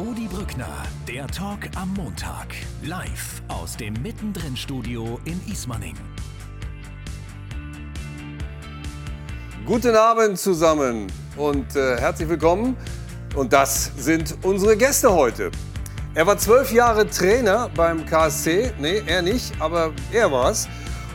[0.00, 2.46] Rudi Brückner, der Talk am Montag.
[2.82, 5.94] Live aus dem Mittendrin-Studio in Ismaning.
[9.66, 11.06] Guten Abend zusammen
[11.36, 12.78] und äh, herzlich willkommen.
[13.34, 15.50] Und das sind unsere Gäste heute.
[16.14, 18.72] Er war zwölf Jahre Trainer beim KSC.
[18.78, 20.66] Nee, er nicht, aber er war es.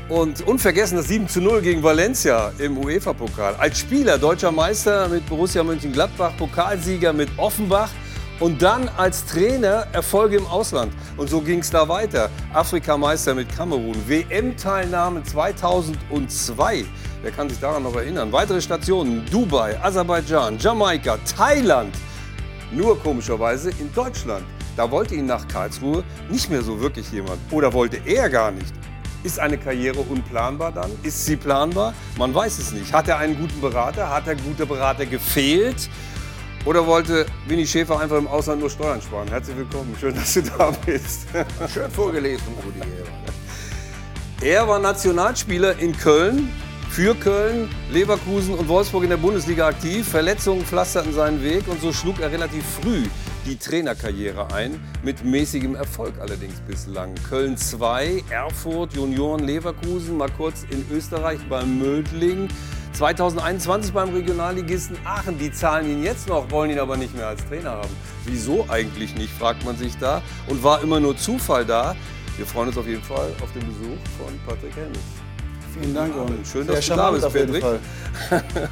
[0.10, 3.56] Und unvergessen das 7 zu 0 gegen Valencia im UEFA-Pokal.
[3.56, 7.90] Als Spieler deutscher Meister mit Borussia Mönchengladbach, Pokalsieger mit Offenbach
[8.40, 10.94] und dann als Trainer Erfolge im Ausland.
[11.18, 12.30] Und so ging es da weiter.
[12.54, 16.86] Afrikameister mit Kamerun, WM-Teilnahme 2002.
[17.22, 18.32] Wer kann sich daran noch erinnern?
[18.32, 21.96] Weitere Stationen: Dubai, Aserbaidschan, Jamaika, Thailand.
[22.72, 24.46] Nur komischerweise in Deutschland.
[24.76, 27.40] Da wollte ihn nach Karlsruhe nicht mehr so wirklich jemand.
[27.52, 28.74] Oder wollte er gar nicht.
[29.24, 30.92] Ist eine Karriere unplanbar dann?
[31.02, 31.94] Ist sie planbar?
[32.18, 32.94] Man weiß es nicht.
[32.94, 34.10] Hat er einen guten Berater?
[34.10, 35.90] Hat der gute Berater gefehlt?
[36.66, 39.28] Oder wollte Winnie Schäfer einfach im Ausland nur Steuern sparen?
[39.28, 41.28] Herzlich willkommen, schön, dass du da bist.
[41.74, 42.82] Schön vorgelesen, Rudi.
[44.42, 46.52] Er war Nationalspieler in Köln,
[46.90, 50.08] für Köln, Leverkusen und Wolfsburg in der Bundesliga aktiv.
[50.08, 53.04] Verletzungen pflasterten seinen Weg und so schlug er relativ früh
[53.46, 57.14] die Trainerkarriere ein, mit mäßigem Erfolg allerdings bislang.
[57.30, 62.48] Köln 2, Erfurt, Junioren Leverkusen, mal kurz in Österreich beim Mödling.
[62.96, 65.38] 2021 beim Regionalligisten Aachen.
[65.38, 67.90] Die zahlen ihn jetzt noch, wollen ihn aber nicht mehr als Trainer haben.
[68.26, 70.22] Wieso eigentlich nicht, fragt man sich da.
[70.48, 71.96] Und war immer nur Zufall da.
[72.38, 75.00] Wir freuen uns auf jeden Fall auf den Besuch von Patrick Helmes.
[75.78, 77.64] Vielen Dank und Schön, dass du da bist, Patrick.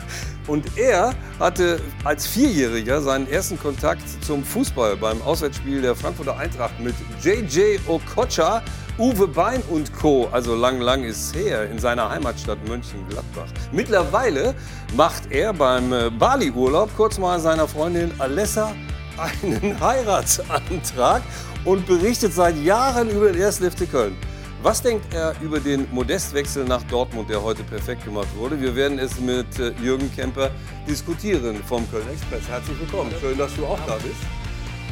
[0.48, 6.78] Und er hatte als Vierjähriger seinen ersten Kontakt zum Fußball beim Auswärtsspiel der Frankfurter Eintracht
[6.82, 8.62] mit JJ Okocha,
[9.00, 10.30] Uwe Bein und Co.
[10.32, 13.48] Also lang, lang ist her in seiner Heimatstadt Mönchengladbach.
[13.72, 14.54] Mittlerweile
[14.96, 18.76] macht er beim äh, Bali-Urlaub kurz mal seiner Freundin Alessa
[19.18, 21.24] einen Heiratsantrag
[21.66, 23.58] und berichtet seit Jahren über den 1.
[23.58, 24.16] FC Köln.
[24.62, 28.62] Was denkt er über den Modestwechsel nach Dortmund, der heute perfekt gemacht wurde?
[28.62, 30.52] Wir werden es mit äh, Jürgen Kemper
[30.88, 32.48] diskutieren vom Köln Express.
[32.48, 33.12] Herzlich willkommen.
[33.20, 34.22] Schön, dass du auch da bist.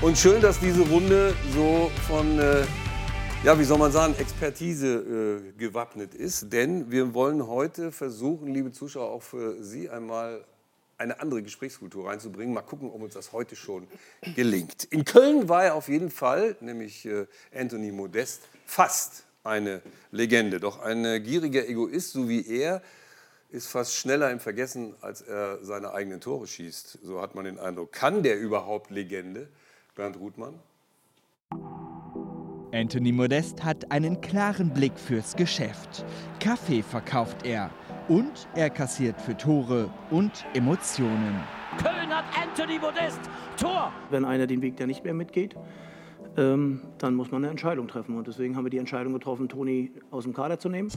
[0.01, 2.63] Und schön, dass diese Runde so von, äh,
[3.44, 6.53] ja, wie soll man sagen, Expertise äh, gewappnet ist.
[6.53, 10.46] Denn wir wollen heute versuchen, liebe Zuschauer, auch für Sie einmal
[11.00, 12.53] eine andere Gesprächskultur reinzubringen.
[12.53, 13.88] Mal gucken, ob uns das heute schon
[14.35, 14.84] gelingt.
[14.85, 19.81] In Köln war er auf jeden Fall, nämlich äh, Anthony Modest, fast eine
[20.12, 20.59] Legende.
[20.59, 22.84] Doch ein äh, gieriger Egoist, so wie er,
[23.50, 27.00] ist fast schneller im Vergessen, als er seine eigenen Tore schießt.
[27.01, 27.91] So hat man den Eindruck.
[27.91, 29.50] Kann der überhaupt Legende?
[29.96, 30.59] Bernd Ruthmann?
[32.73, 36.05] Anthony Modest hat einen klaren Blick fürs Geschäft.
[36.39, 37.69] Kaffee verkauft er
[38.07, 41.41] und er kassiert für Tore und Emotionen.
[41.77, 43.19] Köln hat Anthony Modest.
[43.59, 43.91] Tor.
[44.09, 45.55] Wenn einer den Weg da nicht mehr mitgeht,
[46.37, 48.17] ähm, dann muss man eine Entscheidung treffen.
[48.17, 50.89] Und deswegen haben wir die Entscheidung getroffen, Toni aus dem Kader zu nehmen.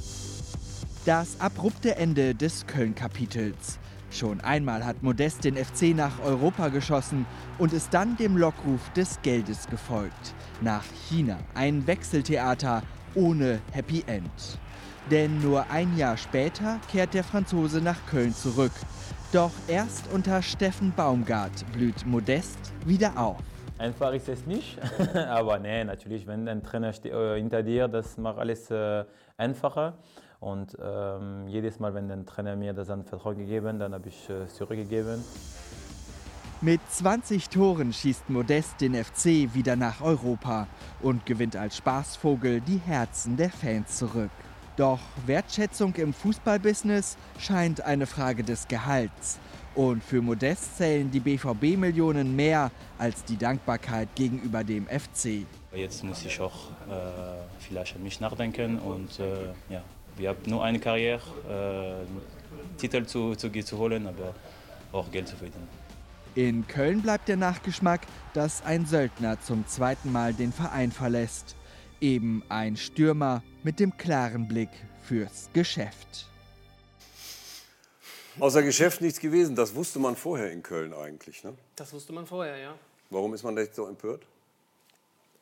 [1.04, 3.80] Das abrupte Ende des Köln-Kapitels.
[4.14, 7.26] Schon einmal hat Modest den FC nach Europa geschossen
[7.58, 10.34] und ist dann dem Lockruf des Geldes gefolgt.
[10.60, 12.84] Nach China ein Wechseltheater
[13.16, 14.30] ohne Happy End.
[15.10, 18.70] Denn nur ein Jahr später kehrt der Franzose nach Köln zurück.
[19.32, 23.42] Doch erst unter Steffen Baumgart blüht Modest wieder auf.
[23.78, 24.78] Einfach ist es nicht,
[25.28, 29.04] aber nee, natürlich, wenn ein Trainer äh, hinter dir, das macht alles äh,
[29.36, 29.98] einfacher.
[30.44, 34.28] Und ähm, jedes Mal, wenn der Trainer mir das an Vertrauen gegeben, dann habe ich
[34.28, 35.24] äh, zurückgegeben.
[36.60, 40.66] Mit 20 Toren schießt Modest den FC wieder nach Europa
[41.00, 44.28] und gewinnt als Spaßvogel die Herzen der Fans zurück.
[44.76, 49.38] Doch Wertschätzung im Fußballbusiness scheint eine Frage des Gehalts.
[49.74, 55.46] Und für Modest zählen die BVB-Millionen mehr als die Dankbarkeit gegenüber dem FC.
[55.74, 59.82] Jetzt muss ich auch äh, vielleicht an mich nachdenken und äh, ja,
[60.16, 64.34] wir haben nur eine Karriere, äh, Titel zu, zu, zu holen, aber
[64.92, 65.68] auch Geld zu verdienen.
[66.34, 68.00] In Köln bleibt der Nachgeschmack,
[68.32, 71.56] dass ein Söldner zum zweiten Mal den Verein verlässt.
[72.00, 74.70] Eben ein Stürmer mit dem klaren Blick
[75.02, 76.28] fürs Geschäft.
[78.40, 79.54] Außer Geschäft nichts gewesen.
[79.54, 81.44] Das wusste man vorher in Köln eigentlich.
[81.44, 81.54] Ne?
[81.76, 82.74] Das wusste man vorher, ja.
[83.10, 84.26] Warum ist man nicht so empört?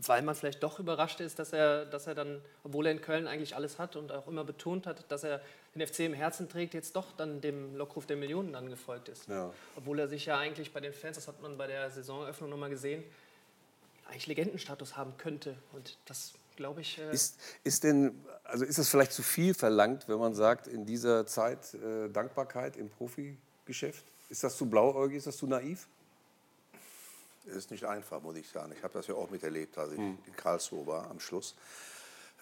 [0.05, 3.27] Weil man vielleicht doch überrascht ist, dass er, dass er dann, obwohl er in Köln
[3.27, 5.41] eigentlich alles hat und auch immer betont hat, dass er
[5.75, 9.29] den FC im Herzen trägt, jetzt doch dann dem Lockruf der Millionen dann gefolgt ist.
[9.29, 9.53] Ja.
[9.77, 12.71] Obwohl er sich ja eigentlich bei den Fans, das hat man bei der Saisoneröffnung nochmal
[12.71, 13.05] gesehen,
[14.09, 15.57] eigentlich Legendenstatus haben könnte.
[15.73, 20.09] Und das, glaube ich, äh, Ist, ist denn, also ist es vielleicht zu viel verlangt,
[20.09, 24.05] wenn man sagt, in dieser Zeit äh, Dankbarkeit im Profigeschäft?
[24.29, 25.87] Ist das zu blauäugig, ist das zu naiv?
[27.47, 28.73] Es ist nicht einfach, muss ich sagen.
[28.77, 31.55] Ich habe das ja auch miterlebt, als ich in Karlsruhe war am Schluss.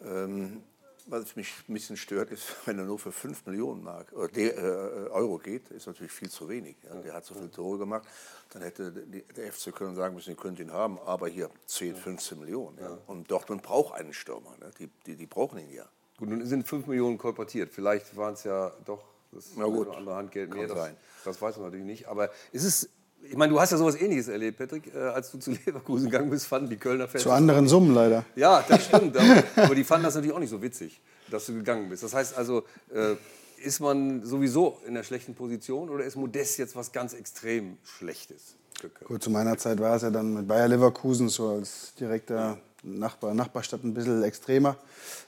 [0.02, 0.62] Ähm,
[1.06, 4.56] was mich ein bisschen stört, ist, wenn er nur für 5 Millionen Mark, oder der,
[4.56, 6.76] äh, Euro geht, ist natürlich viel zu wenig.
[6.82, 6.94] Ja.
[6.96, 8.06] Der hat so viele Tore gemacht.
[8.50, 12.38] Dann hätte der FC Köln sagen müssen, ihr könnt ihn haben, aber hier 10, 15
[12.38, 12.78] Millionen.
[12.78, 12.98] Ja.
[13.06, 14.56] Und Dortmund braucht einen Stürmer.
[14.58, 14.70] Ne.
[14.78, 15.88] Die, die, die brauchen ihn ja.
[16.18, 17.70] Gut, nun sind 5 Millionen kolportiert.
[17.72, 20.66] Vielleicht waren es ja doch das Na gut, andere Handgeld mehr.
[20.66, 20.96] Das, sein.
[21.24, 22.08] das weiß man natürlich nicht.
[22.08, 22.90] Aber ist es,
[23.30, 26.30] ich meine, du hast ja sowas Ähnliches erlebt, Patrick, äh, als du zu Leverkusen gegangen
[26.30, 27.22] bist, fanden die Kölner Fans.
[27.22, 28.24] Zu anderen Summen leider.
[28.34, 29.16] Ja, das stimmt.
[29.16, 31.00] aber, aber die fanden das natürlich auch nicht so witzig,
[31.30, 32.02] dass du gegangen bist.
[32.02, 33.14] Das heißt also, äh,
[33.62, 38.56] ist man sowieso in einer schlechten Position oder ist Modest jetzt was ganz extrem Schlechtes?
[39.04, 43.34] Gut, zu meiner Zeit war es ja dann mit Bayer Leverkusen so als direkter Nachbar,
[43.34, 44.76] Nachbarstadt ein bisschen extremer,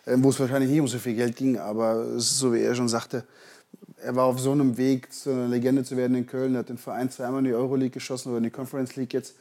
[0.06, 2.62] äh, wo es wahrscheinlich nicht um so viel Geld ging, aber es ist so, wie
[2.62, 3.24] er schon sagte,
[4.04, 6.68] er war auf so einem Weg, zu einer Legende zu werden in Köln, er hat
[6.68, 9.36] den Verein zweimal in die Euroleague geschossen oder in die Conference League jetzt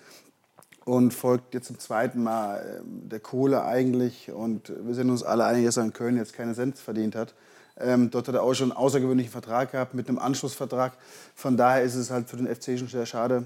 [0.85, 5.45] und folgt jetzt zum zweiten Mal äh, der Kohle eigentlich und wir sind uns alle
[5.45, 7.33] einig, dass er in Köln jetzt keine Cent verdient hat.
[7.79, 10.93] Ähm, dort hat er auch schon einen außergewöhnlichen Vertrag gehabt mit einem Anschlussvertrag.
[11.35, 13.45] Von daher ist es halt für den FC schon sehr schade,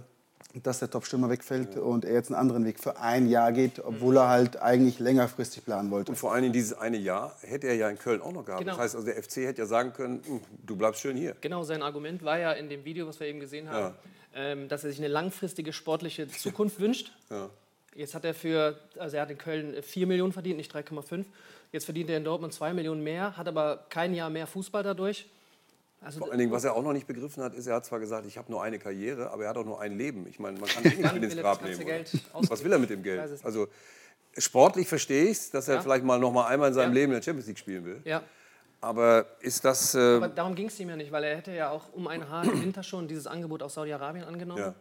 [0.63, 4.18] dass der Top-Stürmer wegfällt und er jetzt einen anderen Weg für ein Jahr geht, obwohl
[4.18, 6.12] er halt eigentlich längerfristig planen wollte.
[6.12, 8.62] Und vor allen Dingen dieses eine Jahr hätte er ja in Köln auch noch gehabt.
[8.62, 8.74] Genau.
[8.74, 11.36] Das heißt, also der FC hätte ja sagen können, "Hm, du bleibst schön hier.
[11.42, 13.96] Genau, sein Argument war ja in dem Video, was wir eben gesehen haben,
[14.34, 17.12] ähm, dass er sich eine langfristige sportliche Zukunft wünscht.
[17.30, 17.50] Ja.
[17.96, 21.25] Jetzt hat er für, also er hat in Köln 4 Millionen verdient, nicht 3,5.
[21.72, 25.28] Jetzt verdient er in Dortmund 2 Millionen mehr, hat aber kein Jahr mehr Fußball dadurch.
[26.06, 28.00] Also Vor allen Dingen, was er auch noch nicht begriffen hat, ist, er hat zwar
[28.00, 30.28] gesagt, ich habe nur eine Karriere, aber er hat auch nur ein Leben.
[30.28, 32.06] Ich meine, man kann sich nicht mit ins er Grab nehmen.
[32.48, 33.44] Was will er mit dem Geld?
[33.44, 33.68] Also
[34.38, 35.81] sportlich verstehe ich es, dass er Ja.
[35.81, 36.94] vielleicht mal noch mal einmal in seinem Ja.
[36.94, 38.02] Leben in der Champions League spielen will.
[38.06, 38.22] ja,
[38.81, 39.96] Aber ist das...
[39.96, 42.30] Äh, aber darum ging es ihm ja nicht, weil er hätte ja auch um ein
[42.30, 44.60] Haar im Winter schon dieses Angebot aus Saudi-Arabien angenommen.
[44.62, 44.75] ja.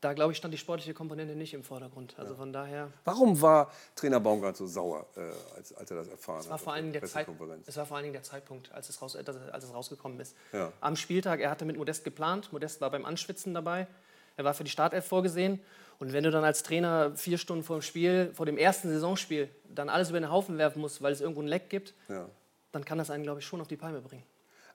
[0.00, 2.14] Da, glaube ich, stand die sportliche Komponente nicht im Vordergrund.
[2.18, 5.20] Also von daher, Warum war Trainer Baumgart so sauer, äh,
[5.56, 6.60] als, als er das erfahren es war, hat?
[6.60, 7.26] vor allen Dingen der Zeit,
[7.66, 10.36] es war vor allen Dingen der Zeitpunkt, als es, raus, als es rausgekommen ist.
[10.52, 10.72] Ja.
[10.80, 13.88] Am Spieltag, er hatte mit Modest geplant, Modest war beim Anschwitzen dabei,
[14.36, 15.60] er war für die Startelf vorgesehen.
[15.98, 19.48] Und wenn du dann als Trainer vier Stunden vor dem Spiel, vor dem ersten Saisonspiel,
[19.68, 22.28] dann alles über den Haufen werfen musst, weil es irgendwo ein Leck gibt, Ja.
[22.70, 24.22] dann kann das einen, glaube ich, schon auf die Palme bringen.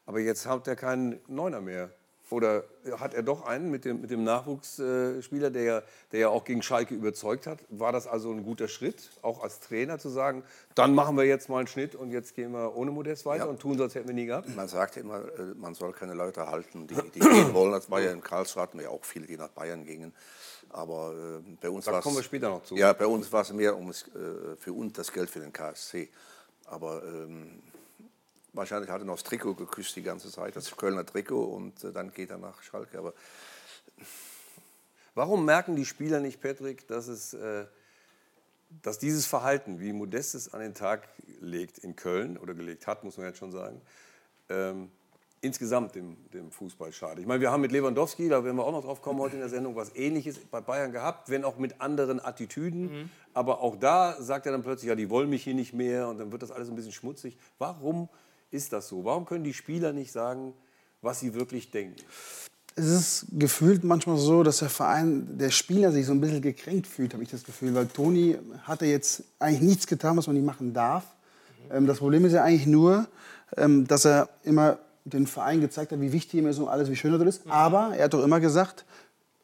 [0.06, 1.92] Aber jetzt hat er keinen Neuner mehr.
[2.34, 2.64] Oder
[3.00, 5.82] hat er doch einen mit dem, mit dem Nachwuchsspieler, der, ja-
[6.12, 7.60] der ja auch gegen Schalke überzeugt hat?
[7.70, 10.44] War das also ein guter Schritt, auch als Trainer zu sagen,
[10.74, 13.50] dann machen wir jetzt mal einen Schnitt und jetzt gehen wir ohne Modest weiter Ja.
[13.52, 14.54] und tun, so, als hätten wir nie gehabt?
[14.56, 17.72] Man sagt immer, äh, man soll keine Leute halten, die, die gehen wollen.
[17.72, 20.12] Das war ja in Karlsruhe hatten wir ja auch viele, die nach Bayern gingen.
[20.70, 22.76] Aber äh, bei uns war kommen wir später noch zu.
[22.76, 23.94] Ja, bei uns war es mehr um äh,
[24.60, 26.10] für uns das Geld für den KSC.
[26.66, 27.62] Aber ähm,
[28.54, 31.92] wahrscheinlich hat er noch das Trikot geküsst die ganze Zeit, das Kölner Trikot, und äh,
[31.92, 32.98] dann geht er nach Schalke.
[32.98, 33.14] Aber
[35.16, 37.66] Warum merken die Spieler nicht, Patrick, dass, es, äh,
[38.82, 41.08] dass dieses Verhalten, wie Modest es an den Tag
[41.40, 43.80] legt in Köln, oder gelegt hat, muss man jetzt schon sagen,
[44.50, 44.90] ähm,
[45.42, 47.20] insgesamt dem, dem Fußball schadet?
[47.20, 49.42] Ich meine, wir haben mit Lewandowski, da werden wir auch noch drauf kommen heute in
[49.42, 53.12] der Sendung, was Ähnliches bei Bayern gehabt, wenn auch mit anderen Attitüden.
[53.36, 56.18] Aber auch da sagt er dann plötzlich, ja, die wollen mich hier nicht mehr und
[56.18, 57.38] dann wird das alles ein bisschen schmutzig.
[57.60, 58.10] Warum
[58.54, 59.04] ist das so?
[59.04, 60.54] Warum können die Spieler nicht sagen,
[61.02, 62.02] was sie wirklich denken?
[62.76, 66.88] Es ist gefühlt manchmal so, dass der Verein, der Spieler sich so ein bisschen gekränkt
[66.88, 67.76] fühlt, habe ich das Gefühl.
[67.76, 71.04] Weil Toni hatte jetzt eigentlich nichts getan, was man nicht machen darf.
[71.72, 73.08] Ähm, das Problem ist ja eigentlich nur,
[73.58, 76.96] ähm, dass er immer den Verein gezeigt hat, wie wichtig ihm ist und alles, wie
[76.96, 77.48] schön das ist.
[77.48, 78.86] Aber er hat doch immer gesagt,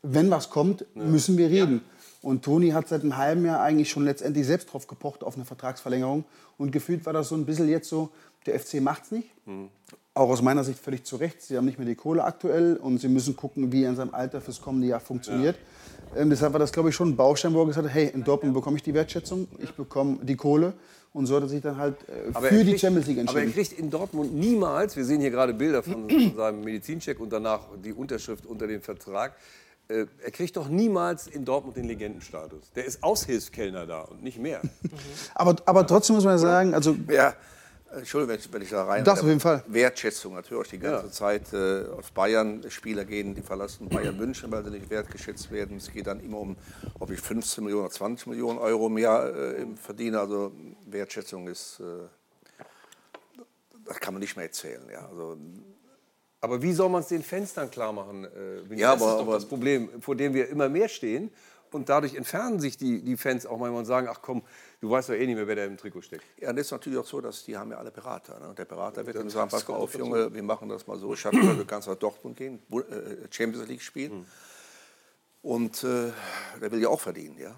[0.02, 1.82] wenn was kommt, müssen wir reden.
[2.22, 5.46] Und Toni hat seit einem halben Jahr eigentlich schon letztendlich selbst drauf gepocht auf eine
[5.46, 6.26] Vertragsverlängerung.
[6.58, 8.10] Und gefühlt war das so ein bisschen jetzt so,
[8.46, 9.30] der FC macht's nicht.
[10.14, 11.42] Auch aus meiner Sicht völlig zu Recht.
[11.42, 14.14] Sie haben nicht mehr die Kohle aktuell und sie müssen gucken, wie er in seinem
[14.14, 15.58] Alter fürs kommende Jahr funktioniert.
[16.16, 18.24] Ähm, deshalb war das, glaube ich, schon ein Baustein, wo er gesagt hat, hey, in
[18.24, 20.74] Dortmund bekomme ich die Wertschätzung, ich bekomme die Kohle.
[21.14, 23.40] Und so hat er sich dann halt äh, für er die kriegt- Champions League Aber
[23.42, 27.32] er kriegt in Dortmund niemals, wir sehen hier gerade Bilder von, von seinem Medizincheck und
[27.32, 29.34] danach die Unterschrift unter den Vertrag,
[29.88, 32.72] äh, er kriegt doch niemals in Dortmund den Legendenstatus.
[32.76, 34.62] Der ist Aushilfskellner da und nicht mehr.
[35.36, 37.34] Aber, aber trotzdem muss man sagen, also Ja,
[37.92, 39.04] Entschuldigung, wenn ich, wenn ich da rein.
[39.04, 39.64] Darfst auf jeden Fall.
[39.68, 41.12] Wertschätzung natürlich die ganze Ja.
[41.12, 42.64] Zeit äh, aus Bayern.
[42.70, 45.78] Spieler gehen, die verlassen Bayern München, weil sie nicht wertgeschätzt werden.
[45.78, 46.56] Es geht dann immer um,
[47.00, 50.20] ob ich 15 Millionen oder 20 Millionen Euro mehr äh, verdiene.
[50.20, 50.52] Also
[50.86, 51.84] Wertschätzung ist, äh,
[53.86, 54.84] das kann man nicht mehr erzählen.
[54.92, 55.38] Ja, also,
[56.42, 58.26] Aber wie soll man es den Fans dann klar machen?
[58.26, 58.76] Äh?
[58.76, 61.32] Ja, das aber- ist doch aber- das Problem, vor dem wir immer mehr stehen.
[61.72, 64.42] Und dadurch entfernen sich die, die Fans auch manchmal und sagen, ach komm,
[64.80, 66.24] du weißt doch eh nicht mehr, wer da im Trikot steckt.
[66.40, 68.40] Ja, das ist natürlich auch so, dass die haben ja alle Berater.
[68.40, 68.50] Ne?
[68.50, 69.94] Und der Berater wird dann sagen, pass auf.
[69.96, 71.14] Junge, wir machen das mal so.
[71.14, 74.26] Ich habe du kannst nach Dortmund gehen, äh, Champions League spielen.
[75.42, 76.12] Und äh,
[76.62, 77.56] der will ja auch verdienen, ja.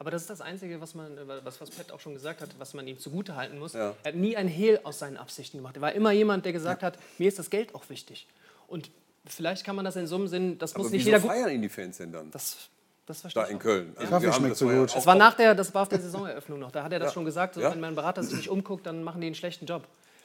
[0.00, 2.72] Aber das ist das Einzige, was man, was, was Pet auch schon gesagt hat, was
[2.72, 3.74] man ihm zugute halten muss.
[3.74, 3.94] Ja.
[4.02, 5.76] Er hat nie ein Hehl aus seinen Absichten gemacht.
[5.76, 8.26] Er war immer jemand, der gesagt hat, mir ist das Geld auch wichtig.
[8.66, 8.90] Und
[9.26, 11.50] vielleicht kann man das in so einem Sinn, das muss Aber nicht wieso jeder feiern
[11.50, 12.30] ihn die Fans denn dann?
[12.30, 12.70] Das,
[13.10, 13.58] das verstehe da ich in.
[13.58, 13.92] Köln.
[13.96, 14.94] Also Kaffee schmeckt das so war ja gut.
[14.96, 16.70] Das war nach der, das war auf der Saisoneröffnung noch.
[16.70, 17.12] Da hat er das Ja.
[17.14, 17.72] schon gesagt, so, Ja.
[17.72, 19.82] wenn mein Berater sich nicht umguckt, dann machen die einen schlechten Job.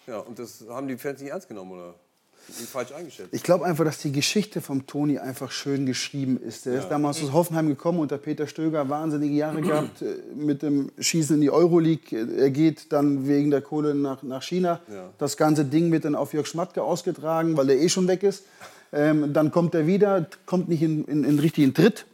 [0.07, 1.95] Ja, und das haben die Fans nicht ernst genommen oder
[2.59, 3.29] ihn falsch eingeschätzt.
[3.31, 6.67] Ich glaube einfach, dass die Geschichte vom Toni einfach schön geschrieben ist.
[6.67, 10.91] Der ist damals aus Hoffenheim gekommen unter Peter Stöger, wahnsinnige Jahre gehabt äh, mit dem
[10.99, 12.15] Schießen in die Euroleague.
[12.37, 14.79] Er geht dann wegen der Kohle nach, nach China.
[14.93, 15.09] Ja.
[15.17, 18.43] Das ganze Ding wird dann auf Jörg Schmatke ausgetragen, weil der eh schon weg ist.
[18.95, 22.05] Ähm, dann kommt er wieder, kommt nicht in, in, in richtigen Tritt.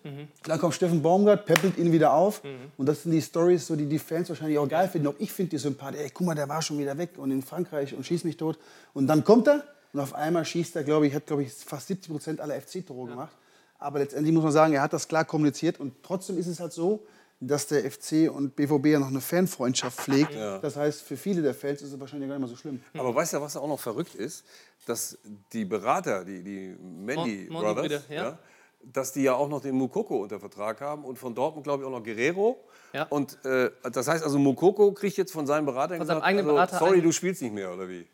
[0.46, 2.42] Dann kommt Steffen Baumgart, peppelt ihn wieder auf.
[2.76, 5.08] Und das sind die Stories, so, die die Fans wahrscheinlich auch geil finden.
[5.08, 6.02] Auch ich finde die sympathisch.
[6.02, 8.58] Ey, guck mal, der war schon wieder weg und in Frankreich und schießt mich tot.
[8.96, 11.88] Und dann kommt er und auf einmal schießt er, glaube ich, hat glaube ich fast
[11.88, 13.36] 70 Prozent aller FC-Tore gemacht.
[13.78, 15.80] Aber letztendlich muss man sagen, er hat das klar kommuniziert.
[15.80, 17.04] Und trotzdem ist es halt so,
[17.44, 20.36] dass der FC und BVB ja noch eine Fanfreundschaft pflegt.
[20.36, 22.82] Das heißt, für viele der Fans ist es wahrscheinlich gar nicht mal so schlimm.
[22.94, 24.46] Aber weißt du, was auch noch verrückt ist?
[24.86, 25.18] Dass
[25.52, 28.40] die Berater, die, die Mandy Mon- Brothers, Brüder, ja.
[28.84, 31.88] dass die ja auch noch den Mukoko unter Vertrag haben und von Dortmund, glaube ich,
[31.88, 32.64] auch noch Guerrero.
[32.94, 33.04] Ja.
[33.10, 36.46] Und äh, das heißt also, Mukoko kriegt jetzt von seinem Berater Von seinem gesagt, eigenen
[36.46, 38.06] also, Berater sorry, du spielst nicht mehr, oder wie?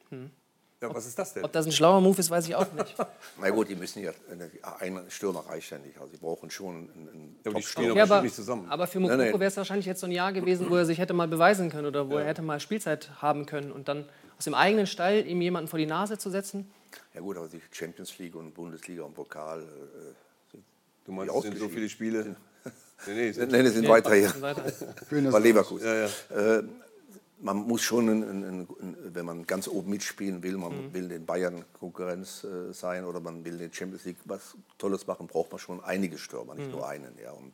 [0.81, 1.43] Ja, was ist das denn?
[1.43, 2.95] Ob das ein schlauer Move ist, weiß ich auch nicht.
[3.41, 4.11] Na gut, die müssen ja,
[4.79, 5.97] ein Stürmer reicht ja nicht.
[5.97, 7.95] Also die brauchen schon einen, einen Ja, Top-Stürmer.
[7.95, 8.69] Ja, aber nicht zusammen.
[8.69, 11.13] aber für Mokoko wäre es wahrscheinlich jetzt so ein Jahr gewesen, wo er sich hätte
[11.13, 13.71] mal beweisen können oder wo er hätte mal Spielzeit haben können.
[13.71, 14.05] Und dann
[14.37, 16.69] aus dem eigenen Stall ihm jemanden vor die Nase zu setzen.
[17.15, 19.61] Ja gut, aber die Champions League und Bundesliga und Pokal.
[19.61, 20.13] Äh,
[21.07, 22.35] Du meinst, es sind so viele Spiele?
[23.07, 24.41] Nee, nee, es sind Nein, es sind weiter hier.
[24.41, 24.61] Weiter.
[25.31, 25.87] Bei Leverkusen.
[25.87, 26.57] Ja, ja.
[26.57, 26.63] Äh,
[27.39, 30.93] man muss schon, ein, ein, ein, wenn man ganz oben mitspielen will, man Mhm.
[30.93, 35.27] will den Bayern Konkurrenz äh, sein oder man will den Champions League was Tolles machen,
[35.27, 36.71] braucht man schon einige Stürmer, nicht Mhm.
[36.73, 37.17] nur einen.
[37.21, 37.31] Ja.
[37.31, 37.53] Und,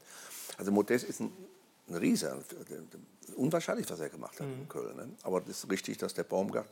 [0.58, 1.32] also Modest ist ein,
[1.90, 2.88] ein Riese, ein-
[3.36, 4.62] unwahrscheinlich, was er gemacht hat Mhm.
[4.62, 4.96] in Köln.
[4.96, 5.10] Ne?
[5.24, 6.70] Aber es ist richtig, dass der Baumgart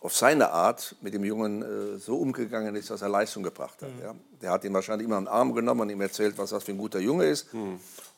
[0.00, 3.94] auf seine Art mit dem Jungen äh, so umgegangen ist, dass er Leistung gebracht hat.
[3.94, 4.02] Mhm.
[4.02, 4.14] Ja.
[4.40, 6.72] Der hat ihn wahrscheinlich immer in den Arm genommen und ihm erzählt, was das für
[6.72, 7.46] ein guter Junge ist.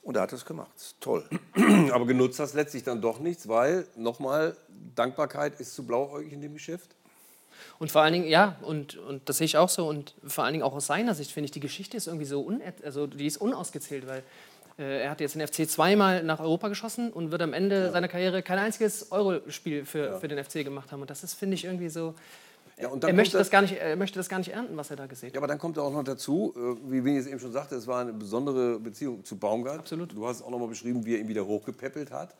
[0.02, 0.71] Und er hat es gemacht.
[0.75, 1.25] Das ist toll.
[1.92, 4.56] Aber genutzt hast letztlich dann doch nichts, weil, nochmal,
[4.97, 6.90] Dankbarkeit ist zu blauäugig in dem Geschäft.
[7.78, 9.88] Und vor allen Dingen, ja, und, und das sehe ich auch so.
[9.88, 12.40] Und vor allen Dingen auch aus seiner Sicht finde ich, die Geschichte ist irgendwie so,
[12.42, 14.23] un also die ist unausgezählt, weil
[14.78, 18.09] äh, er hat jetzt den FC zweimal nach Europa geschossen und wird am Ende seiner
[18.09, 21.02] Karriere kein einziges Eurospiel für, für den FC gemacht haben.
[21.02, 22.14] Und das ist, finde ich, irgendwie so.
[22.79, 24.76] Ja, und dann Er möchte, das- das gar nicht, er möchte das gar nicht ernten,
[24.76, 25.35] was er da gesehen hat.
[25.35, 27.87] Ja, aber dann kommt auch noch dazu, äh, wie Winnie es eben schon sagte, es
[27.87, 29.79] war eine besondere Beziehung zu Baumgart.
[29.81, 30.12] Absolut.
[30.12, 32.35] Du hast es auch noch mal beschrieben, wie er ihn wieder hochgepäppelt hat.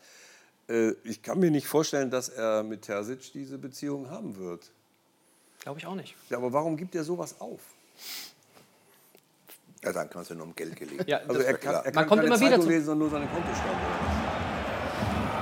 [0.69, 4.71] Äh, Ich kann mir nicht vorstellen, dass er mit Terzic diese Beziehung haben wird.
[5.61, 6.17] Glaube ich auch nicht.
[6.31, 7.61] Ja, aber warum gibt er sowas auf?
[9.85, 11.09] Ja, dann kannst du nur um Geld gelegt.
[11.09, 12.99] Ja, Also er kann, er Man kann kommt keine immer wieder Zeitung zu- lesen, sondern
[12.99, 13.77] nur seinen Kontostand.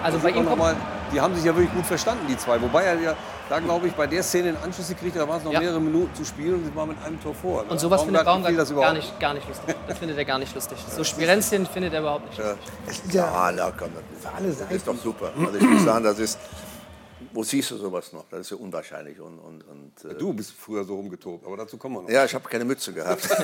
[0.02, 0.76] Also Das bei ihm noch kommt, mal,
[1.12, 2.60] die haben sich ja wirklich gut verstanden, die zwei.
[2.60, 3.14] Wobei er ja,
[3.48, 5.60] da glaube ich, bei der Szene einen Anschluss gekriegt hat, da waren es noch Ja.
[5.60, 7.64] mehrere Minuten zu spielen und sie war mit einem Tor vor.
[7.68, 9.74] und sowas findet Baumgart das gar nicht, gar nicht lustig.
[9.88, 10.78] Das findet er gar nicht lustig.
[10.96, 13.14] So Spirenzchen findet er überhaupt nicht lustig.
[13.14, 13.88] Ja, na komm,
[14.22, 15.30] das, alle das ist doch super.
[15.38, 16.38] Also ich muss sagen, das ist,
[17.32, 18.24] wo siehst du sowas noch?
[18.30, 19.20] Das ist ja unwahrscheinlich.
[19.20, 22.08] Und, und, und, äh, Du bist früher so rumgetobt, aber dazu kommen wir noch.
[22.10, 23.28] ja, ich habe keine Mütze gehabt.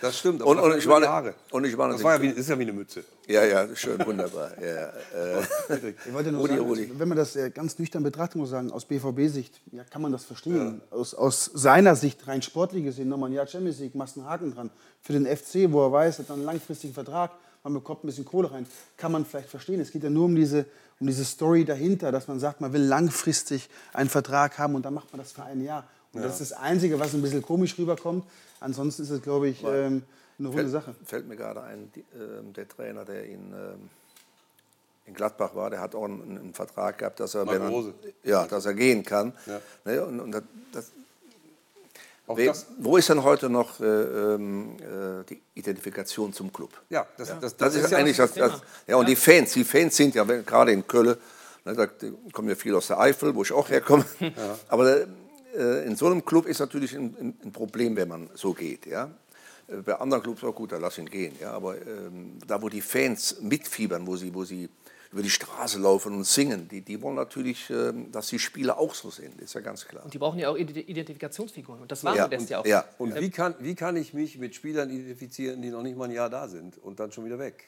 [0.00, 0.40] Das stimmt.
[0.42, 1.34] Und- und ich war Haare.
[1.50, 3.04] und ich war das war ja wie, ist ja wie eine Mütze.
[3.28, 4.50] ja, ja, schön, wunderbar.
[4.58, 6.92] Ja, äh, Ich wollte nur Rudi, sagen, Rudi.
[6.96, 10.10] wenn man das äh, ganz nüchtern betrachtet, muss ich sagen, aus BVB-Sicht ja, kann man
[10.12, 10.80] das verstehen.
[10.90, 14.54] Aus, aus seiner Sicht, rein sportlich gesehen, nochmal ein Jahr Champions League, machst einen Haken
[14.54, 14.70] dran.
[15.02, 18.24] Für den FC, wo er weiß, er hat einen langfristigen Vertrag, man bekommt ein bisschen
[18.24, 19.80] Kohle rein, kann man vielleicht verstehen.
[19.82, 20.64] Es geht ja nur um diese,
[21.00, 24.94] um diese Story dahinter, dass man sagt, man will langfristig einen Vertrag haben und dann
[24.94, 25.88] macht man das für ein Jahr.
[26.12, 28.24] Und das ist das Einzige, was ein bisschen komisch rüberkommt.
[28.58, 30.02] Ansonsten ist es, glaube ich, ähm,
[30.38, 30.94] eine runde fällt, Sache.
[31.04, 33.90] fällt mir gerade ein, die, ähm, der Trainer, der in, ähm,
[35.06, 38.66] in Gladbach war, der hat auch einen, einen Vertrag gehabt, dass er, er, ja, dass
[38.66, 39.32] er gehen kann.
[39.46, 39.60] Ja.
[39.84, 40.42] Ne, und, und das,
[40.72, 40.92] das,
[42.36, 46.70] we- wo ist denn heute noch äh, ähm, äh, die Identifikation zum Club?
[46.90, 49.64] ja, das, das, das, Das, ist, ja eigentlich das, das, ja und die Fans, die
[49.64, 51.16] Fans sind ja gerade in Köln,
[51.64, 51.86] ne, da
[52.32, 54.04] kommen ja viele aus der Eifel, wo ich auch herkomme.
[54.68, 55.06] Aber
[55.56, 58.86] äh, in so einem Club ist natürlich ein, ein, ein Problem, wenn man so geht,
[58.86, 59.10] ja.
[59.68, 61.52] Äh, Bei anderen Clubs auch gut, da lass ihn gehen, ja.
[61.52, 64.68] Aber ähm, da, wo die Fans mitfiebern, wo sie, wo sie
[65.12, 68.94] über die Straße laufen und singen, die, die wollen natürlich, ähm, dass die Spieler auch
[68.94, 70.04] so sind, ist ja ganz klar.
[70.04, 71.82] Und die brauchen ja auch Ident- Identifikationsfiguren.
[71.82, 72.66] Und das war Ja, Modest ja auch.
[72.66, 72.84] ja.
[72.98, 76.12] Und wie kann, wie kann ich mich mit Spielern identifizieren, die noch nicht mal ein
[76.12, 77.64] Jahr da sind und dann schon wieder weg?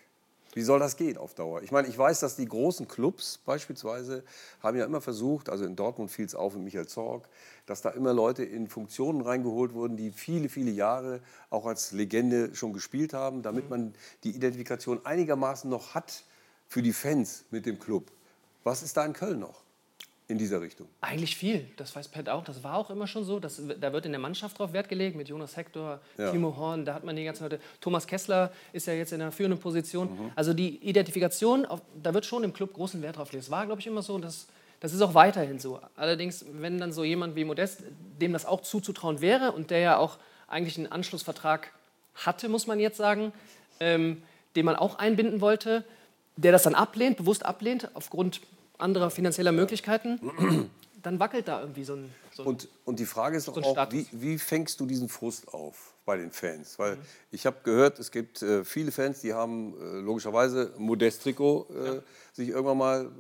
[0.55, 1.63] Wie soll das gehen auf Dauer?
[1.63, 4.23] Ich meine, ich weiß, dass die großen Clubs beispielsweise
[4.63, 7.27] haben ja immer versucht, also in Dortmund fiel es auf mit Michael Zorg,
[7.65, 12.55] dass da immer Leute in Funktionen reingeholt wurden, die viele, viele Jahre auch als Legende
[12.55, 13.95] schon gespielt haben, damit man
[14.25, 16.23] die Identifikation einigermaßen noch hat
[16.73, 18.11] für die Fans mit dem Club.
[18.65, 19.61] Was ist da in Köln noch
[20.29, 20.89] in dieser Richtung?
[21.03, 22.45] Eigentlich viel, das weiß Pat auch.
[22.45, 23.39] Das war auch immer schon so.
[23.39, 26.31] Das, da wird in der Mannschaft drauf Wert gelegt mit Jonas Hector, Ja.
[26.31, 27.61] Timo Horn, da hat man die ganzen Leute.
[27.83, 30.09] Thomas Kessler ist ja jetzt in einer führenden Position.
[30.13, 30.33] Mhm.
[30.35, 33.45] Also die Identifikation, auf, da wird schon im Club großen Wert drauf gelegt.
[33.45, 34.17] Das war, glaube ich, immer so.
[34.17, 34.47] Das,
[34.81, 35.79] das ist auch weiterhin so.
[35.95, 37.83] Allerdings, wenn dann so jemand wie Modest,
[38.19, 40.17] dem das auch zuzutrauen wäre und der ja auch
[40.49, 41.71] eigentlich einen Anschlussvertrag
[42.15, 43.35] hatte, muss man jetzt sagen,
[43.79, 44.23] ähm,
[44.57, 45.85] den man auch einbinden wollte,
[46.37, 48.41] der das dann ablehnt, bewusst ablehnt, aufgrund
[48.79, 50.21] anderer finanzieller Möglichkeiten,
[51.03, 52.11] dann wackelt da irgendwie so ein.
[52.33, 53.95] So Und, und die Frage ist doch So auch, Status.
[53.95, 56.79] wie, wie fängst du diesen Frust auf bei den Fans?
[56.79, 56.97] Weil
[57.31, 62.01] ich habe gehört, es gibt äh, viele Fans, die haben äh, logischerweise Modest-Trikot äh,
[62.33, 63.11] sich irgendwann mal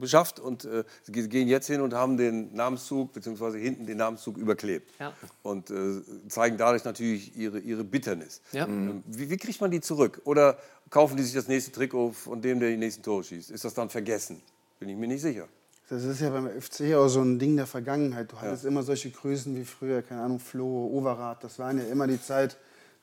[0.00, 4.90] beschafft und äh, gehen jetzt hin und haben den Namenszug beziehungsweise hinten den Namenszug überklebt
[5.00, 5.12] Ja.
[5.42, 8.40] und äh, zeigen dadurch natürlich ihre, ihre Bitternis.
[8.52, 8.66] Ja.
[8.66, 10.20] Ähm, Wie, wie kriegt man die zurück?
[10.24, 10.58] Oder
[10.90, 13.50] kaufen die sich das nächste Trikot von dem, der die nächsten Tore schießt?
[13.50, 14.40] Ist das dann vergessen?
[14.78, 15.48] Bin ich mir nicht sicher.
[15.88, 18.32] Das ist ja beim FC auch so ein Ding der Vergangenheit.
[18.32, 21.44] Du hattest immer solche Größen wie früher, keine Ahnung, Flo, Overath.
[21.44, 22.56] Das waren ja immer die Zeit,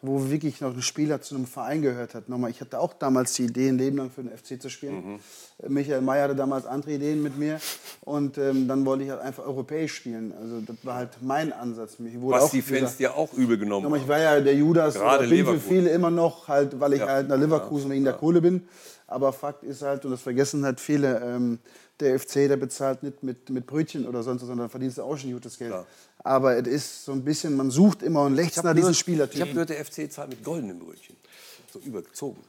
[0.04, 2.28] wo wirklich noch ein Spieler zu einem Verein gehört hat.
[2.28, 5.20] Nochmal, ich hatte auch damals die Idee, ein Leben lang für den FC zu spielen.
[5.62, 7.60] Äh, Michael Mayer hatte damals andere Ideen mit mir.
[8.02, 10.34] Und ähm, dann wollte ich halt einfach europäisch spielen.
[10.42, 11.98] Also das war halt mein Ansatz.
[12.00, 14.06] Was die Fans dir auch übel genommen Nochmal, haben.
[14.06, 15.70] ich war ja der Judas, Gerade bin für Leverkusen.
[15.70, 17.08] viele immer noch, halt, weil ich Ja.
[17.08, 18.68] halt nach Leverkusen wegen der Kohle bin.
[19.08, 21.60] Aber Fakt ist halt, und das vergessen halt viele, ähm,
[22.00, 25.18] der FC, der bezahlt nicht mit, mit Brötchen oder sonst was, sondern verdienst du auch
[25.18, 25.74] schon gutes Geld.
[26.24, 29.04] Aber es ist so ein bisschen, man sucht immer und lächzt nach diesen Ich habe
[29.28, 29.54] Spielertypen.
[29.54, 31.16] gehört, der FC zahlt mit goldenen Brötchen.
[31.74, 32.42] So übergezogen.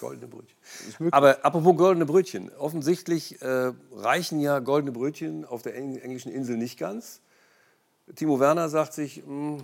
[0.00, 1.12] Goldene Brötchen.
[1.12, 2.50] Aber apropos goldene Brötchen.
[2.58, 7.20] Offensichtlich äh, reichen ja goldene Brötchen auf der eng- englischen Insel nicht ganz.
[8.16, 9.62] Timo Werner sagt sich, "Hm,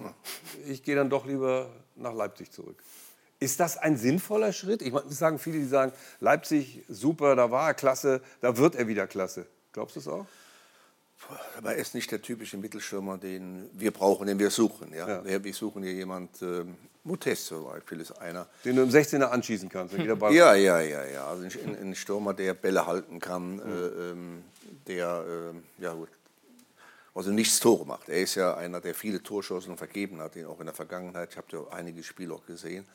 [0.66, 2.82] ich gehe dann doch lieber nach Leipzig zurück.
[3.38, 4.82] Ist das ein sinnvoller Schritt?
[4.82, 8.74] Ich meine, es sagen viele, die sagen, Leipzig, super, da war er klasse, da wird
[8.76, 9.46] er wieder klasse.
[9.72, 10.26] Glaubst du es auch?
[11.56, 14.92] Aber er ist nicht der typische Mittelstürmer, den wir brauchen, den wir suchen.
[14.92, 15.22] Ja?
[15.24, 15.44] Ja.
[15.44, 18.46] Wir, suchen hier jemand, ähm, Mutest zum Beispiel ist einer.
[18.64, 21.26] Den du im 16er anschießen kannst, Ja, ja, ja, ja.
[21.26, 24.44] Also ein, ein Stürmer, der Bälle halten kann, äh, ähm,
[24.86, 26.08] der, ähm, ja gut,
[27.14, 28.08] also nichts Tore macht.
[28.08, 31.30] Er ist ja einer, der viele Torschancen vergeben hat, den auch in der Vergangenheit.
[31.32, 32.86] Ich habe ja einige Spiele auch gesehen.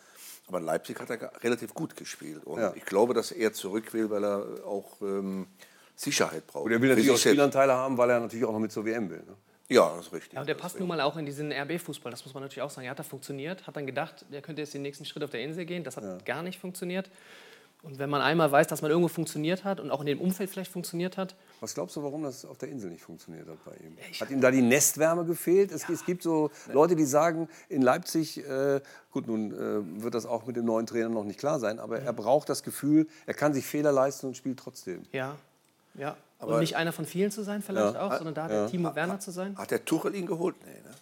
[0.47, 2.43] Aber in Leipzig hat er relativ gut gespielt.
[2.45, 2.73] Und Ja.
[2.75, 5.47] ich glaube, dass er zurück will, weil er auch ähm,
[5.95, 6.65] Sicherheit braucht.
[6.65, 7.17] Und er will natürlich auch.
[7.17, 9.23] Spielanteile haben, weil er natürlich auch noch mit zur WM will.
[9.25, 9.36] Ne?
[9.67, 10.34] Ja, das ist richtig.
[10.34, 12.69] Ja, und der passt nun mal auch in diesen RB-Fußball, das muss man natürlich auch
[12.69, 12.86] sagen.
[12.86, 15.41] Er hat da funktioniert, hat dann gedacht, der könnte jetzt den nächsten Schritt auf der
[15.41, 15.84] Insel gehen.
[15.84, 17.10] Das hat gar nicht funktioniert.
[17.81, 20.49] Und wenn man einmal weiß, dass man irgendwo funktioniert hat und auch in dem Umfeld
[20.49, 23.73] vielleicht funktioniert hat, Was glaubst du, warum das auf der Insel nicht funktioniert hat bei
[23.75, 23.95] ihm?
[24.19, 25.71] Hat ihm da die Nestwärme gefehlt?
[25.71, 28.81] Es, es gibt so Leute, die sagen, in Leipzig, äh,
[29.12, 31.99] gut, nun äh, wird das auch mit dem neuen Trainer noch nicht klar sein, aber
[31.99, 35.03] er braucht das Gefühl, er kann sich Fehler leisten und spielt trotzdem.
[35.12, 35.36] ja,
[35.97, 36.15] ja.
[36.39, 38.01] Aber- und nicht einer von vielen zu sein vielleicht Ja.
[38.08, 39.58] auch, sondern da der Timo Werner zu sein.
[39.58, 40.55] Hat der Tuchel ihn geholt?
[40.65, 40.93] Nee, ne?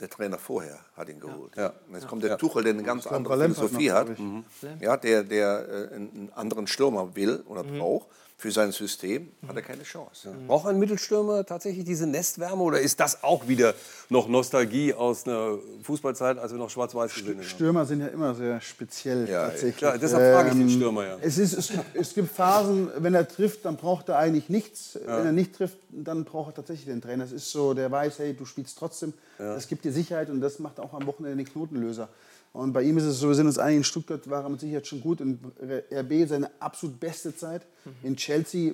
[0.00, 1.56] Der Trainer vorher hat ihn geholt.
[1.56, 1.72] Ja.
[1.88, 4.10] Und jetzt kommt der Tuchel, der eine ganz andere Philosophie noch, hat.
[4.10, 4.18] ich.
[4.18, 4.44] Mhm.
[4.80, 8.06] Ja, der, der äh, einen anderen Stürmer will oder braucht
[8.38, 10.34] für sein System, hat er keine Chance.
[10.46, 13.72] Braucht ein Mittelstürmer tatsächlich diese Nestwärme oder ist das auch wieder
[14.10, 17.42] noch Nostalgie aus einer Fußballzeit, als wir noch schwarz-weiß gesehen haben?
[17.44, 19.76] Stürmer sind ja immer sehr speziell Ja, tatsächlich.
[19.78, 21.16] klar, deshalb frage ich den Ähm, Stürmer ja.
[21.22, 24.98] Es, ist, es, es gibt Phasen, wenn er trifft, dann braucht er eigentlich nichts.
[25.02, 27.24] Wenn er nicht trifft, dann braucht er tatsächlich den Trainer.
[27.24, 29.14] Es ist so, der weiß, hey, du spielst trotzdem.
[29.38, 32.08] Das gibt dir Sicherheit und das macht auch am Wochenende den Knotenlöser.
[32.56, 34.60] Und bei ihm ist es so, wir sind uns einig, in Stuttgart war er mit
[34.60, 35.20] Sicherheit schon gut.
[35.20, 35.38] In
[35.92, 37.66] RB seine absolut beste Zeit.
[38.02, 38.72] In Chelsea,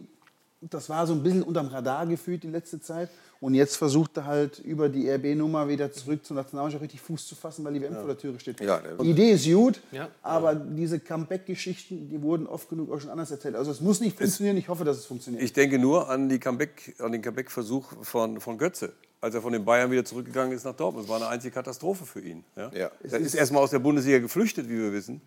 [0.60, 3.10] das war so ein bisschen unterm Radar gefühlt die letzte Zeit.
[3.42, 7.34] Und jetzt versucht er halt über die RB-Nummer wieder zurück zur Nationalmannschaft richtig Fuß zu
[7.34, 8.60] fassen, weil die WM vor der Tür steht.
[8.60, 10.08] Ja, die Idee ist gut, Ja.
[10.22, 13.56] aber diese Comeback-Geschichten, die wurden oft genug auch schon anders erzählt.
[13.56, 15.42] Also es muss nicht funktionieren, ich hoffe, dass es funktioniert.
[15.42, 19.52] Ich denke nur an, die Comeback, an den Comeback-Versuch von, von Götze, als er von
[19.52, 21.04] den Bayern wieder zurückgegangen ist nach Dortmund.
[21.06, 22.44] Das war eine einzige Katastrophe für ihn.
[22.54, 22.70] Ja?
[22.72, 22.90] Ja.
[23.02, 25.20] Er ist erstmal aus der Bundesliga geflüchtet, wie wir wissen.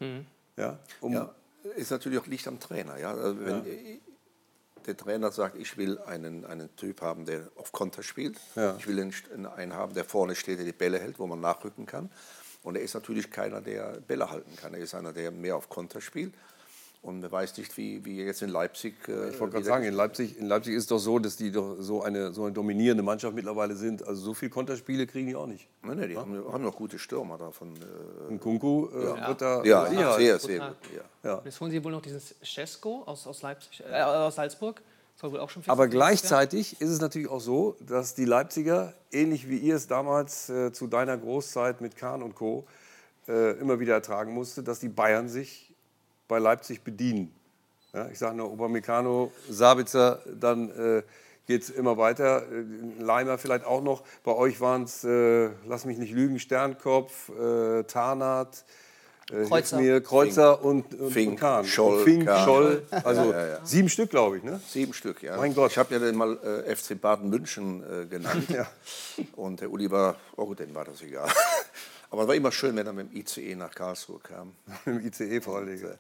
[0.56, 1.36] Ja, um, Ja,
[1.75, 2.97] ist natürlich auch Licht am Trainer.
[2.97, 3.13] Ja?
[3.13, 3.62] Also wenn
[4.88, 8.39] der Trainer sagt, ich will einen, einen Typ haben, der auf Konter spielt.
[8.56, 8.76] Ja.
[8.78, 11.86] Ich will einen, einen haben, der vorne steht, der die Bälle hält, wo man nachrücken
[11.86, 12.10] kann.
[12.63, 14.74] Und er ist natürlich keiner, der Bälle halten kann.
[14.74, 16.34] Er ist einer, der mehr auf Konter spielt.
[17.06, 18.96] Und man weiß nicht, wie, wie jetzt in Leipzig.
[19.08, 21.52] Äh, ich wollte gerade sagen, in Leipzig, in Leipzig ist es doch so, dass die
[21.52, 24.06] doch so eine, so eine dominierende Mannschaft mittlerweile sind.
[24.08, 25.68] Also so viele Konterspiele kriegen die auch nicht.
[25.84, 27.76] Nein, nein, die haben, haben noch gute Stürmer davon.
[27.76, 29.28] Äh, Und Kunku äh, ja.
[29.28, 29.63] wird da.
[29.63, 30.78] Ja, ja sehr, sehr gut.
[30.96, 31.30] Ja.
[31.30, 31.41] Ja.
[31.46, 34.82] Jetzt holen sie wohl noch diesen Cesco aus, aus, Leipzig, äh, aus Salzburg.
[35.15, 39.48] Soll wohl auch schon Aber gleichzeitig ist es natürlich auch so, dass die Leipziger, ähnlich
[39.48, 42.65] wie ihr es damals äh, zu deiner Großzeit mit Kahn und Co.
[43.28, 45.74] Äh, immer wieder ertragen musste, dass die Bayern sich
[46.27, 47.33] bei Leipzig bedienen.
[47.93, 51.03] Ja, ich sage nur Upamecano, Sabitzer, dann äh,
[51.47, 52.43] geht es immer weiter.
[52.51, 54.03] Äh, Leimer vielleicht auch noch.
[54.23, 58.65] Bei euch waren es, äh, lass mich nicht lügen, Sternkopf, äh, Tarnath,
[59.31, 61.65] äh, Kreuzer, mir, Kreuzer und, und, Fink, und Kahn.
[61.65, 62.45] Scholl, Fink, Kahn.
[62.45, 62.83] Scholl.
[63.03, 63.59] Also Ja, ja, ja.
[63.65, 64.43] sieben Stück, glaube ich.
[64.43, 64.59] Ne?
[64.67, 65.38] Sieben Stück, ja.
[65.38, 65.71] Mein Gott.
[65.71, 68.49] Ich habe ja den mal äh, FC Baden München äh, genannt.
[68.55, 68.67] Ja.
[69.35, 71.29] Und der Uli war, oh, den war das egal.
[72.10, 74.54] Aber es war immer schön, wenn er mit dem ICE nach Karlsruhe kam.
[74.86, 75.96] Im ICE vor allen Dingen.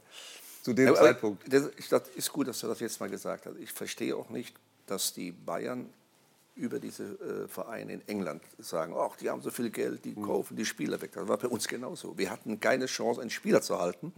[0.63, 1.51] Zu dem Aber Zeitpunkt.
[1.51, 3.57] Das, ich- das ist gut, dass du das jetzt mal gesagt hast.
[3.59, 4.55] Ich verstehe auch nicht,
[4.87, 5.89] dass die Bayern
[6.57, 10.55] über diese äh, Vereine in England sagen, ach, die haben so viel Geld, die kaufen
[10.55, 11.11] die Spieler weg.
[11.13, 12.17] Das war bei uns genauso.
[12.17, 14.13] Wir hatten keine Chance, einen Spieler zu halten,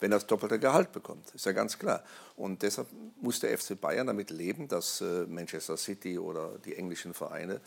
[0.00, 1.34] wenn er das doppelte Gehalt bekommt.
[1.34, 2.02] Ist ja ganz klar.
[2.34, 2.88] Und deshalb
[3.20, 7.60] muss der FC Bayern damit leben, dass äh, Manchester City oder die englischen Vereine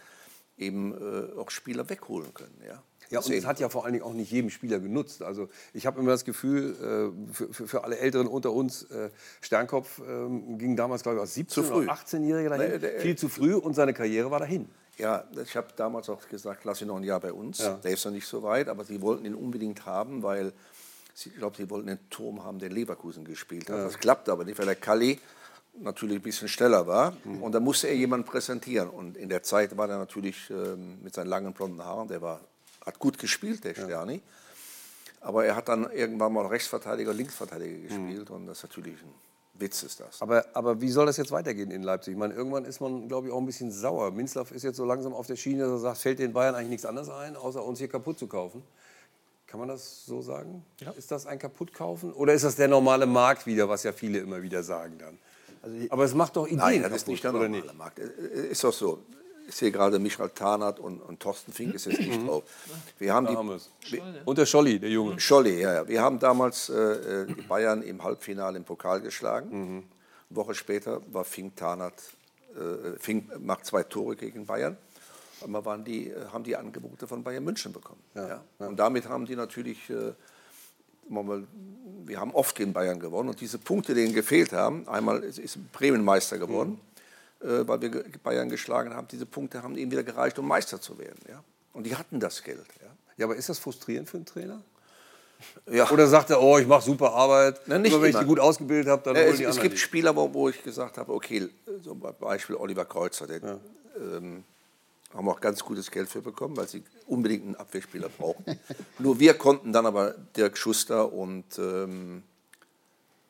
[0.58, 2.60] eben äh, auch Spieler wegholen können.
[2.66, 5.22] Ja, Ja, und es hat ja vor allen Dingen auch nicht jedem Spieler genutzt.
[5.22, 6.76] Also ich habe immer das Gefühl,
[7.30, 9.10] äh, für, für, alle Älteren unter uns, äh,
[9.41, 11.84] Sternkopf ähm, ging damals, glaube ich, als 17- Zu früh.
[11.84, 12.72] oder 18-Jähriger dahin.
[12.72, 14.68] Nee, der- viel zu früh und seine Karriere war dahin.
[14.98, 17.60] Ja, ich habe damals auch gesagt, lass ihn noch ein Jahr bei uns.
[17.60, 17.74] Ja.
[17.84, 20.54] Der ist noch nicht so weit, aber sie wollten ihn unbedingt haben, weil
[21.13, 23.78] sie, ich glaube, sie wollten einen Turm haben, der Leverkusen gespielt hat.
[23.78, 25.20] Das klappte aber nicht, weil der Kalli
[25.78, 27.13] natürlich ein bisschen schneller war.
[27.26, 27.44] Mhm.
[27.44, 28.89] Und da musste er jemanden präsentieren.
[28.89, 32.39] Und in der Zeit war er natürlich ähm, mit seinen langen blonden Haaren, der war,
[32.86, 34.21] hat gut gespielt, der Sterni.
[35.21, 38.30] Aber er hat dann irgendwann mal Rechtsverteidiger, Linksverteidiger gespielt.
[38.30, 39.13] Und das ist natürlich ein
[39.58, 40.21] Witz ist das.
[40.21, 42.13] Aber, aber wie soll das jetzt weitergehen in Leipzig?
[42.13, 44.12] Ich meine, irgendwann ist man, glaube ich, auch ein bisschen sauer.
[44.12, 46.71] Minzlaff ist jetzt so langsam auf der Schiene, dass er sagt, fällt den Bayern eigentlich
[46.71, 48.63] nichts anderes ein, außer uns hier kaputt zu kaufen.
[49.48, 50.65] Kann man das so sagen?
[50.98, 52.12] Ist das ein Kaputtkaufen?
[52.13, 55.17] Oder ist das der normale Markt wieder, was ja viele immer wieder sagen dann?
[55.89, 58.00] aber es macht doch Ideen Nein, das ist kaputt, nicht der normale Markt.
[58.00, 59.00] Äh, Ist doch so.
[59.47, 62.43] Ich sehe gerade Michael Tarnath und, und Thorsten Fink ist jetzt nicht drauf.
[62.97, 64.21] Wir haben die, wir.
[64.25, 65.19] Und der Scholli, der Junge.
[65.19, 65.88] Scholli, ja, ja.
[65.88, 69.49] Wir haben damals äh, äh, die Bayern im Halbfinale im Pokal geschlagen.
[69.49, 69.84] Mhm.
[70.29, 71.93] Eine Woche später war Fink Tarnath,
[72.55, 74.77] äh, Fink macht zwei Tore gegen Bayern.
[75.41, 78.01] Und wir waren die, äh, haben die Angebote von Bayern München bekommen.
[78.15, 80.13] Ja, Und damit haben die natürlich, äh,
[81.08, 83.29] wir haben oft gegen Bayern gewonnen.
[83.29, 86.94] Und diese Punkte, die ihnen gefehlt haben, einmal ist, ist Bremen Meister geworden, äh,
[87.39, 89.08] weil wir Bayern geschlagen haben.
[89.08, 91.19] Diese Punkte haben ihnen wieder gereicht, um Meister zu werden.
[91.30, 91.43] Ja?
[91.74, 92.65] Und die hatten das Geld.
[92.82, 92.88] Ja?
[93.17, 94.62] Ja, aber ist das frustrierend für einen Trainer?
[95.69, 95.89] Ja.
[95.89, 98.39] Oder sagt er, oh, ich mache super Arbeit, Na, nicht immer wenn ich die gut
[98.39, 99.84] ausgebildet habe, dann Ja, es, die es gibt nicht.
[99.84, 101.50] Spieler, wo, wo ich gesagt habe, okay,
[101.84, 103.60] so bei Beispiel Oliver Kreuzer, der
[103.98, 104.43] ähm,
[105.13, 108.43] haben auch ganz gutes Geld für bekommen, weil sie unbedingt einen Abwehrspieler brauchen.
[109.00, 112.24] Nur wir konnten dann aber Dirk Schuster und ähm,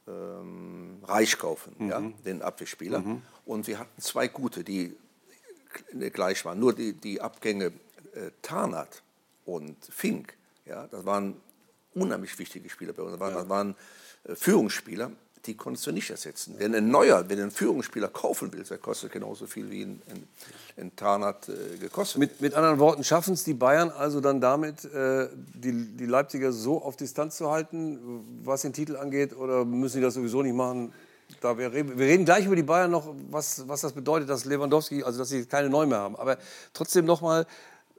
[0.07, 3.03] ähm, Reich kaufen, ja, den Abwehrspieler.
[3.45, 4.95] Und wir hatten zwei gute, die
[6.11, 6.59] gleich waren.
[6.59, 7.65] Nur die, die Abgänge
[8.13, 9.03] äh, Tarnath
[9.45, 11.35] und Fink, ja, das waren
[11.93, 13.11] unheimlich wichtige Spieler bei uns.
[13.11, 13.75] Das waren, das waren
[14.23, 15.11] äh, Führungsspieler,
[15.45, 16.57] die konntest du nicht ersetzen.
[16.59, 20.27] Denn ein neuer, wenn einen Führungsspieler kaufen willst, der kostet genauso viel wie ein, ein,
[20.77, 22.19] ein Tarnath äh, gekostet.
[22.19, 26.51] Mit, mit anderen Worten, schaffen es die Bayern also dann damit, äh, die, die Leipziger
[26.51, 27.99] so auf Distanz zu halten,
[28.43, 30.93] was den Titel angeht, oder müssen die das sowieso nicht machen?
[31.41, 34.45] Da wir, reden, wir reden gleich über die Bayern noch, was, was das bedeutet, dass
[34.45, 36.15] Lewandowski, also dass sie keine Neu mehr haben.
[36.15, 36.37] Aber
[36.73, 37.47] trotzdem noch mal,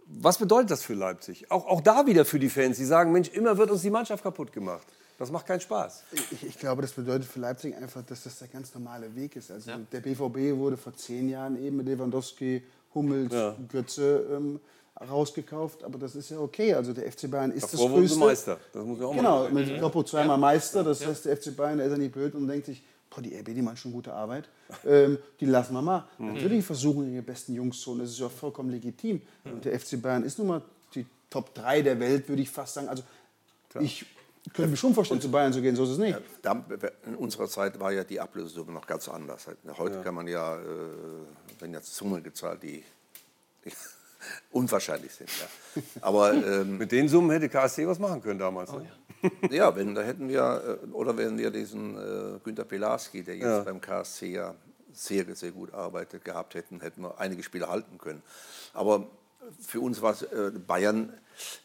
[0.07, 1.51] was bedeutet das für Leipzig?
[1.51, 4.23] Auch, auch da wieder für die Fans, die sagen, Mensch, immer wird uns die Mannschaft
[4.23, 4.87] kaputt gemacht.
[5.19, 6.05] Das macht keinen Spaß.
[6.31, 9.51] Ich, ich glaube, das bedeutet für Leipzig einfach, dass das der ganz normale Weg ist.
[9.51, 12.63] Also der BVB wurde vor zehn Jahren eben mit Lewandowski,
[12.95, 13.57] Hummels, Ja.
[13.71, 14.61] Götze ähm,
[15.09, 15.85] rausgekauft.
[15.85, 16.75] Aber das ist ja okay.
[16.75, 18.19] Also der FC Bayern ist Davor das größte.
[18.19, 18.61] Meister.
[18.73, 20.85] Das muss man auch Genau, mal mit Kloppo zweimal Meister.
[20.85, 23.35] Das heißt, der FC Bayern, der ist ja nicht blöd und denkt sich, boah, die
[23.35, 24.49] RB, die machen schon gute Arbeit.
[24.85, 26.07] Ähm, die lassen wir mal.
[26.19, 26.35] Mhm.
[26.35, 29.23] Natürlich versuchen ihre besten Jungs zu und das ist ja vollkommen legitim.
[29.45, 30.63] Und der FC Bayern ist nun mal
[30.95, 32.89] die Top 3 der Welt, würde ich fast sagen.
[32.89, 33.03] Also
[33.81, 34.05] ich
[34.53, 36.19] könnte mir schon vorstellen, zu Bayern zu gehen, so ist es nicht.
[36.43, 36.65] Da,
[37.05, 39.47] in unserer Zeit war ja die Ablösesumme noch ganz anders.
[39.77, 40.65] Heute kann man ja, äh,
[41.59, 42.85] wenn jetzt Summen gezahlt, die
[44.51, 45.29] unwahrscheinlich sind.
[45.41, 45.83] Ja.
[46.01, 48.71] Aber ähm, Mit den Summen hätte KSC was machen können damals.
[48.73, 48.87] ne?
[49.51, 53.45] ja, wenn da hätten wir, äh, oder wenn wir diesen äh, Günter Pelarski, der jetzt
[53.45, 53.61] Ja.
[53.63, 54.55] beim KSC ja
[54.93, 58.23] sehr, sehr gut arbeitet, gehabt hätten, hätten wir einige Spiele halten können.
[58.73, 59.07] Aber
[59.61, 61.13] für uns war es äh, Bayern,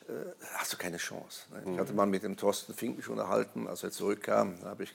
[0.08, 0.12] äh,
[0.56, 1.42] hast du keine Chance.
[1.52, 1.74] Ne?
[1.74, 4.94] Ich hatte mal mit dem Thorsten Fink mich unterhalten, als er zurückkam, da habe ich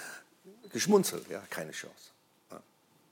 [0.72, 2.10] geschmunzelt, ja, keine Chance.
[2.50, 2.60] Ja.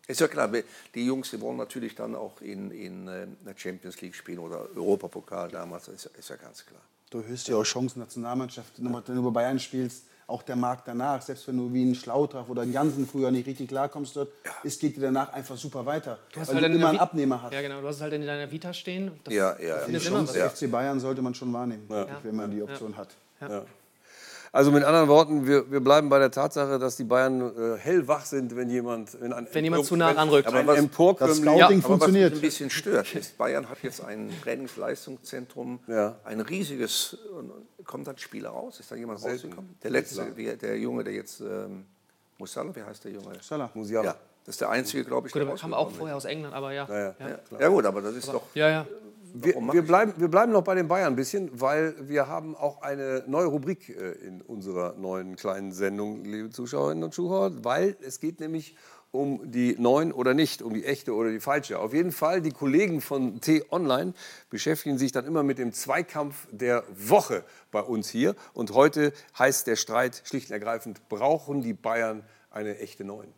[0.06, 0.50] Ist ja klar,
[0.94, 4.68] die Jungs, die wollen natürlich dann auch in, in äh, der Champions League spielen oder
[4.74, 6.82] Europapokal damals, ist, ist ja ganz klar.
[7.10, 11.22] Du hörst ja auch Chancen Nationalmannschaft, wenn du bei Bayern spielst, auch der Markt danach,
[11.22, 14.50] selbst wenn du wie ein Schlautrach oder ein Jansen früher nicht richtig klarkommst dort, ja.
[14.64, 17.42] es geht dir danach einfach super weiter, du hast weil halt du immer einen Abnehmer
[17.42, 17.52] hast.
[17.52, 19.12] Ja, genau, du hast es halt in deiner Vita stehen.
[19.24, 19.86] Das ja, ja.
[19.98, 20.48] Chance ja.
[20.48, 22.06] FC Bayern sollte man schon wahrnehmen, ja.
[22.22, 23.16] wenn man die Option hat.
[24.56, 28.24] Also mit anderen Worten, wir, wir bleiben bei der Tatsache, dass die Bayern äh, hellwach
[28.24, 30.48] sind, wenn jemand, wenn ein wenn jemand zu nah ranrückt.
[30.48, 30.76] Aber was,
[31.18, 32.32] das Scouting ja, funktioniert.
[32.32, 36.16] Was ein bisschen stört, ist, Bayern hat jetzt ein Trainingsleistungszentrum, ja.
[36.24, 37.18] ein riesiges,
[37.84, 38.80] kommt dann Spieler raus?
[38.80, 39.76] Ist da jemand rausgekommen?
[39.82, 41.84] Der letzte, der, der Junge, der jetzt, ähm,
[42.38, 43.34] Musala, wie heißt der Junge?
[43.34, 43.70] Musala.
[43.74, 44.06] Musiala.
[44.06, 44.16] Ja.
[44.46, 45.34] Das ist der einzige, glaube ich.
[45.34, 46.86] Gut, der kam auch vorher aus England, aber ja.
[46.88, 47.14] Ja, ja.
[47.20, 47.60] ja.
[47.60, 48.46] ja gut, aber das ist aber, doch.
[48.54, 48.86] Ja, ja.
[49.38, 52.80] Wir, wir, bleiben, wir bleiben noch bei den Bayern ein bisschen, weil wir haben auch
[52.80, 58.18] eine neue Rubrik äh, in unserer neuen kleinen Sendung, liebe Zuschauerinnen und Zuschauer, weil es
[58.18, 58.76] geht nämlich
[59.10, 61.78] um die neuen oder nicht, um die echte oder die falsche.
[61.78, 64.14] Auf jeden Fall, die Kollegen von T-Online
[64.48, 68.34] beschäftigen sich dann immer mit dem Zweikampf der Woche bei uns hier.
[68.54, 73.28] Und heute heißt der Streit schlicht und ergreifend, brauchen die Bayern eine echte Neun?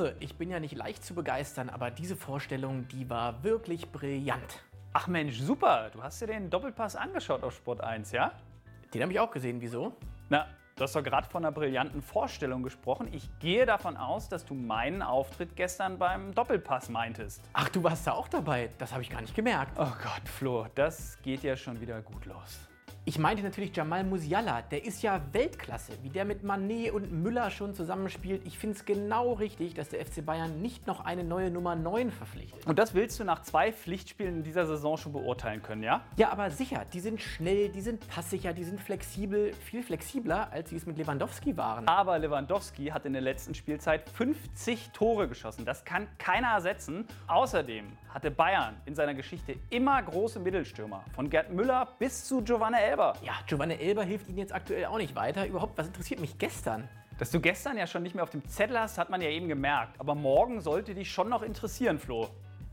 [0.00, 4.62] Hirse, ich bin ja nicht leicht zu begeistern, aber diese Vorstellung, die war wirklich brillant.
[4.94, 5.90] Ach Mensch, super.
[5.92, 8.32] Du hast dir den Doppelpass angeschaut auf Sport 1, ja?
[8.94, 9.60] Den habe ich auch gesehen.
[9.60, 9.92] Wieso?
[10.30, 13.08] Na, du hast doch gerade von einer brillanten Vorstellung gesprochen.
[13.12, 17.42] Ich gehe davon aus, dass du meinen Auftritt gestern beim Doppelpass meintest.
[17.52, 18.70] Ach, du warst da auch dabei.
[18.78, 19.72] Das habe ich gar nicht gemerkt.
[19.78, 22.69] Oh Gott, Flo, das geht ja schon wieder gut los.
[23.06, 27.50] Ich meinte natürlich Jamal Musiala, der ist ja Weltklasse, wie der mit Manet und Müller
[27.50, 28.42] schon zusammenspielt.
[28.44, 32.10] Ich finde es genau richtig, dass der FC Bayern nicht noch eine neue Nummer 9
[32.10, 32.66] verpflichtet.
[32.66, 36.02] Und das willst du nach zwei Pflichtspielen in dieser Saison schon beurteilen können, ja?
[36.18, 40.68] Ja, aber sicher, die sind schnell, die sind passsicher, die sind flexibel, viel flexibler, als
[40.68, 41.88] sie es mit Lewandowski waren.
[41.88, 45.64] Aber Lewandowski hat in der letzten Spielzeit 50 Tore geschossen.
[45.64, 47.08] Das kann keiner ersetzen.
[47.28, 52.89] Außerdem hatte Bayern in seiner Geschichte immer große Mittelstürmer, von Gerd Müller bis zu Giovanna
[52.90, 53.14] Elber.
[53.22, 55.46] Ja, Giovanni Elber hilft Ihnen jetzt aktuell auch nicht weiter.
[55.46, 56.88] Überhaupt, was interessiert mich gestern?
[57.20, 59.46] Dass du gestern ja schon nicht mehr auf dem Zettel hast, hat man ja eben
[59.46, 60.00] gemerkt.
[60.00, 62.28] Aber morgen sollte dich schon noch interessieren, Flo.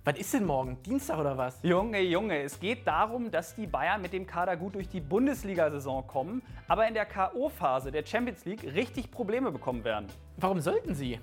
[0.05, 0.81] Was ist denn morgen?
[0.81, 1.59] Dienstag oder was?
[1.61, 6.07] Junge, Junge, es geht darum, dass die Bayern mit dem Kader gut durch die Bundesliga-Saison
[6.07, 10.07] kommen, aber in der K.O.-Phase der Champions League richtig Probleme bekommen werden.
[10.37, 11.19] Warum sollten sie?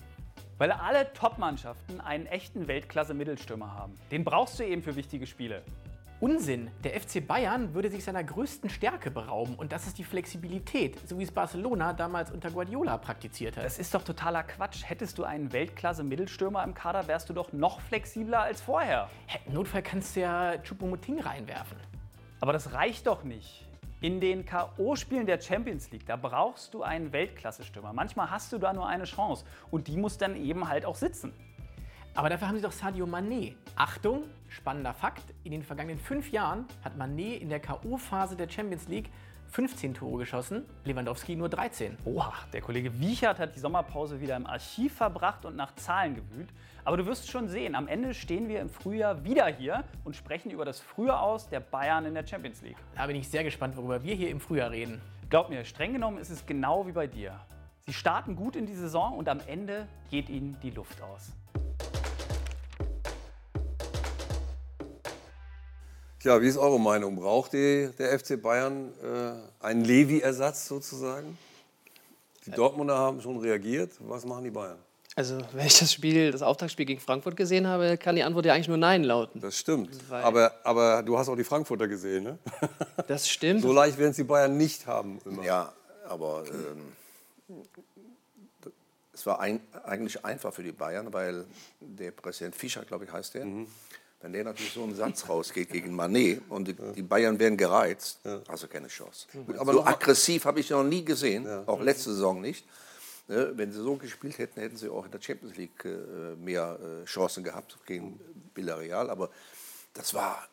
[0.58, 3.98] Weil alle Top-Mannschaften einen echten Weltklasse-Mittelstürmer haben.
[4.12, 5.62] Den brauchst du eben für wichtige Spiele.
[6.20, 6.70] Unsinn.
[6.84, 11.18] Der FC Bayern würde sich seiner größten Stärke berauben und das ist die Flexibilität, so
[11.18, 13.64] wie es Barcelona damals unter Guardiola praktiziert hat.
[13.64, 14.84] Das ist doch totaler Quatsch.
[14.86, 19.10] Hättest du einen Weltklasse-Mittelstürmer im Kader, wärst du doch noch flexibler als vorher.
[19.46, 21.78] Im Notfall kannst du ja Choupo-Moting reinwerfen.
[22.40, 23.66] Aber das reicht doch nicht.
[24.00, 27.92] In den K.O.-Spielen der Champions League, da brauchst du einen Weltklasse-Stürmer.
[27.92, 31.32] Manchmal hast du da nur eine Chance und die muss dann eben halt auch sitzen.
[32.16, 33.54] Aber dafür haben sie doch Sadio Mané.
[33.74, 38.86] Achtung, spannender Fakt, in den vergangenen fünf Jahren hat Mané in der K.O.-Phase der Champions
[38.86, 39.10] League
[39.48, 41.96] 15 Tore geschossen, Lewandowski nur 13.
[42.04, 46.48] Oha, der Kollege Wiechert hat die Sommerpause wieder im Archiv verbracht und nach Zahlen gewühlt.
[46.84, 50.50] Aber du wirst schon sehen, am Ende stehen wir im Frühjahr wieder hier und sprechen
[50.50, 52.76] über das Frühe aus der Bayern in der Champions League.
[52.96, 55.00] Da bin ich sehr gespannt, worüber wir hier im Frühjahr reden.
[55.30, 57.40] Glaub mir, streng genommen ist es genau wie bei dir.
[57.86, 61.32] Sie starten gut in die Saison und am Ende geht ihnen die Luft aus.
[66.24, 67.16] Tja, wie ist eure Meinung?
[67.16, 71.36] Braucht die, der FC Bayern äh, einen Levi-Ersatz sozusagen?
[72.46, 73.90] Die Dortmunder haben schon reagiert.
[73.98, 74.78] Was machen die Bayern?
[75.16, 78.54] Also, wenn ich das Spiel, das Auftaktspiel gegen Frankfurt gesehen habe, kann die Antwort ja
[78.54, 79.38] eigentlich nur Nein lauten.
[79.42, 79.90] Das stimmt.
[80.10, 82.38] Aber, aber du hast auch die Frankfurter gesehen, ne?
[83.06, 83.60] Das stimmt.
[83.60, 85.18] so leicht werden es die Bayern nicht haben.
[85.26, 85.44] Immer.
[85.44, 85.74] Ja,
[86.08, 86.44] aber
[87.50, 87.66] ähm,
[89.12, 91.44] es war ein, eigentlich einfach für die Bayern, weil
[91.80, 93.44] der Präsident Fischer, glaube ich, heißt der.
[93.44, 93.66] Mhm
[94.24, 98.20] wenn der natürlich so einen Satz rausgeht gegen Manet und die, die Bayern werden gereizt,
[98.24, 98.40] ja.
[98.48, 99.26] also keine Chance.
[99.32, 101.62] Gut, aber so aggressiv habe ich noch nie gesehen, ja.
[101.66, 102.64] auch letzte Saison nicht.
[103.26, 106.78] Ne, wenn sie so gespielt hätten, hätten sie auch in der Champions League äh, mehr
[106.78, 108.20] äh, Chancen gehabt gegen
[108.54, 109.08] Villarreal.
[109.08, 109.30] Aber
[109.94, 110.46] das war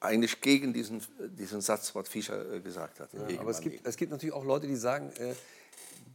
[0.00, 3.10] eigentlich gegen diesen, diesen Satz, was Fischer äh, gesagt hat.
[3.12, 5.12] Ja, aber es gibt, es gibt natürlich auch Leute, die sagen,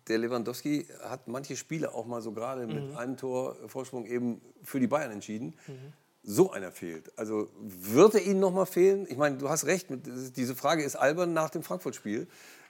[0.08, 2.74] der Lewandowski hat manche Spiele auch mal so gerade mhm.
[2.74, 5.54] mit einem Tor Vorsprung eben für die Bayern entschieden.
[5.68, 5.94] Mhm
[6.24, 7.12] so einer fehlt.
[7.18, 9.06] Also wird er Ihnen noch mal fehlen?
[9.10, 12.28] Ich meine, du hast recht, diese Frage ist albern nach dem Frankfurt-Spiel.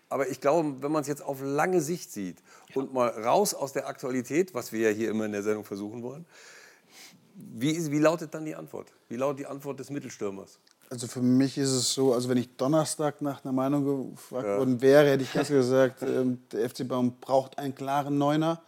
[0.09, 2.37] Aber ich glaube, wenn man es jetzt auf lange Sicht sieht
[2.75, 6.03] und mal raus aus der Aktualität, was wir ja hier immer in der Sendung versuchen
[6.03, 6.25] wollen,
[7.35, 8.93] wie, ist, wie lautet dann die Antwort?
[9.09, 10.59] Wie lautet die Antwort des Mittelstürmers?
[10.89, 14.59] Also für mich ist es so, also wenn ich Donnerstag nach einer Meinung gefragt ja.
[14.59, 18.61] worden wäre, hätte ich ganz gesagt, ähm, der FC Bayern braucht einen klaren Neuner.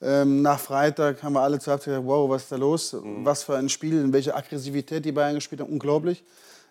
[0.00, 2.92] Ähm, nach Freitag haben wir alle zur Halbzeit gesagt, wow, was ist da los?
[2.92, 3.24] Mhm.
[3.24, 6.22] Was für ein Spiel, in welcher Aggressivität die Bayern gespielt haben, unglaublich.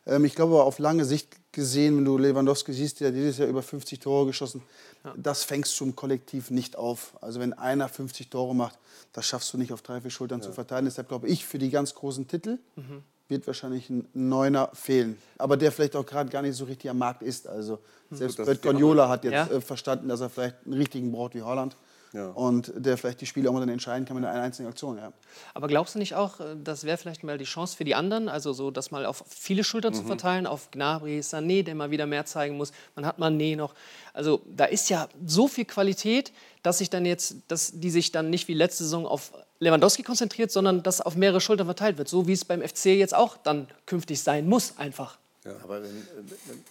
[0.06, 3.38] Ähm, ich glaube aber auf lange Sicht gesehen, wenn du Lewandowski siehst, der hat dieses
[3.38, 4.64] Jahr über 50 Tore geschossen,
[5.04, 5.14] ja.
[5.18, 7.18] das fängst du im Kollektiv nicht auf.
[7.20, 8.80] Also wenn einer 50 Tore macht,
[9.12, 10.48] das schaffst du nicht auf drei, vier Schultern ja.
[10.48, 10.86] zu verteilen.
[10.86, 15.18] Deshalb glaube ich, für die ganz großen Titel mhm wird wahrscheinlich ein Neuner fehlen.
[15.40, 17.48] Aber der vielleicht auch gerade gar nicht so richtig am Markt ist.
[17.48, 18.18] Also hm.
[18.18, 19.48] selbst Pep Guardiola hat jetzt ja.
[19.48, 21.76] Äh, verstanden, dass er vielleicht einen richtigen braucht wie Holland.
[22.14, 22.28] Ja.
[22.28, 24.98] Und der vielleicht die Spiele auch mal dann entscheiden kann mit einer einzigen Aktion.
[24.98, 25.14] Ja.
[25.54, 28.28] Aber glaubst du nicht auch, äh, das wäre vielleicht mal die Chance für die anderen,
[28.28, 29.98] also so das mal auf viele Schultern mhm.
[29.98, 33.74] zu verteilen, auf Gnabry, Sané, der mal wieder mehr zeigen muss, man hat Mané noch.
[34.14, 38.30] Also da ist ja so viel Qualität, dass sich dann jetzt, dass die sich dann
[38.30, 42.28] nicht wie letzte Saison auf Lewandowski konzentriert, sondern dass auf mehrere Schultern verteilt wird, so
[42.28, 45.21] wie es beim FC jetzt auch dann künftig sein muss, einfach.
[45.44, 45.56] Ja.
[45.64, 46.06] Aber wenn,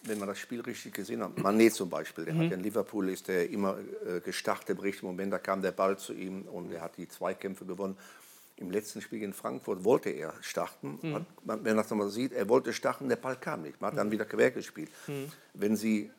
[0.05, 2.47] wenn, man das Spiel richtig gesehen hat, Mané zum Beispiel, der mhm.
[2.47, 5.99] hat in Liverpool ist der immer äh, gestartet im richtigen Moment, da kam der Ball
[5.99, 7.97] zu ihm und er hat die Zweikämpfe gewonnen.
[8.57, 10.99] Im letzten Spiel in Frankfurt wollte er starten.
[11.03, 11.15] Mhm.
[11.15, 13.81] Hat, wenn man das mal sieht, er wollte starten, der Ball kam nicht.
[13.81, 14.13] Man hat dann mhm.
[14.13, 14.91] wieder quer gespielt.
[15.09, 15.33] Mhm.
[15.55, 16.11] Wenn Sie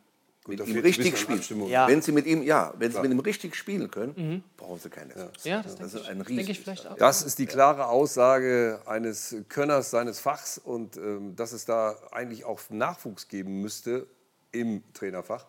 [0.47, 1.67] mit ihm richtig spielen.
[1.67, 1.87] Ja.
[1.87, 4.43] Wenn Sie mit ihm, ja, wenn Sie mit ihm richtig spielen können, mhm.
[4.57, 5.13] brauchen Sie keine.
[5.43, 6.57] Ja, das, das ist ein riesen.
[6.97, 12.45] Das ist die klare Aussage eines Könners seines Fachs und ähm, dass es da eigentlich
[12.45, 14.07] auch Nachwuchs geben müsste
[14.51, 15.45] im Trainerfach.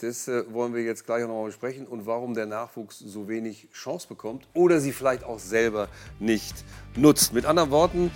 [0.00, 3.68] Das äh, wollen wir jetzt gleich noch mal besprechen und warum der Nachwuchs so wenig
[3.72, 6.64] Chance bekommt oder sie vielleicht auch selber nicht
[6.96, 7.34] nutzt.
[7.34, 8.10] Mit anderen Worten,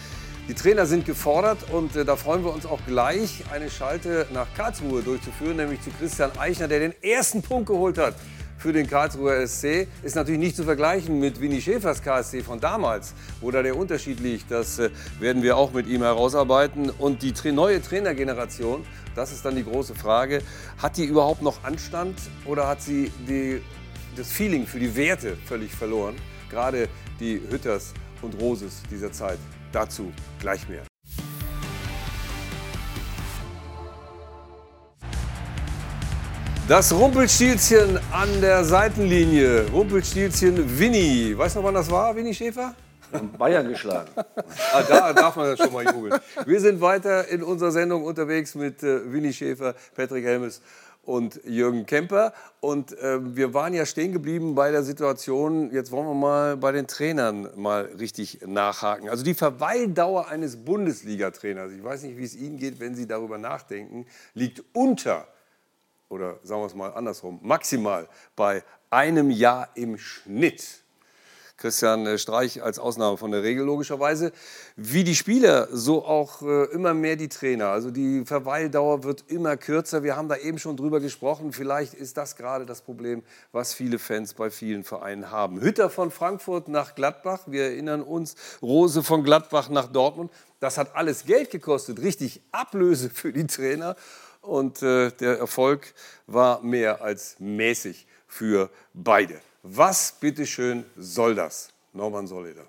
[0.48, 4.46] die Trainer sind gefordert und äh, da freuen wir uns auch gleich, eine Schalte nach
[4.56, 8.14] Karlsruhe durchzuführen, nämlich zu Christian Eichner, der den ersten Punkt geholt hat
[8.56, 9.86] für den Karlsruher SC.
[10.02, 13.12] Ist natürlich nicht zu vergleichen mit Winnie Schäfers KSC von damals.
[13.42, 14.88] Wo da der Unterschied liegt, das äh,
[15.20, 16.88] werden wir auch mit ihm herausarbeiten.
[16.88, 20.40] Und die tra neue Trainergeneration, das ist dann die große Frage,
[20.78, 23.60] hat die überhaupt noch Anstand oder hat sie die,
[24.16, 26.16] das Feeling für die Werte völlig verloren?
[26.48, 26.88] Gerade
[27.20, 29.38] die Hütters und Roses dieser Zeit.
[29.72, 30.82] Dazu gleich mehr.
[36.68, 39.70] Das Rumpelstilzchen an der Seitenlinie.
[39.70, 41.36] Rumpelstilzchen Winnie.
[41.36, 42.74] Weißt du noch, wann das war, Winnie Schäfer?
[43.38, 44.10] Bayern geschlagen.
[44.16, 46.20] ah, da darf man das schon mal jubeln.
[46.44, 50.60] Wir sind weiter in unserer Sendung unterwegs mit äh, Winnie Schäfer, Patrick Helmes
[51.08, 52.34] und Jürgen Kemper.
[52.60, 56.70] Und äh, wir waren ja stehen geblieben bei der Situation, jetzt wollen wir mal bei
[56.70, 59.08] den Trainern mal richtig nachhaken.
[59.08, 63.38] Also die Verweildauer eines Bundesliga-Trainers, ich weiß nicht, wie es Ihnen geht, wenn Sie darüber
[63.38, 65.26] nachdenken, liegt unter,
[66.10, 70.82] oder sagen wir es mal andersrum, maximal bei einem Jahr im Schnitt.
[71.58, 74.32] Christian äh, Streich als Ausnahme von der Regel logischerweise.
[74.76, 77.68] Wie die Spieler, so auch äh, immer mehr die Trainer.
[77.68, 80.04] Also die Verweildauer wird immer kürzer.
[80.04, 81.52] Wir haben da eben schon drüber gesprochen.
[81.52, 85.60] Vielleicht ist das gerade das Problem, was viele Fans bei vielen Vereinen haben.
[85.60, 87.42] Hütter von Frankfurt nach Gladbach.
[87.46, 90.30] Wir erinnern uns, Rose von Gladbach nach Dortmund.
[90.60, 93.96] Das hat alles Geld gekostet, richtig Ablöse für die Trainer.
[94.42, 95.92] Und äh, der Erfolg
[96.28, 99.40] war mehr als mäßig für beide.
[99.62, 101.70] Was bitteschön soll das?
[101.92, 102.64] Norman Soleder.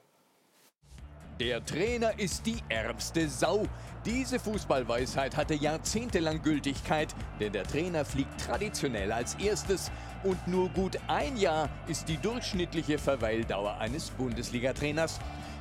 [1.39, 3.65] Der Trainer ist die ärmste Sau.
[4.05, 9.91] Diese Fußballweisheit hatte jahrzehntelang Gültigkeit, denn der Trainer fliegt traditionell als erstes
[10.23, 15.19] und nur gut ein Jahr ist die durchschnittliche Verweildauer eines Bundesliga-Trainers.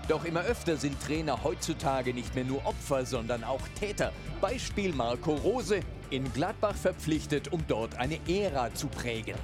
[0.08, 4.12] Doch immer öfter sind Trainer heutzutage nicht mehr nur Opfer, sondern auch Täter.
[4.40, 9.36] Beispiel Marco Rose, in Gladbach verpflichtet, um dort eine Ära zu prägen.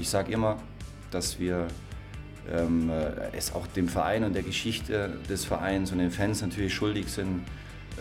[0.00, 0.58] Ich sage immer,
[1.10, 1.68] dass wir
[2.52, 6.74] ähm, äh, es auch dem Verein und der Geschichte des Vereins und den Fans natürlich
[6.74, 7.44] schuldig sind,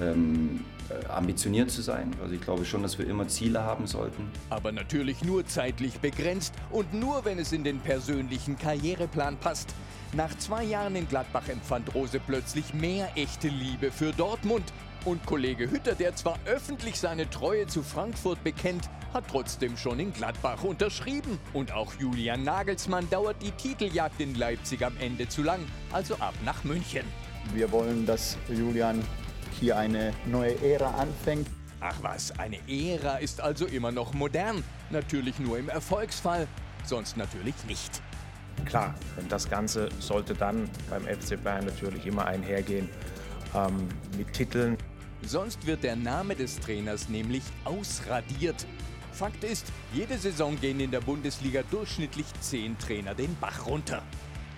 [0.01, 2.11] ähm, äh, ambitioniert zu sein.
[2.21, 4.29] Also ich glaube schon, dass wir immer Ziele haben sollten.
[4.49, 9.73] Aber natürlich nur zeitlich begrenzt und nur, wenn es in den persönlichen Karriereplan passt.
[10.13, 14.63] Nach zwei Jahren in Gladbach empfand Rose plötzlich mehr echte Liebe für Dortmund.
[15.07, 20.11] Und Kollege Hütter, der zwar öffentlich seine Treue zu Frankfurt bekennt, hat trotzdem schon in
[20.11, 21.39] Gladbach unterschrieben.
[21.53, 25.61] Und auch Julian Nagelsmann dauert die Titeljagd in Leipzig am Ende zu lang,
[25.93, 27.05] also ab nach München.
[27.53, 29.01] Wir wollen, dass Julian
[29.57, 31.47] hier eine neue Ära anfängt.
[31.79, 34.61] Ach was, eine Ära ist also immer noch modern.
[34.89, 36.49] Natürlich nur im Erfolgsfall,
[36.83, 38.01] sonst natürlich nicht.
[38.65, 42.89] Klar, und das Ganze sollte dann beim FC Bayern natürlich immer einhergehen
[43.55, 43.87] ähm,
[44.17, 44.77] mit Titeln.
[45.23, 48.65] Sonst wird der Name des Trainers nämlich ausradiert.
[49.11, 54.03] Fakt ist, jede Saison gehen in der Bundesliga durchschnittlich zehn Trainer den Bach runter.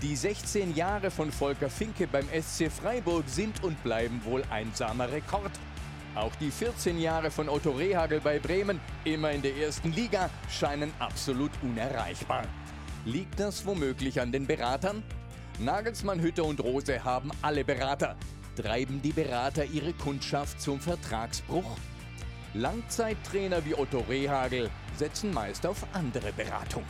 [0.02, 5.52] Die 16 Jahre von Volker Finke beim SC Freiburg sind und bleiben wohl einsamer Rekord.
[6.16, 10.92] Auch die 14 Jahre von Otto Rehagel bei Bremen, immer in der ersten Liga, scheinen
[11.00, 12.44] absolut unerreichbar.
[13.06, 15.04] Liegt das womöglich an den Beratern?
[15.60, 18.16] Nagelsmann, Hütter und Rose haben alle Berater.
[18.62, 21.78] Treiben die Berater ihre Kundschaft zum Vertragsbruch?
[22.54, 26.84] Langzeittrainer wie Otto Rehagel setzen meist auf andere Beratung.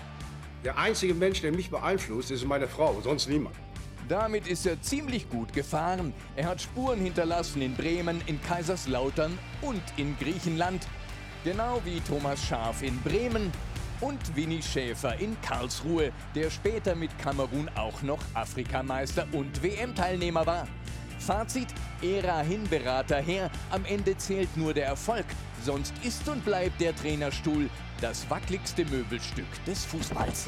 [0.64, 3.56] Der einzige Mensch, der mich beeinflusst, ist meine Frau, sonst niemand.
[4.08, 6.12] Damit ist er ziemlich gut gefahren.
[6.36, 10.88] Er hat Spuren hinterlassen in Bremen, in Kaiserslautern und in Griechenland.
[11.44, 13.52] Genau wie Thomas Schaaf in Bremen
[14.02, 20.68] und Winnie Schäfer in Karlsruhe, der später mit Kamerun auch noch Afrikameister und WM-Teilnehmer war.
[21.20, 21.68] Fazit,
[22.02, 25.26] Ära Hinberater her, am Ende zählt nur der Erfolg.
[25.64, 27.70] Sonst ist und bleibt der Trainerstuhl
[28.02, 30.48] das wackeligste Möbelstück des Fußballs.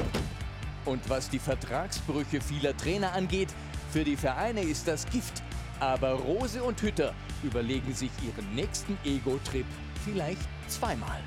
[0.84, 3.48] Und was die Vertragsbrüche vieler Trainer angeht,
[3.90, 5.42] für die Vereine ist das Gift.
[5.80, 9.66] Aber Rose und Hütter überlegen sich ihren nächsten Ego-Trip
[10.04, 11.20] vielleicht zweimal.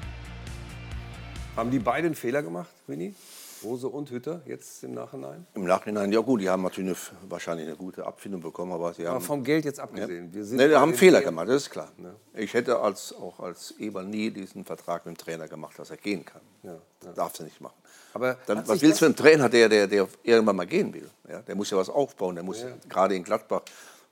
[1.55, 3.13] Haben die beiden Fehler gemacht, Winnie?
[3.65, 5.45] Rose und Hütter, jetzt im Nachhinein?
[5.55, 9.05] Im Nachhinein, ja gut, die haben natürlich eine, wahrscheinlich eine gute Abfindung bekommen, aber sie
[9.07, 9.15] haben...
[9.15, 10.27] Aber vom Geld jetzt abgesehen.
[10.27, 10.33] Ja.
[10.33, 11.91] Wir sind nee, die haben Fehler gemacht, das ist klar.
[12.01, 12.15] Ja.
[12.33, 15.97] Ich hätte als, auch als Eber nie diesen Vertrag mit dem Trainer gemacht, dass er
[15.97, 16.41] gehen kann.
[16.63, 17.75] Ja, Das darfst du nicht machen.
[18.13, 21.09] Aber Dann, was willst du mit einem Trainer, der, der, der irgendwann mal gehen will?
[21.29, 22.35] Ja, der muss ja was aufbauen.
[22.35, 22.69] Der muss Ja.
[22.87, 23.63] gerade in Gladbach,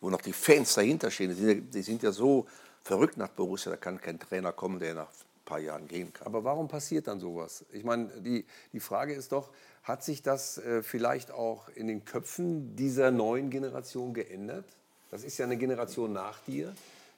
[0.01, 2.45] wo noch die Fans dahinter stehen, die sind, ja, die sind ja so
[2.83, 5.07] verrückt nach Borussia, da kann kein Trainer kommen, der nach
[5.45, 6.27] paar Jahren gehen kann.
[6.27, 7.65] Aber warum passiert dann sowas?
[7.71, 9.49] Ich meine, die, die Frage ist doch,
[9.83, 14.65] hat sich das äh, vielleicht auch in den Köpfen dieser neuen Generation geändert?
[15.11, 16.73] Das ist ja eine Generation nach dir,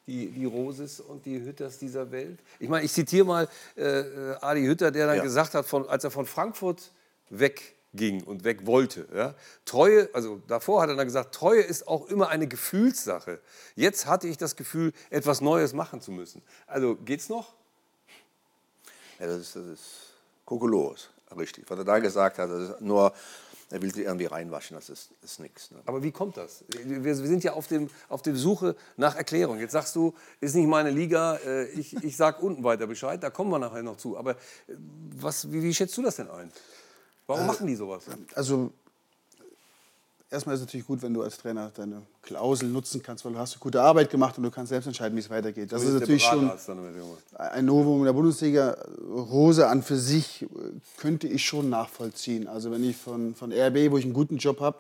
[0.08, 2.40] die, die Roses und die Hütters dieser Welt.
[2.60, 3.48] Ich meine, ich zitiere mal
[3.78, 5.24] äh, äh, Adi Hütter, der dann Ja.
[5.24, 6.92] gesagt hat, von, als er von Frankfurt
[7.30, 9.08] wegging und weg wollte.
[9.16, 9.36] Ja?
[9.66, 13.40] Treue, also davor hat er dann gesagt, Treue ist auch immer eine Gefühlssache.
[13.76, 16.42] Jetzt hatte ich das Gefühl, etwas Neues machen zu müssen.
[16.68, 17.54] Also geht's noch?
[19.20, 19.84] Ja, das ist, das ist
[20.46, 21.66] Kokolores, richtig.
[21.70, 23.14] Was er da gesagt hat, das ist nur,
[23.72, 25.72] er will sie irgendwie reinwaschen, das ist, ist nichts.
[25.72, 25.78] Ne?
[25.86, 26.64] Aber wie kommt das?
[26.68, 29.58] Wir, wir sind ja auf, dem, auf der Suche nach Erklärung.
[29.60, 33.30] Jetzt sagst du, ist nicht meine Liga, äh, ich, ich sag unten weiter Bescheid, da
[33.30, 34.18] kommen wir nachher noch zu.
[34.18, 34.36] Aber äh,
[35.18, 36.52] was, wie, wie schätzt du das denn ein?
[37.28, 38.04] Warum Äh, machen die sowas?
[38.36, 38.72] Also
[40.30, 43.40] erstmal ist es natürlich gut, wenn du als Trainer deine Klausel nutzen kannst, weil du
[43.40, 45.72] hast gute Arbeit gemacht und du kannst selbst entscheiden, wie es weitergeht.
[45.72, 46.52] Das ist natürlich schon
[47.34, 48.78] ein Novum in der Bundesliga.
[49.10, 50.46] Rose an für sich
[50.98, 52.48] könnte ich schon nachvollziehen.
[52.48, 54.80] Also wenn ich von, von RB, wo ich einen guten Job habe,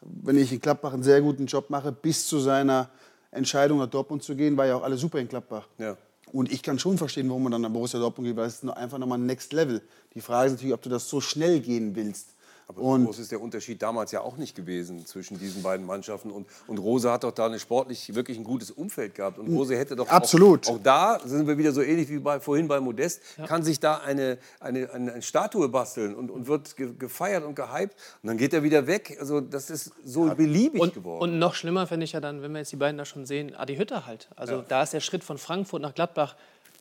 [0.00, 2.90] wenn ich in Gladbach einen sehr guten Job mache, bis zu seiner
[3.30, 5.66] Entscheidung nach Dortmund zu gehen, war ja auch alles super in Gladbach.
[5.78, 5.96] Ja.
[6.32, 8.98] Und ich kann schon verstehen, warum man dann nach Borussia Dortmund geht, weil es einfach
[8.98, 9.80] nochmal Next Level.
[10.14, 12.33] Die Frage ist natürlich, ob du das so schnell gehen willst.
[12.66, 16.30] Aber so groß ist der Unterschied damals ja auch nicht gewesen zwischen diesen beiden Mannschaften.
[16.30, 19.38] Und, und Rose hat doch da eine sportlich wirklich ein gutes Umfeld gehabt.
[19.38, 20.66] Und Rose hätte doch Absolut.
[20.68, 23.80] Auch, auch da sind wir wieder so ähnlich wie bei, vorhin bei Modest, kann sich
[23.80, 27.94] da eine, eine, eine, eine Statue basteln und, und wird ge, gefeiert und gehypt.
[28.22, 29.16] Und dann geht er wieder weg.
[29.20, 31.22] Also das ist so beliebig geworden.
[31.22, 33.54] Und noch schlimmer finde ich ja dann, wenn wir jetzt die beiden da schon sehen,
[33.54, 34.28] Adi Hütter halt.
[34.36, 34.64] Also Ja.
[34.66, 36.36] da ist der Schritt von Frankfurt nach Gladbach,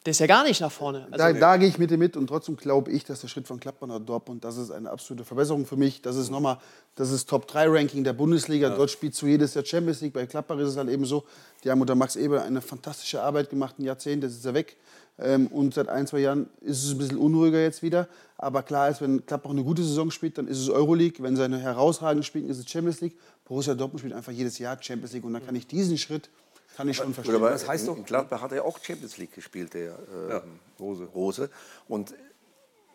[0.05, 1.07] der ist ja gar nicht nach vorne.
[1.11, 3.47] Also, Da, da gehe ich mit dir mit und trotzdem glaube ich, dass der Schritt
[3.47, 6.01] von Gladbach nach Dortmund, das ist eine absolute Verbesserung für mich.
[6.01, 6.57] Das ist nochmal,
[6.95, 8.69] das ist Top-3-Ranking der Bundesliga.
[8.69, 10.13] Dort spielst du jedes Jahr Champions League.
[10.13, 11.23] Bei Gladbach ist es halt eben so,
[11.63, 14.75] die haben unter Max Eber eine fantastische Arbeit gemacht, ein Jahrzehnt, das ist er weg.
[15.19, 18.07] Ähm, und seit ein, zwei Jahren ist es ein bisschen unruhiger jetzt wieder.
[18.37, 21.23] Aber klar ist, wenn Gladbach eine gute Saison spielt, dann ist es Euroleague.
[21.23, 23.17] Wenn sie eine herausragende spielen, ist es Champions League.
[23.45, 25.23] Borussia Dortmund spielt einfach jedes Jahr Champions League.
[25.23, 26.29] Und dann kann ich diesen Schritt,
[26.75, 27.41] kann ich schon verstehen.
[27.41, 29.97] Das heißt in, doch- in Gladbach hat er auch Champions League gespielt, der
[30.31, 31.05] ähm, Rose.
[31.13, 31.49] Rose.
[31.87, 32.13] Und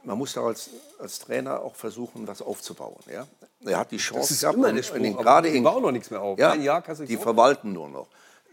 [0.05, 2.97] man muss da als, als Trainer auch versuchen, was aufzubauen.
[3.13, 3.27] Ja?
[3.65, 5.93] Er hat die Chance ist gehabt, immer der Spruch, aber gerade die in, bauen noch
[5.93, 6.39] nichts mehr auf.
[6.39, 8.07] Ja, Ein Jahr kannst du die nichts verwalten nur noch.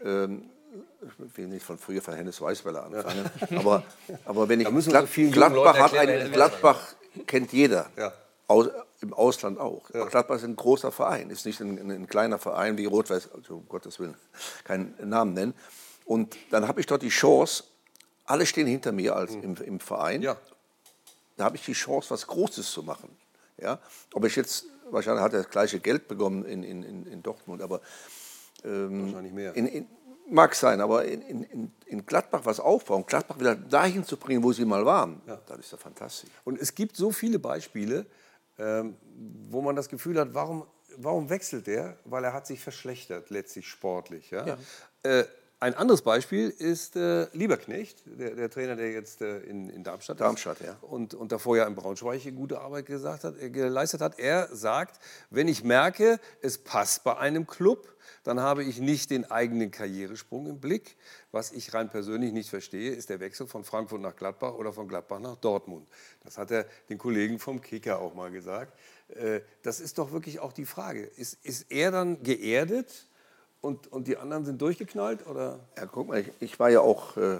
[0.04, 0.50] Ähm,
[1.02, 3.84] ich will nicht von früher von Hennes Weißweiler anfangen, aber,
[4.24, 6.80] aber wenn ich so Glad, jungen Gladbach erklären, einen, das Gladbach
[7.26, 7.88] kennt jeder.
[7.96, 8.12] Ja.
[8.48, 8.68] Aus,
[9.06, 9.88] Im Ausland auch.
[9.90, 13.32] Aber Gladbach ist ein großer Verein, ist nicht ein, ein, ein kleiner Verein wie Rot-Weiß,
[13.32, 14.16] also um Gottes Willen,
[14.64, 15.54] keinen Namen nennen.
[16.04, 17.64] Und dann habe ich dort die Chance,
[18.24, 20.22] alle stehen hinter mir als im, im Verein.
[20.22, 20.36] Ja.
[21.36, 23.08] Da habe ich die Chance, was Großes zu machen.
[23.58, 23.78] Ja?
[24.12, 27.80] Ob ich jetzt, wahrscheinlich hat er das gleiche Geld bekommen in, in, in, Dortmund, aber
[28.64, 29.54] ähm, Wahrscheinlich mehr.
[29.54, 29.86] in, in,
[30.28, 31.72] mag sein, aber in,
[32.06, 35.78] Gladbach was aufbauen, Gladbach wieder dahin zu bringen, wo sie mal waren, das ist ja
[35.78, 36.30] fantastisch.
[36.44, 38.06] Und es gibt so viele Beispiele,
[38.58, 38.96] ähm,
[39.48, 41.98] wo man das Gefühl hat, warum, warum wechselt der?
[42.04, 44.30] Weil er hat sich verschlechtert, letztlich sportlich.
[44.30, 44.46] Ja?
[44.46, 44.58] Ja.
[45.02, 45.24] Äh,
[45.58, 50.20] ein anderes Beispiel ist äh, Lieberknecht, der, der, Trainer, der jetzt äh, in, in, Darmstadt,
[50.20, 50.76] Darmstadt ja.
[50.82, 54.18] und, und davor ja in Braunschweig gute Arbeit gesagt hat, äh, geleistet hat.
[54.18, 55.00] Er sagt,
[55.30, 60.46] wenn ich merke, es passt bei einem Club, dann habe ich nicht den eigenen Karrieresprung
[60.46, 60.96] im Blick.
[61.32, 64.88] Was ich rein persönlich nicht verstehe, ist der Wechsel von Frankfurt nach Gladbach oder von
[64.88, 65.88] Gladbach nach Dortmund.
[66.22, 68.78] Das hat er den Kollegen vom Kicker auch mal gesagt.
[69.08, 71.02] Äh, das ist doch wirklich auch die Frage.
[71.02, 73.05] Ist, ist er dann geerdet
[73.66, 75.26] und, und die anderen sind durchgeknallt?
[75.26, 75.58] Oder?
[75.76, 77.16] Ja, guck mal, ich, ich war ja auch.
[77.16, 77.38] Äh,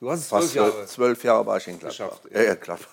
[0.00, 0.86] du hast fast zwölf Jahre.
[0.86, 2.20] zwölf Jahre war ich in Gladbach.
[2.32, 2.88] Ja, ja, Gladbach.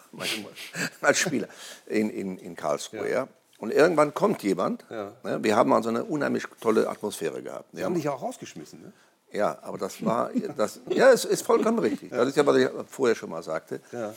[1.01, 1.47] Als Spieler
[1.87, 3.09] in, in, in Karlsruhe.
[3.09, 3.15] Ja.
[3.15, 3.27] ja.
[3.57, 4.85] Und irgendwann kommt jemand.
[4.89, 5.13] Ja.
[5.23, 7.69] Ne, wir haben also eine unheimlich tolle Atmosphäre gehabt.
[7.73, 8.93] Sie haben dich auch rausgeschmissen, ne?
[9.31, 12.11] Ja, aber das war, das, ja, es ist vollkommen richtig.
[12.11, 13.81] Das ist ja, was ich vorher schon mal sagte.
[13.91, 14.13] Ja.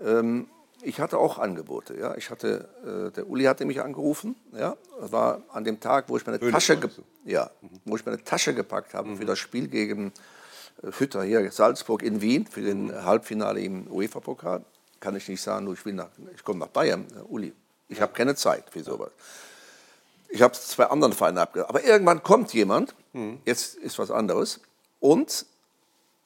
[0.00, 0.46] Ähm,
[0.82, 1.98] ich hatte auch Angebote.
[1.98, 2.14] Ja.
[2.16, 4.36] Ich hatte, äh, der Uli hatte mich angerufen.
[4.52, 4.76] Ja.
[5.00, 6.78] Das war an dem Tag, wo ich meine, Tasche,
[7.24, 7.50] ja,
[7.84, 9.16] wo ich meine Tasche gepackt habe mhm.
[9.18, 10.12] für das Spiel gegen
[10.82, 13.04] äh, Hütter hier, Salzburg in Wien, für den mhm.
[13.04, 14.64] Halbfinale im UEFA-Pokal.
[15.00, 15.86] Kann ich nicht sagen, ich,
[16.34, 17.06] ich komme nach Bayern.
[17.28, 17.52] Uli,
[17.88, 19.10] ich habe keine Zeit für sowas.
[20.28, 21.68] Ich habe zwei anderen Vereine abgegeben.
[21.68, 23.40] Aber irgendwann kommt jemand, mhm.
[23.44, 24.60] jetzt ist was anderes,
[25.00, 25.46] und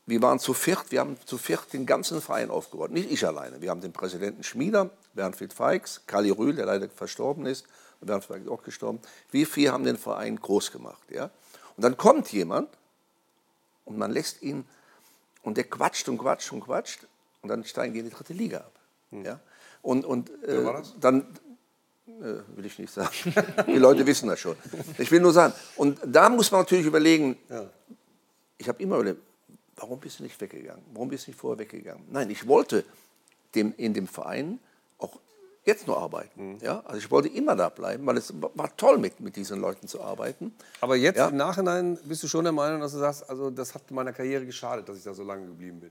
[0.06, 2.90] wir waren zu viert, wir haben zu viert den ganzen Verein aufgebaut.
[2.90, 3.60] Nicht ich alleine.
[3.60, 7.66] Wir haben den Präsidenten Schmieder, Bernfried Feix, Kali Rühl, der leider verstorben ist,
[8.00, 9.00] Bernd Feix ist auch gestorben.
[9.30, 11.02] Wir vier haben den Verein groß gemacht.
[11.10, 11.30] Ja?
[11.76, 12.68] Und dann kommt jemand
[13.84, 14.64] und man lässt ihn,
[15.42, 17.06] und der quatscht und quatscht und quatscht,
[17.42, 18.72] und dann steigen die in die dritte Liga ab.
[19.10, 19.24] Mhm.
[19.24, 19.40] Ja?
[19.82, 20.64] Und, und äh,
[21.00, 21.26] dann,
[22.06, 23.34] äh, will ich nicht sagen.
[23.66, 24.56] Die Leute wissen das schon.
[24.98, 27.68] Ich will nur sagen, und da muss man natürlich überlegen, ja.
[28.58, 29.20] ich habe immer überlegt,
[29.76, 30.82] warum bist du nicht weggegangen?
[30.92, 32.04] Warum bist du nicht vorher weggegangen?
[32.10, 32.84] Nein, ich wollte
[33.54, 34.58] dem, in dem Verein
[34.98, 35.18] auch
[35.64, 36.54] jetzt nur arbeiten.
[36.54, 36.58] Mhm.
[36.60, 36.80] Ja?
[36.84, 40.02] Also ich wollte immer da bleiben, weil es war toll, mit, mit diesen Leuten zu
[40.02, 40.54] arbeiten.
[40.80, 41.28] Aber jetzt ja?
[41.28, 44.44] im Nachhinein bist du schon der Meinung, dass du sagst, also das hat meiner Karriere
[44.44, 45.90] geschadet, dass ich da so lange geblieben bin?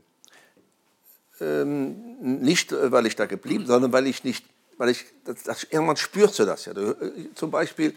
[1.40, 4.46] Ähm, nicht, äh, weil ich da geblieben, sondern weil ich nicht,
[4.78, 6.74] weil ich, das, das, irgendwann spürst du das ja.
[6.74, 7.96] Du, äh, zum Beispiel,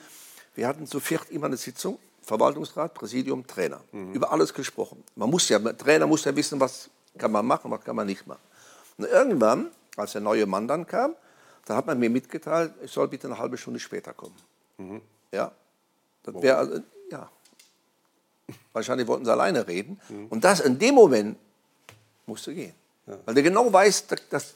[0.55, 3.81] wir hatten zu viert immer eine Sitzung Verwaltungsrat, Präsidium, Trainer.
[3.93, 4.15] Mhm.
[4.15, 5.05] Über alles gesprochen.
[5.15, 8.27] Man muss ja, Trainer muss ja wissen, was kann man machen, was kann man nicht
[8.27, 8.41] machen.
[8.97, 11.15] Und irgendwann, als der neue Mann dann kam,
[11.67, 14.37] da hat man mir mitgeteilt, ich soll bitte eine halbe Stunde später kommen.
[14.79, 15.01] Mhm.
[15.33, 15.53] Ja,
[16.23, 17.31] das wäre also, ja.
[18.73, 20.01] Wahrscheinlich wollten sie alleine reden.
[20.09, 20.27] Mhm.
[20.29, 21.39] Und das in dem Moment
[22.27, 22.75] musste gehen.
[23.07, 23.19] Ja.
[23.25, 24.55] Weil der genau weiß, dass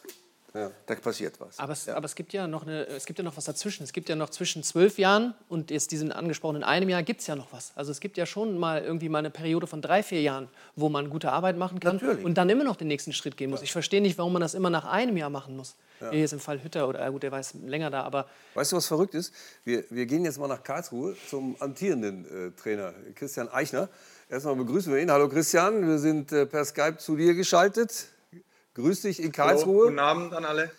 [0.59, 0.71] ja.
[0.87, 1.59] Da passiert was.
[1.59, 1.97] Aber es, ja.
[1.97, 3.85] aber es, gibt ja noch eine, es gibt ja noch was dazwischen.
[3.85, 7.27] Es gibt ja noch zwischen zwölf Jahren und jetzt diesen angesprochenen einem Jahr gibt es
[7.27, 7.73] ja noch was.
[7.75, 10.89] Also es gibt ja schon mal irgendwie mal eine Periode von drei, vier Jahren, wo
[10.89, 12.25] man gute Arbeit machen kann Natürlich.
[12.25, 13.61] und dann immer noch den nächsten Schritt gehen muss.
[13.61, 13.65] Ja.
[13.65, 15.77] Ich verstehe nicht, warum man das immer nach einem Jahr machen muss.
[16.01, 16.11] Ja.
[16.11, 18.27] Hier ist im Fall Hütter oder gut, der war länger da, aber.
[18.55, 19.33] Weißt du, was verrückt ist?
[19.65, 23.89] Wir, wir gehen jetzt mal nach Karlsruhe zum amtierenden äh, Trainer Christian Eichner.
[24.29, 25.11] Erstmal begrüßen wir ihn.
[25.11, 28.09] Hallo Christian, wir sind äh, per Skype zu dir geschaltet.
[28.79, 29.79] Grüß dich in Karlsruhe.
[29.79, 30.71] Hallo, guten Abend an alle.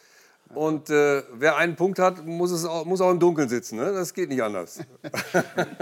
[0.56, 3.76] Und äh, wer einen Punkt hat, muss, es auch, muss auch im Dunkeln sitzen.
[3.76, 3.92] Ne?
[3.92, 4.80] Das geht nicht anders.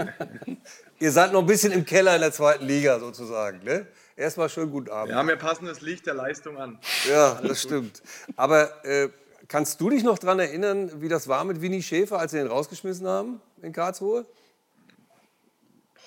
[0.98, 3.62] Ihr seid noch ein bisschen im Keller in der zweiten Liga sozusagen.
[3.62, 3.86] Ne?
[4.16, 5.10] Erstmal schön guten Abend.
[5.10, 6.80] Wir haben ja passendes Licht der Leistung an.
[7.08, 7.70] Ja, Alles das gut.
[7.70, 8.02] stimmt.
[8.34, 9.10] Aber äh,
[9.46, 12.48] kannst du dich noch daran erinnern, wie das war mit Winnie Schäfer, als sie ihn
[12.48, 14.26] rausgeschmissen haben in Karlsruhe?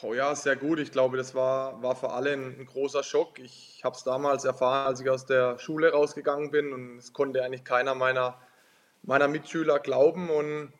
[0.03, 0.79] Oh ja, sehr gut.
[0.79, 3.37] Ich glaube, das war, war für alle ein, ein großer Schock.
[3.39, 7.43] Ich habe es damals erfahren, als ich aus der Schule rausgegangen bin und es konnte
[7.43, 8.37] eigentlich keiner meiner
[9.03, 10.29] meiner Mitschüler glauben.
[10.29, 10.73] Und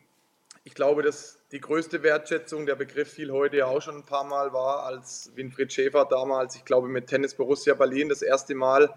[0.64, 4.24] ich glaube, dass die größte Wertschätzung, der Begriff fiel heute ja auch schon ein paar
[4.24, 8.94] Mal, war, als Winfried Schäfer damals, ich glaube, mit Tennis Borussia Berlin das erste Mal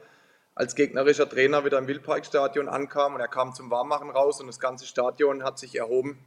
[0.54, 4.60] als gegnerischer Trainer wieder im Wildparkstadion ankam und er kam zum Warmmachen raus und das
[4.60, 6.18] ganze Stadion hat sich erhoben.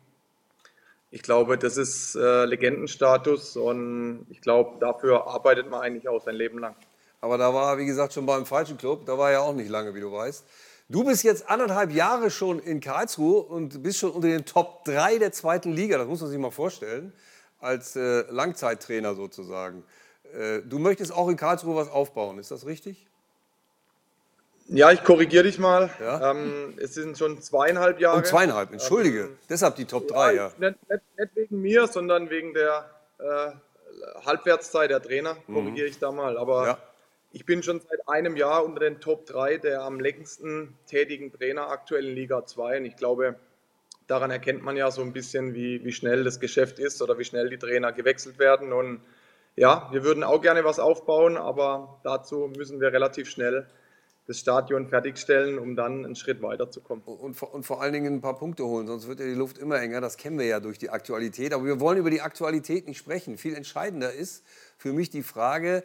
[1.11, 6.35] Ich glaube, das ist äh, Legendenstatus und ich glaube, dafür arbeitet man eigentlich auch sein
[6.35, 6.77] Leben lang.
[7.21, 9.71] Aber da war, wie gesagt, schon beim falschen Club, da war er ja auch nicht
[9.71, 10.45] lange, wie du weißt.
[10.91, 15.19] Du bist jetzt anderthalb Jahre schon in Karlsruhe und bist schon unter den Top 3
[15.19, 15.99] der zweiten Liga.
[15.99, 17.13] Das muss man sich mal vorstellen,
[17.59, 19.85] als äh, Langzeittrainer sozusagen.
[20.35, 23.08] Äh, du möchtest auch in Karlsruhe was aufbauen, ist das richtig?
[24.69, 25.91] Ja, ich korrigiere dich mal.
[26.01, 26.31] Ja?
[26.31, 28.19] Ähm, es sind schon zweieinhalb Jahre.
[28.19, 29.21] Und zweieinhalb, entschuldige.
[29.21, 30.35] Ähm, Deshalb die Top 3, ja.
[30.35, 30.53] ja.
[30.59, 33.51] Nicht, nicht, nicht, wegen mir, sondern wegen der äh,
[34.27, 35.93] Halbwertszeit der Trainer, korrigiere mhm.
[35.93, 36.37] ich da mal.
[36.37, 36.79] Aber ja.
[37.31, 41.69] Ich bin schon seit einem Jahr unter den Top 3 der am längsten tätigen Trainer
[41.69, 42.79] aktuell in Liga 2.
[42.79, 43.37] Und ich glaube,
[44.07, 47.25] daran erkennt man ja so ein bisschen, wie, wie schnell das Geschäft ist oder wie
[47.25, 48.73] schnell die Trainer gewechselt werden.
[48.73, 49.03] Und
[49.57, 53.67] ja, wir würden auch gerne was aufbauen, aber dazu müssen wir relativ schnell
[54.29, 57.03] das Stadion fertigstellen, um dann einen Schritt weiterzukommen.
[57.03, 59.57] Und, vor, und vor allen Dingen ein paar Punkte holen, sonst wird ja die Luft
[59.57, 60.03] immer enger.
[60.03, 61.55] Das kennen wir ja durch die Aktualität.
[61.55, 63.39] Aber wir wollen über die Aktualität nicht sprechen.
[63.39, 64.45] Viel entscheidender ist
[64.77, 65.83] für mich die Frage,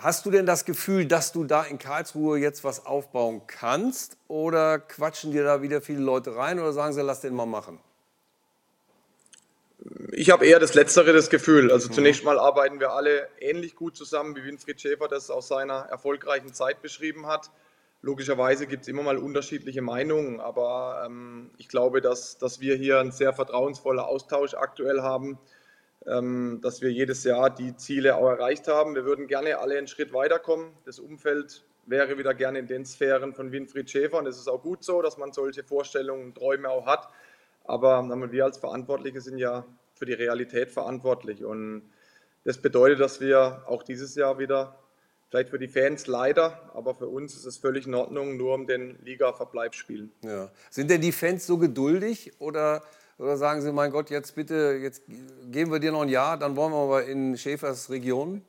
[0.00, 4.16] Hast du denn das Gefühl, dass du da in Karlsruhe jetzt was aufbauen kannst?
[4.28, 7.80] Oder quatschen dir da wieder viele Leute rein oder sagen sie, lass den mal machen?
[10.12, 11.70] Ich habe eher das Letztere das Gefühl.
[11.70, 15.86] Also zunächst mal arbeiten wir alle ähnlich gut zusammen, wie Winfried Schäfer das aus seiner
[15.90, 17.50] erfolgreichen Zeit beschrieben hat.
[18.00, 23.00] Logischerweise gibt es immer mal unterschiedliche Meinungen, aber ähm, ich glaube, dass, dass wir hier
[23.00, 25.38] einen sehr vertrauensvollen Austausch aktuell haben,
[26.06, 28.94] ähm, dass wir jedes Jahr die Ziele auch erreicht haben.
[28.94, 30.72] Wir würden gerne alle einen Schritt weiterkommen.
[30.84, 34.62] Das Umfeld wäre wieder gerne in den Sphären von Winfried Schäfer und es ist auch
[34.62, 37.08] gut so, dass man solche Vorstellungen und Träume auch hat.
[37.68, 39.64] Aber wir als Verantwortliche sind ja
[39.94, 41.44] für die Realität verantwortlich.
[41.44, 41.82] Und
[42.44, 44.74] das bedeutet, dass wir auch dieses Jahr wieder,
[45.28, 48.66] vielleicht für die Fans leider, aber für uns ist es völlig in Ordnung, nur um
[48.66, 50.10] den Liga-Verbleib spielen.
[50.22, 50.50] Ja.
[50.70, 52.82] Sind denn die Fans so geduldig oder,
[53.18, 55.02] oder sagen sie, mein Gott, jetzt bitte, jetzt
[55.50, 58.40] geben wir dir noch ein Jahr, dann wollen wir aber in Schäfers Region?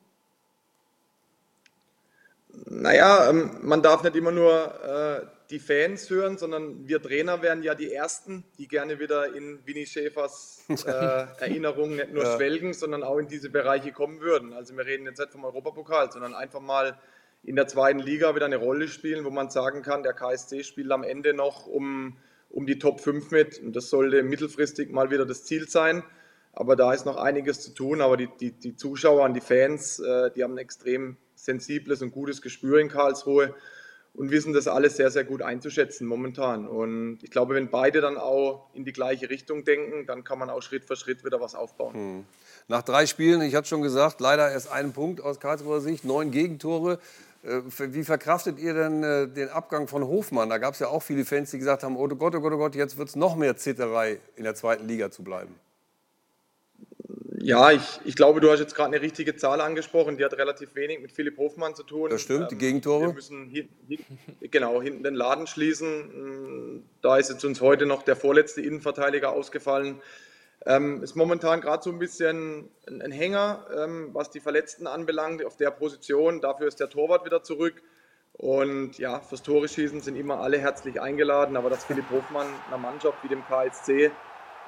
[2.68, 7.64] Naja, ähm, man darf nicht immer nur äh, die Fans hören, sondern wir Trainer wären
[7.64, 12.36] ja die Ersten, die gerne wieder in Winnie Schäfers äh, Erinnerungen nicht nur ja.
[12.36, 14.54] schwelgen, sondern auch in diese Bereiche kommen würden.
[14.54, 17.00] Also wir reden jetzt nicht vom Europapokal, sondern einfach mal
[17.44, 20.92] in der zweiten Liga wieder eine Rolle spielen, wo man sagen kann, der KSC spielt
[20.92, 22.18] am Ende noch um,
[22.50, 23.60] um die Top 5 mit.
[23.60, 26.04] Und das sollte mittelfristig mal wieder das Ziel sein.
[26.54, 28.02] Aber da ist noch einiges zu tun.
[28.02, 32.12] Aber die, die, die Zuschauer und die Fans, äh, die haben ein extrem sensibles und
[32.12, 33.56] gutes Gespür in Karlsruhe
[34.20, 36.68] und wissen das alles sehr, sehr gut einzuschätzen momentan.
[36.68, 40.50] Und ich glaube, wenn beide dann auch in die gleiche Richtung denken, dann kann man
[40.50, 41.94] auch Schritt für Schritt wieder was aufbauen.
[41.94, 42.26] Hm.
[42.68, 46.32] Nach drei Spielen, ich hatte schon gesagt, leider erst einen Punkt aus Karlsruher Sicht, neun
[46.32, 47.00] Gegentore.
[47.44, 47.62] Äh,
[47.94, 50.50] wie verkraftet ihr denn äh, den Abgang von Hofmann?
[50.50, 52.58] Da gab es ja auch viele Fans, die gesagt haben, oh Gott, oh Gott, oh
[52.58, 55.56] Gott, jetzt wird es noch mehr Zitterei, in der zweiten Liga zu bleiben.
[57.42, 60.18] Ja, ich, ich glaube, du hast jetzt gerade eine richtige Zahl angesprochen.
[60.18, 62.10] Die hat relativ wenig mit Philipp Hofmann zu tun.
[62.10, 63.08] Das stimmt, die ähm, Gegentore.
[63.08, 64.00] Wir müssen hin, hin,
[64.52, 66.84] genau hinten den Laden schließen.
[67.02, 70.02] Da ist jetzt uns heute noch der vorletzte Innenverteidiger ausgefallen.
[70.66, 75.46] Ähm, ist momentan gerade so ein bisschen ein, ein Hänger, ähm, was die Verletzten anbelangt,
[75.46, 76.42] auf der Position.
[76.42, 77.82] Dafür ist der Torwart wieder zurück.
[78.34, 81.56] Und ja, fürs Tore schießen sind immer alle herzlich eingeladen.
[81.56, 84.12] Aber dass Philipp Hofmann einer Mannschaft wie dem KSC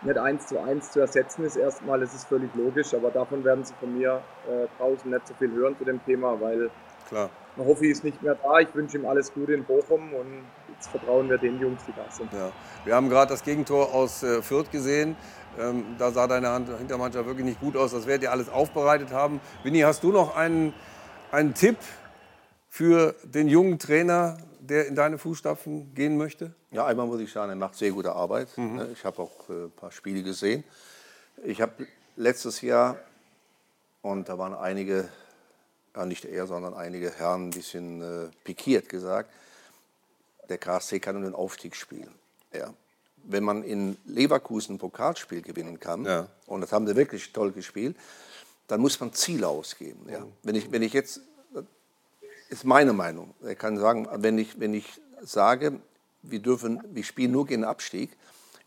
[0.01, 3.63] nicht eins zu eins zu ersetzen ist erstmal, ist es völlig logisch, aber davon werden
[3.63, 6.69] Sie von mir äh, draußen nicht so viel hören zu dem Thema, weil
[7.07, 7.29] Klar.
[7.57, 8.59] Hoffi ist nicht mehr da.
[8.59, 10.43] Ich wünsche ihm alles Gute in Bochum und
[10.73, 12.31] jetzt vertrauen wir den Jungs, die da sind.
[12.31, 12.51] Ja.
[12.85, 15.17] Wir haben gerade das Gegentor aus äh, Fürth gesehen.
[15.59, 17.91] Ähm, da sah deine Hand Hintermannschaft wirklich nicht gut aus.
[17.91, 19.41] Das werdet ihr alles aufbereitet haben.
[19.63, 20.73] Winnie, hast du noch einen,
[21.31, 21.75] einen Tipp
[22.69, 24.37] für den jungen Trainer,
[24.71, 26.53] der in deine Fußstapfen gehen möchte?
[26.71, 28.57] Ja, einmal muss ich sagen, er macht sehr gute Arbeit.
[28.57, 28.75] Mhm.
[28.77, 30.63] Ne, ich habe auch äh, ein paar Spiele gesehen.
[31.43, 32.97] Ich habe letztes Jahr,
[34.01, 35.09] und da waren einige,
[35.93, 39.29] ja nicht er, sondern einige Herren ein bisschen äh, pikiert gesagt,
[40.47, 42.13] der KSC kann nur den Aufstieg spielen.
[42.53, 42.73] Ja.
[43.23, 46.27] Wenn man in Leverkusen ein Pokalspiel gewinnen kann, ja.
[46.47, 47.97] und das haben sie wirklich toll gespielt,
[48.67, 50.07] dann muss man Ziele ausgeben.
[50.09, 50.21] Ja.
[50.21, 50.31] Mhm.
[50.43, 51.19] Wenn, ich, wenn ich jetzt,
[52.51, 55.79] ist meine Meinung, ich kann sagen, wenn ich, wenn ich sage,
[56.21, 58.11] wir, dürfen, wir spielen nur gegen den Abstieg,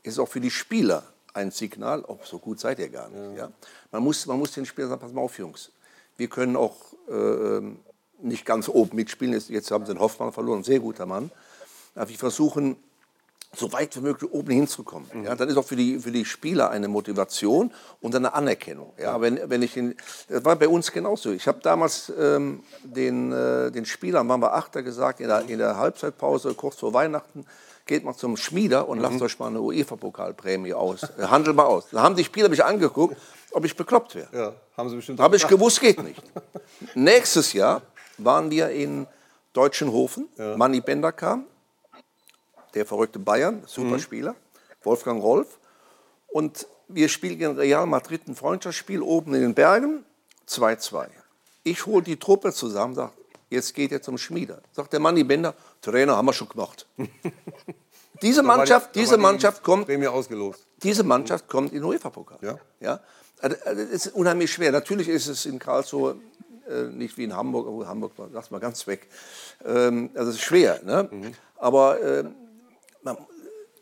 [0.03, 1.03] ist auch für die Spieler
[1.35, 3.37] ein Signal, oh, so gut seid ihr gar nicht.
[3.37, 3.45] Ja.
[3.45, 3.53] ja.
[3.93, 5.71] Man, muss, man muss den Spielern sagen, pass mal auf, Jungs,
[6.17, 6.77] wir können auch
[7.11, 7.61] äh,
[8.23, 9.35] nicht ganz oben mitspielen.
[9.35, 11.31] Jetzt, jetzt haben sie den Hoffmann verloren, sehr guter Mann.
[11.95, 12.77] Aber wir versuchen,
[13.59, 15.09] so weit wie möglich oben hinzukommen.
[15.13, 15.25] Mhm.
[15.25, 18.93] Ja, dann ist auch für die, für die Spieler eine Motivation und eine Anerkennung.
[18.99, 19.95] Ja, wenn, wenn ich den,
[20.29, 21.33] das war bei uns genauso.
[21.33, 25.59] Ich habe damals ähm, den, äh, den Spielern, waren wir Achter, gesagt, in der, in
[25.59, 27.47] der Halbzeitpause, kurz vor Weihnachten,
[27.87, 29.05] geht mal zum Schmieder und mhm.
[29.05, 31.03] lasst euch mal eine UEFA-Pokalprämie aus.
[31.19, 31.87] Äh, handelt mal aus.
[31.91, 33.17] Da haben die Spieler mich angeguckt,
[33.53, 34.29] ob ich bekloppt wäre.
[34.33, 35.21] Ja, haben sie bestimmt.
[35.21, 36.23] Habe ich gewusst, geht nicht.
[36.95, 37.83] Nächstes Jahr
[38.19, 39.07] waren wir in
[39.53, 40.29] Deutschenhofen.
[40.37, 40.57] Ja.
[40.57, 41.47] Manni Bender kam
[42.75, 44.01] der verrückte Bayern, super mhm.
[44.01, 44.35] Spieler,
[44.83, 45.59] Wolfgang Rolf.
[46.29, 50.05] Und wir spielen gegen Real Madrid ein Freundschaftsspiel oben in den Bergen,
[50.49, 51.07] 2-2.
[51.63, 53.13] Ich hole die Truppe zusammen, sage,
[53.51, 54.61] jetzt geht ihr zum Schmieder.
[54.73, 56.87] Sagt der Manni Bender, Trainer haben wir schon gemacht.
[58.23, 60.67] diese Mannschaft, die, diese Mannschaft kommt, ausgelost.
[60.83, 62.39] diese Mannschaft kommt in den UEFA-Pokal.
[62.43, 62.59] Ja.
[62.81, 63.01] Ja?
[63.41, 64.73] Also, also, es ist unheimlich schwer.
[64.73, 66.17] Natürlich ist es in Karlsruhe
[66.69, 69.09] äh, nicht wie in Hamburg, oh, Hamburg, lass mal ganz weg.
[69.65, 70.81] Ähm, also es ist schwer.
[70.85, 71.09] Ne?
[71.11, 71.35] Mhm.
[71.57, 72.25] Aber äh,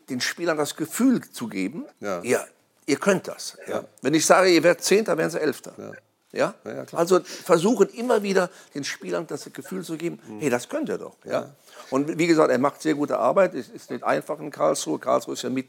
[0.09, 2.45] den Spielern das Gefühl zu geben, ja, ja
[2.85, 3.57] ihr könnt das.
[3.67, 3.83] Ja.
[4.01, 5.73] Wenn ich sage, ihr werdet Zehnter, werden sie Elfter.
[5.77, 5.91] Ja.
[6.33, 6.55] Ja?
[6.93, 10.39] also versuchen immer wieder den Spielern das Gefühl zu geben, mhm.
[10.39, 11.15] hey, das könnt ihr doch.
[11.25, 11.51] Ja?
[11.91, 13.53] Und wie gesagt, er macht sehr gute Arbeit.
[13.53, 14.97] Es ist nicht einfach in Karlsruhe.
[14.97, 15.67] Karlsruhe ist ja mit,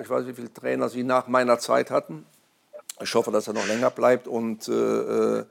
[0.00, 2.24] ich weiß nicht, wie viele Trainer sie nach meiner Zeit hatten.
[3.00, 4.72] Ich hoffe, dass er noch länger bleibt und äh,
[5.40, 5.44] äh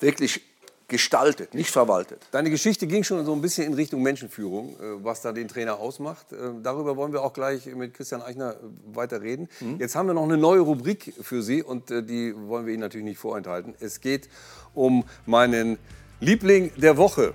[0.00, 0.49] wirklich
[0.90, 2.26] gestaltet, nicht verwaltet.
[2.32, 5.78] Deine Geschichte ging schon so ein bisschen in Richtung Menschenführung, äh, was da den Trainer
[5.78, 6.32] ausmacht.
[6.32, 9.48] Äh, darüber wollen wir auch gleich mit Christian Eichner äh, weiter reden.
[9.60, 9.78] Mhm.
[9.78, 13.04] Jetzt haben wir noch eine neue Rubrik für Sie und die wollen wir Ihnen natürlich
[13.04, 13.74] nicht vorenthalten.
[13.80, 14.28] Es geht
[14.74, 15.78] um meinen
[16.20, 17.32] Liebling der Woche.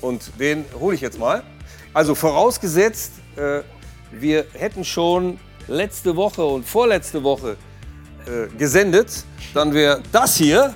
[0.00, 1.42] Und den hole ich jetzt mal.
[1.92, 3.12] Also vorausgesetzt,
[4.10, 7.56] wir hätten schon letzte Woche und vorletzte Woche
[8.56, 10.72] gesendet, dann wäre das hier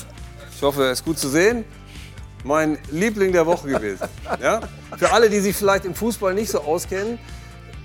[0.56, 1.64] ich hoffe, er ist gut zu sehen.
[2.44, 4.06] Mein Liebling der Woche gewesen.
[4.40, 4.60] Ja?
[4.96, 7.18] Für alle, die sich vielleicht im Fußball nicht so auskennen,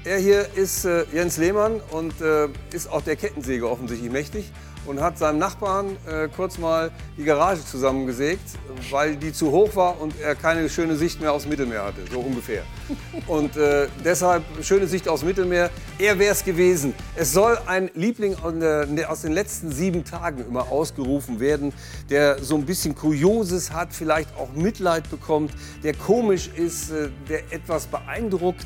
[0.03, 4.51] er hier ist äh, Jens Lehmann und äh, ist auch der Kettensäge offensichtlich mächtig
[4.89, 8.41] und hat seinem Nachbarn äh, kurz mal die Garage zusammengesägt,
[8.89, 12.19] weil die zu hoch war und er keine schöne Sicht mehr aufs Mittelmeer hatte, so
[12.19, 12.63] ungefähr.
[13.27, 15.69] Und äh, deshalb schöne Sicht aufs Mittelmeer.
[15.99, 16.95] Er wäre es gewesen.
[17.15, 21.71] Es soll ein Liebling aus den letzten sieben Tagen immer ausgerufen werden,
[22.09, 25.51] der so ein bisschen Kurioses hat, vielleicht auch Mitleid bekommt,
[25.83, 28.65] der komisch ist, äh, der etwas beeindruckt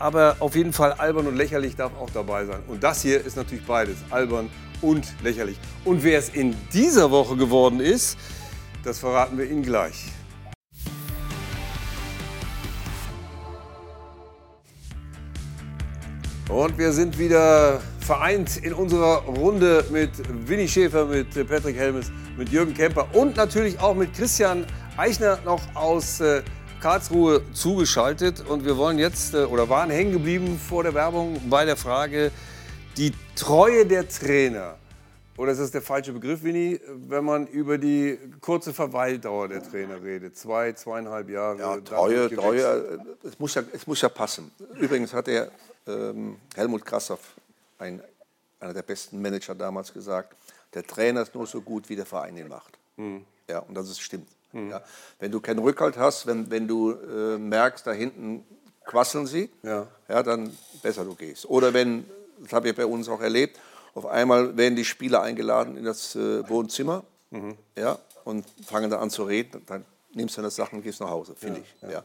[0.00, 2.60] aber auf jeden Fall albern und lächerlich darf auch dabei sein.
[2.66, 5.58] Und das hier ist natürlich beides, albern und lächerlich.
[5.84, 8.18] Und wer es in dieser Woche geworden ist,
[8.82, 10.06] das verraten wir Ihnen gleich.
[16.48, 20.10] Und wir sind wieder vereint in unserer Runde mit
[20.48, 25.60] Winnie Schäfer, mit Patrick Helmes, mit Jürgen Kemper und natürlich auch mit Christian Eichner noch
[25.74, 26.42] aus äh,
[26.80, 31.64] Karlsruhe zugeschaltet und wir wollen jetzt äh, oder waren hängen geblieben vor der Werbung bei
[31.64, 32.32] der Frage,
[32.96, 34.76] die Treue der Trainer.
[35.36, 40.02] Oder ist das der falsche Begriff, Winnie, wenn man über die kurze Verweildauer der Trainer
[40.02, 40.36] redet?
[40.36, 41.58] Zwei, zweieinhalb Jahre.
[41.58, 44.50] Ja, Treue, Treue, es muss ja, es muss ja passen.
[44.78, 45.50] Übrigens hat der
[45.86, 47.20] ähm, Helmut Krassoff,
[47.78, 48.02] ein,
[48.58, 50.36] einer der besten Manager damals, gesagt,
[50.74, 52.78] der Trainer ist nur so gut, wie der Verein ihn macht.
[52.96, 53.24] Mhm.
[53.48, 54.28] Ja, und das ist stimmt.
[54.52, 54.70] Mhm.
[54.70, 54.82] Ja.
[55.18, 58.44] Wenn du keinen Rückhalt hast, wenn, wenn du äh, merkst, da hinten
[58.84, 59.86] quasseln sie, ja.
[60.08, 61.48] Ja, dann besser du gehst.
[61.48, 62.04] Oder wenn,
[62.40, 63.58] das habe ich bei uns auch erlebt,
[63.94, 67.56] auf einmal werden die Spieler eingeladen in das äh, Wohnzimmer mhm.
[67.76, 71.10] ja, und fangen dann an zu reden, dann nimmst du deine Sachen und gehst nach
[71.10, 71.90] Hause, finde ich.
[71.90, 72.02] Ja.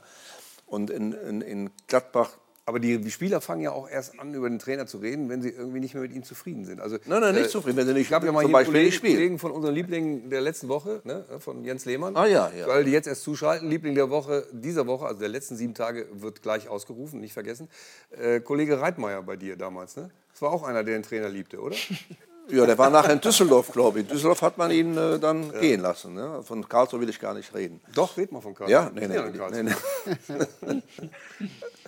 [0.68, 2.32] Und in, in, in Gladbach
[2.68, 5.49] aber die Spieler fangen ja auch erst an, über den Trainer zu reden, wenn sie
[5.49, 6.82] irgendwie nicht mehr mit ihm zufrieden sind.
[6.82, 8.66] Also, nein, nein, nicht äh, zufrieden, wenn sie nicht Ich habe ja mal zum hier
[8.66, 12.16] Kollegen, Kollegen von unseren Lieblingen der letzten Woche, ne, von Jens Lehmann.
[12.16, 12.68] Ah ja, ja.
[12.68, 13.70] Weil die jetzt erst zuschalten.
[13.70, 17.70] Liebling der Woche, dieser Woche, also der letzten sieben Tage, wird gleich ausgerufen, nicht vergessen.
[18.20, 20.09] Äh, Kollege Reitmeier bei dir damals, ne?
[20.32, 21.76] Das war auch einer, der den Trainer liebte, oder?
[22.50, 24.06] Ja, der war nachher in Düsseldorf, glaube ich.
[24.06, 25.60] In Düsseldorf hat man ihn äh, dann ja.
[25.60, 26.14] gehen lassen.
[26.14, 26.41] Ne?
[26.43, 27.82] Von Karlsruhe will ich gar nicht reden.
[27.93, 28.72] Doch, red mal von Karlsruhe.
[28.72, 29.20] Ja, nee, nee,
[29.52, 29.64] nee,
[30.68, 30.82] nee.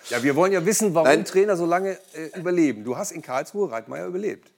[0.09, 1.25] Ja, wir wollen ja wissen, warum Nein.
[1.25, 2.83] Trainer so lange äh, überleben.
[2.83, 4.51] Du hast in Karlsruhe Reitmeier überlebt.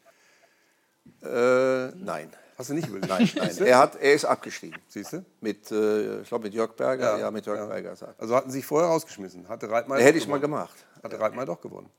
[1.23, 2.29] Äh, nein.
[2.57, 3.09] Hast du nicht überlebt?
[3.09, 3.57] Nein, nein.
[3.65, 4.79] Er, hat, er ist abgestiegen.
[4.87, 5.25] Siehst du?
[5.41, 7.13] Mit, äh, ich glaube, mit Jörg Berger.
[7.13, 7.65] Ja, ja mit Jörg ja.
[7.65, 7.95] Berger.
[8.17, 9.47] Also hatten sie sich vorher rausgeschmissen.
[9.47, 10.75] Hatte Reitmeier Hätte ich mal gemacht.
[11.01, 11.89] Hatte Reitmeier doch gewonnen.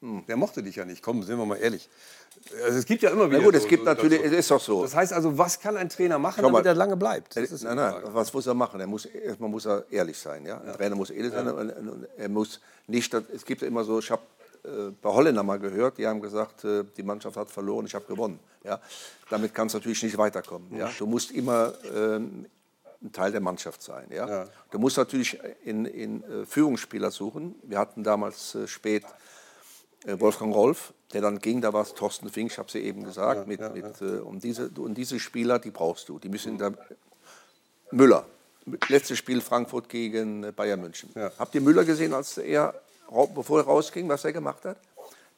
[0.00, 0.24] Hm.
[0.26, 1.02] Der mochte dich ja nicht.
[1.02, 1.88] Komm, sind wir mal ehrlich.
[2.64, 3.38] Also es gibt ja immer wieder.
[3.38, 4.82] Na gut, so, es gibt so, natürlich, es ist doch so.
[4.82, 7.36] Das heißt also, was kann ein Trainer machen, damit er lange bleibt?
[7.36, 8.80] Das ist nein, nein, was muss er machen?
[8.80, 10.46] Er muss, erstmal muss er ehrlich sein.
[10.46, 10.62] Ja?
[10.64, 10.72] ja.
[10.72, 11.46] Ein Trainer muss ehrlich sein.
[11.46, 11.52] Ja.
[11.52, 14.22] Und er muss nicht, es gibt ja immer so, ich habe
[14.64, 18.06] äh, bei Holländer mal gehört, die haben gesagt, äh, die Mannschaft hat verloren, ich habe
[18.06, 18.38] gewonnen.
[18.64, 18.80] Ja?
[19.28, 20.74] Damit kannst du natürlich nicht weiterkommen.
[20.78, 20.90] Ja?
[20.98, 24.06] Du musst immer äh, ein Teil der Mannschaft sein.
[24.10, 24.26] Ja?
[24.26, 24.48] ja.
[24.70, 27.54] Du musst natürlich in, in äh, Führungsspieler suchen.
[27.64, 29.06] Wir hatten damals äh, spät äh,
[30.06, 33.04] Wolfgang Rolf, der dann ging, da war es Thorsten Fink, ich habe es ja eben
[33.04, 36.18] gesagt, ja, mit, ja, mit, Äh, um diese, und diese Spieler, die brauchst du.
[36.18, 36.72] Die müssen da,
[37.90, 38.24] Müller,
[38.88, 41.10] letztes Spiel Frankfurt gegen äh, Bayern München.
[41.38, 42.74] Habt ihr Müller gesehen, als er,
[43.34, 44.78] bevor er rausging, was er gemacht hat?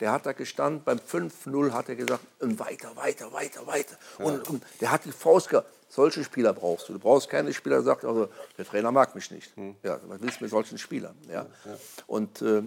[0.01, 3.97] Der hat da gestanden, beim 5-0 hat er gesagt, weiter, weiter, weiter, weiter.
[4.19, 5.69] Und, und, der hat die Faust gehabt.
[5.89, 6.95] Solche Spieler brauchst du.
[6.95, 9.55] Du brauchst keine Spieler, der sagt, also, der Trainer mag mich nicht.
[9.57, 9.77] Hm.
[9.83, 11.15] Ja, was willst du mit solchen Spielern?
[11.31, 11.47] Ja.
[12.07, 12.63] Und äh,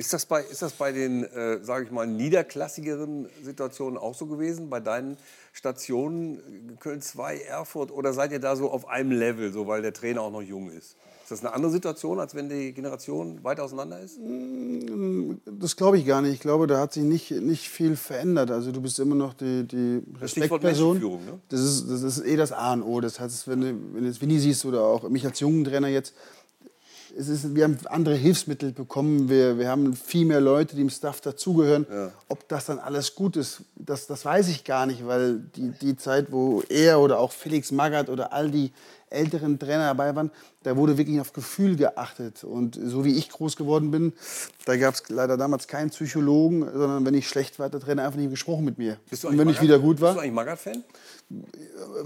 [0.00, 4.24] ist das bei, ist das bei den, äh, sage ich mal, niederklassigeren Situationen auch so
[4.24, 4.70] gewesen?
[4.70, 5.18] Bei deinen
[5.52, 7.90] Stationen Köln 2, Erfurt?
[7.90, 10.70] Oder seid ihr da so auf einem Level, so weil der Trainer auch noch jung
[10.70, 10.96] ist?
[11.22, 14.18] Ist das eine andere Situation, als wenn die Generation weit auseinander ist?
[14.18, 16.32] Mm, das glaube ich gar nicht.
[16.32, 18.50] Ich glaube, da hat sich nicht, nicht viel verändert.
[18.50, 20.98] Also du bist immer noch die, die Respektperson.
[20.98, 21.40] Ne?
[21.50, 23.02] Das, ist, das ist eh das A und O.
[23.02, 25.88] Das heißt, wenn du, wenn du jetzt Winnie siehst oder auch mich als jungen Trainer
[25.88, 26.14] jetzt,
[27.16, 30.90] es ist, wir haben andere Hilfsmittel bekommen, wir, wir haben viel mehr Leute, die im
[30.90, 31.86] Staff dazugehören.
[31.90, 32.12] Ja.
[32.28, 35.96] Ob das dann alles gut ist, das, das weiß ich gar nicht, weil die, die
[35.96, 38.72] Zeit, wo er oder auch Felix Magath oder all die
[39.10, 40.30] älteren Trainer dabei waren,
[40.62, 42.44] da wurde wirklich auf Gefühl geachtet.
[42.44, 44.12] Und so wie ich groß geworden bin,
[44.66, 48.04] da gab es leider damals keinen Psychologen, sondern wenn ich schlecht war, hat der Trainer
[48.04, 48.96] einfach nicht gesprochen mit mir.
[49.10, 49.62] Bist du Und wenn ich Magath?
[49.62, 50.10] wieder gut war.
[50.10, 50.84] Bist du eigentlich Magath-Fan?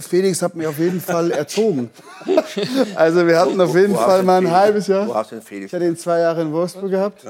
[0.01, 1.91] Felix hat mich auf jeden Fall erzogen.
[2.95, 4.57] Also wir hatten auf jeden wo Fall mal ein Felix?
[4.59, 5.09] halbes Jahr.
[5.09, 5.67] Wo hast du den Felix?
[5.67, 7.25] Ich hatte ihn zwei Jahre in Wolfsburg gehabt.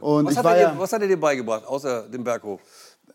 [0.00, 2.60] Und was, ich hat ja, dir, was hat er dir beigebracht, außer dem Berghof?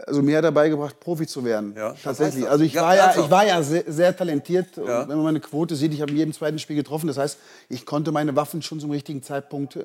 [0.05, 1.75] Also mir hat er beigebracht, Profi zu werden.
[1.75, 2.49] was Tatsächlich.
[2.49, 4.77] Also ich Ja, war ja, ich war ja sehr, sehr talentiert.
[4.77, 5.01] Und Ja.
[5.07, 7.07] Wenn man meine Quote sieht, ich habe in jedem zweiten Spiel getroffen.
[7.07, 7.37] Das heißt,
[7.67, 9.81] ich konnte meine Waffen schon zum richtigen Zeitpunkt äh,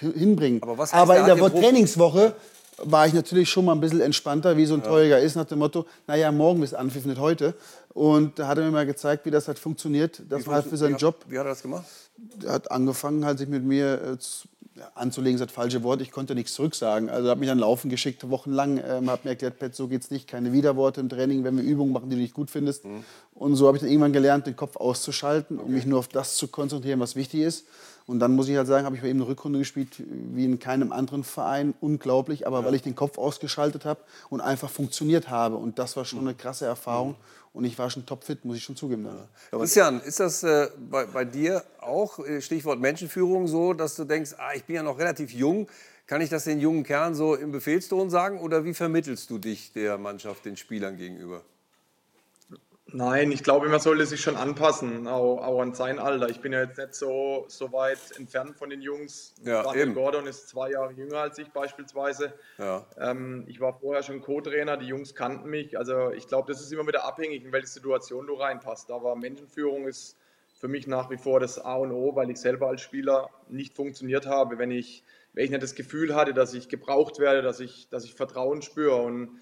[0.00, 0.62] hinbringen.
[0.62, 2.34] Aber, was Aber er in der hat Trainingswoche
[2.82, 5.58] war ich natürlich schon mal ein bisschen entspannter, wie so ein Torjäger ist, nach dem
[5.58, 7.54] Motto, naja, morgen ist Anpfiff, nicht heute.
[7.92, 10.22] Und da hat er mir mal gezeigt, wie das halt funktioniert.
[10.28, 11.16] Das Wie war halt für seinen wie, Job.
[11.28, 11.84] Wie hat er das gemacht?
[12.44, 14.59] Er hat angefangen, halt sich mit mir äh, zu, ja,
[14.94, 16.00] anzulegen, ist das falsche Wort.
[16.00, 17.08] Ich konnte nichts zurücksagen.
[17.08, 18.82] Also hat mich dann laufen geschickt, wochenlang.
[18.86, 20.28] Ähm, hat mir erklärt, Pet, so geht's nicht.
[20.28, 22.84] Keine Widerworte im Training, wenn wir Übungen machen, die du nicht gut findest.
[22.84, 23.04] Mhm.
[23.34, 26.36] Und so habe ich dann irgendwann gelernt, den Kopf auszuschalten, um mich nur auf das
[26.36, 27.66] zu konzentrieren, was wichtig ist.
[28.10, 30.02] Und dann muss ich halt sagen, habe ich bei ihm eine Rückrunde gespielt
[30.34, 31.74] wie in keinem anderen Verein.
[31.80, 34.00] Unglaublich, aber weil ich den Kopf ausgeschaltet habe
[34.30, 35.54] und einfach funktioniert habe.
[35.54, 37.14] Und das war schon eine krasse Erfahrung.
[37.52, 39.04] Und ich war schon topfit, muss ich schon zugeben.
[39.04, 39.60] Dann.
[39.60, 44.34] Christian, ist das äh, bei, bei dir auch, äh, Stichwort Menschenführung, so, dass du denkst,
[44.38, 45.68] ah, ich bin ja noch relativ jung,
[46.08, 48.40] kann ich das den jungen Kernen so im Befehlston sagen?
[48.40, 51.42] Oder wie vermittelst du dich der Mannschaft, den Spielern gegenüber?
[52.92, 56.28] Nein, ich glaube, man sollte sich schon anpassen, auch, auch an sein Alter.
[56.28, 59.34] Ich bin ja jetzt nicht so, so weit entfernt von den Jungs.
[59.44, 59.94] Ja, Daniel eben.
[59.94, 62.32] Gordon ist zwei Jahre jünger als ich beispielsweise.
[62.58, 62.86] Ja.
[62.98, 65.78] Ähm, ich war vorher schon Co-Trainer, die Jungs kannten mich.
[65.78, 68.90] Also ich glaube, das ist immer wieder abhängig, in welche Situation du reinpasst.
[68.90, 70.16] Aber Menschenführung ist
[70.58, 73.74] für mich nach wie vor das A und O, weil ich selber als Spieler nicht
[73.74, 77.60] funktioniert habe, wenn ich, wenn ich nicht das Gefühl hatte, dass ich gebraucht werde, dass
[77.60, 78.96] ich, dass ich Vertrauen spüre.
[78.96, 79.40] Und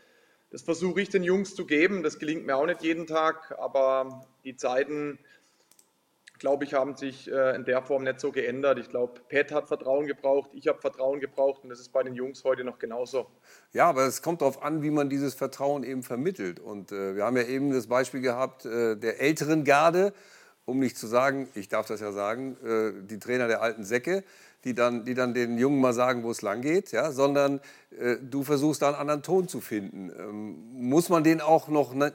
[0.51, 2.03] das versuche ich den Jungs zu geben.
[2.03, 5.18] Das gelingt mir auch nicht jeden Tag, aber die Zeiten,
[6.38, 8.78] glaube ich, haben sich äh, in der Form nicht so geändert.
[8.78, 12.14] Ich glaube, Pat hat Vertrauen gebraucht, ich habe Vertrauen gebraucht und das ist bei den
[12.14, 13.26] Jungs heute noch genauso.
[13.72, 16.61] Ja, aber es kommt darauf an, wie man dieses Vertrauen eben vermittelt.
[16.61, 20.14] Und äh, wir haben ja eben das Beispiel gehabt äh, der älteren Garde,
[20.69, 24.23] um nicht zu sagen, ich darf das ja sagen, äh, die Trainer der alten Säcke,
[24.64, 27.61] die dann, die dann den Jungen mal sagen, wo es lang geht, ja, sondern
[27.99, 30.11] äh, du versuchst da einen anderen Ton zu finden.
[30.19, 32.12] Ähm, muss man den auch noch ne,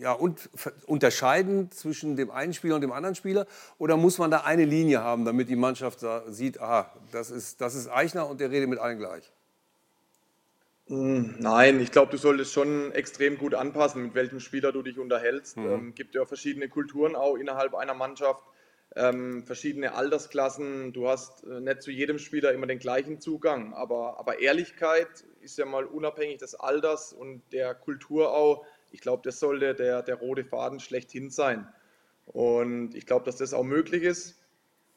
[0.00, 0.48] ja, und,
[0.86, 3.46] unterscheiden zwischen dem einen Spieler und dem anderen Spieler?
[3.76, 7.74] Oder muss man da eine Linie haben, damit die Mannschaft sieht, aha, das ist, das
[7.74, 9.30] ist Eichner und der redet mit allen gleich?
[10.88, 14.98] Mm, Nein, ich glaube, du solltest schon extrem gut anpassen, mit welchem Spieler du dich
[14.98, 15.56] unterhältst.
[15.56, 15.66] Mhm.
[15.66, 18.42] Ähm, gibt ja verschiedene Kulturen auch innerhalb einer Mannschaft,
[18.96, 20.92] ähm, verschiedene Altersklassen.
[20.94, 25.58] Du hast äh, nicht zu jedem Spieler immer den gleichen Zugang, aber, aber Ehrlichkeit ist
[25.58, 28.64] ja mal unabhängig des Alters und der Kultur auch.
[28.90, 31.68] Ich glaube, das sollte der, der rote Faden schlechthin sein.
[32.24, 34.37] Und ich glaube, dass das auch möglich ist.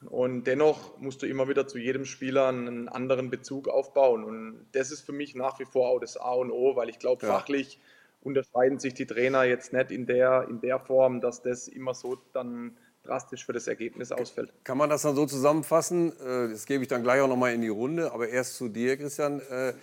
[0.10, 4.24] Und dennoch musst du immer wieder zu jedem Spieler einen anderen Bezug aufbauen.
[4.24, 6.97] Und das ist für mich nach wie vor auch das A und O, weil ich
[6.99, 7.34] glaube, Ja.
[7.38, 7.80] fachlich
[8.22, 12.18] unterscheiden sich die Trainer jetzt nicht in der, in der Form, dass das immer so
[12.34, 14.54] dann drastisch für das Ergebnis ausfällt.
[14.64, 16.12] Kann man das dann so zusammenfassen?
[16.20, 18.70] äh, Das gebe ich dann gleich auch noch mal in die Runde, aber erst zu
[18.70, 19.74] dir, Christian, äh,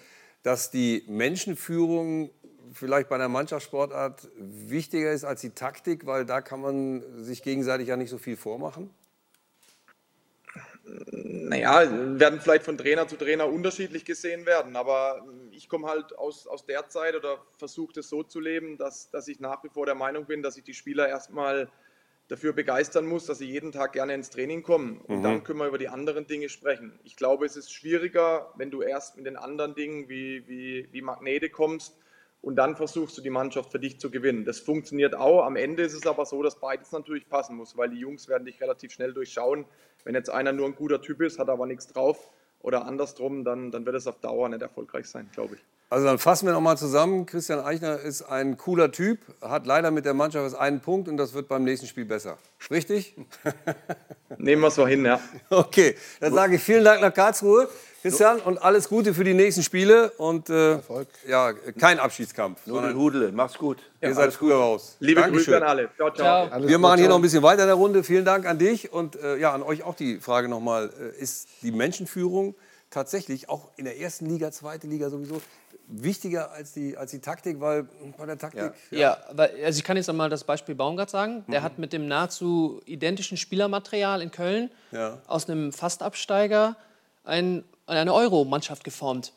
[0.44, 2.30] dass die Menschenführung
[2.72, 7.88] vielleicht bei einer Mannschaftssportart wichtiger ist als die Taktik, weil da kann man sich gegenseitig
[7.88, 8.90] ja nicht so viel vormachen?
[11.10, 16.46] Naja, werden vielleicht von Trainer zu Trainer unterschiedlich gesehen werden, aber ich komme halt aus,
[16.46, 19.86] aus der Zeit oder versuche das so zu leben, dass, dass ich nach wie vor
[19.86, 21.68] der Meinung bin, dass ich die Spieler erstmal
[22.28, 25.00] dafür begeistern muss, dass sie jeden Tag gerne ins Training kommen.
[25.00, 25.22] Und Mhm.
[25.22, 26.98] dann können wir über die anderen Dinge sprechen.
[27.04, 31.02] Ich glaube, es ist schwieriger, wenn du erst mit den anderen Dingen wie, wie, wie
[31.02, 31.96] Magnete kommst
[32.40, 34.44] und dann versuchst du die Mannschaft für dich zu gewinnen.
[34.44, 35.44] Das funktioniert auch.
[35.44, 38.44] Am Ende ist es aber so, dass beides natürlich passen muss, weil die Jungs werden
[38.44, 39.64] dich relativ schnell durchschauen.
[40.04, 42.30] Wenn jetzt einer nur ein guter Typ ist, hat aber nichts drauf
[42.60, 45.60] oder andersrum, dann, dann wird es auf Dauer nicht erfolgreich sein, glaube ich.
[45.90, 47.24] Also dann fassen wir noch mal zusammen.
[47.24, 51.16] Christian Eichner ist ein cooler Typ, hat leider mit der Mannschaft erst einen Punkt und
[51.16, 52.36] das wird beim nächsten Spiel besser.
[52.70, 53.16] Richtig?
[54.36, 55.18] Nehmen wir es so hin, ja.
[55.50, 57.70] Okay, dann sage ich vielen Dank nach Karlsruhe,
[58.02, 60.78] Christian, und alles Gute für die nächsten Spiele und äh,
[61.26, 62.64] ja, kein Abschiedskampf.
[62.66, 63.78] Nudel, sondern Hudel, mach's gut.
[64.00, 64.96] Ihr seid früher raus.
[65.00, 65.20] Liebe.
[65.22, 65.88] Grüße an alle.
[65.96, 66.46] Ciao, ciao.
[66.48, 67.10] Alles Wir gut, machen hier ciao.
[67.10, 68.04] noch ein bisschen weiter in der Runde.
[68.04, 70.90] Vielen Dank an dich und äh, ja, an euch auch die Frage nochmal.
[71.18, 72.54] Äh, ist die Menschenführung
[72.90, 75.42] tatsächlich auch in der ersten Liga, zweite Liga sowieso
[75.88, 77.60] wichtiger als die, als die Taktik?
[77.60, 78.72] Weil bei der Taktik.
[78.90, 81.44] Ja, weil, also ich kann jetzt einmal das Beispiel Baumgart sagen.
[81.48, 81.64] Der Mhm.
[81.64, 85.18] hat mit dem nahezu identischen Spielermaterial in Köln Ja.
[85.26, 86.76] aus einem Fastabsteiger
[87.24, 87.64] ein,
[87.96, 89.32] eine Euro-Mannschaft geformt.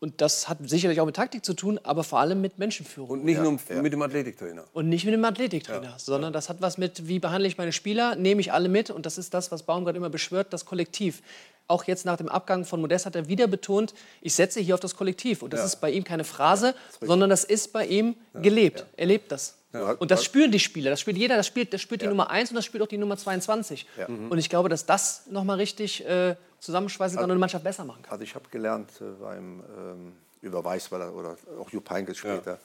[0.00, 3.08] Und das hat sicherlich auch mit Taktik zu tun, aber vor allem mit Menschenführung.
[3.20, 4.64] Und nicht nur mit dem Athletiktrainer.
[4.72, 8.16] Und nicht mit dem Athletiktrainer, sondern das hat was mit, wie behandle ich meine Spieler,
[8.16, 8.90] nehme ich alle mit.
[8.90, 11.22] Und das ist das, was Baumgart immer beschwört, das Kollektiv.
[11.68, 14.80] Auch jetzt nach dem Abgang von Modest hat er wieder betont, ich setze hier auf
[14.80, 15.40] das Kollektiv.
[15.42, 15.66] Und das Ja.
[15.66, 18.84] ist bei ihm keine Phrase, sondern das ist bei ihm gelebt.
[18.96, 19.54] Er lebt das.
[19.72, 19.92] Ja.
[19.92, 22.50] Und das spüren die Spieler, das spürt jeder, das spielt, das spürt die Nummer 1
[22.50, 23.86] und das spürt auch die Nummer 22.
[23.96, 24.08] Ja.
[24.08, 24.30] Mhm.
[24.32, 28.02] Und ich glaube, dass das nochmal richtig äh, zusammenschweißen kann und eine Mannschaft besser machen
[28.02, 28.12] kann.
[28.12, 32.58] Also ich habe gelernt äh, beim ähm, über Weißweiler oder auch Jupp Heynckes später.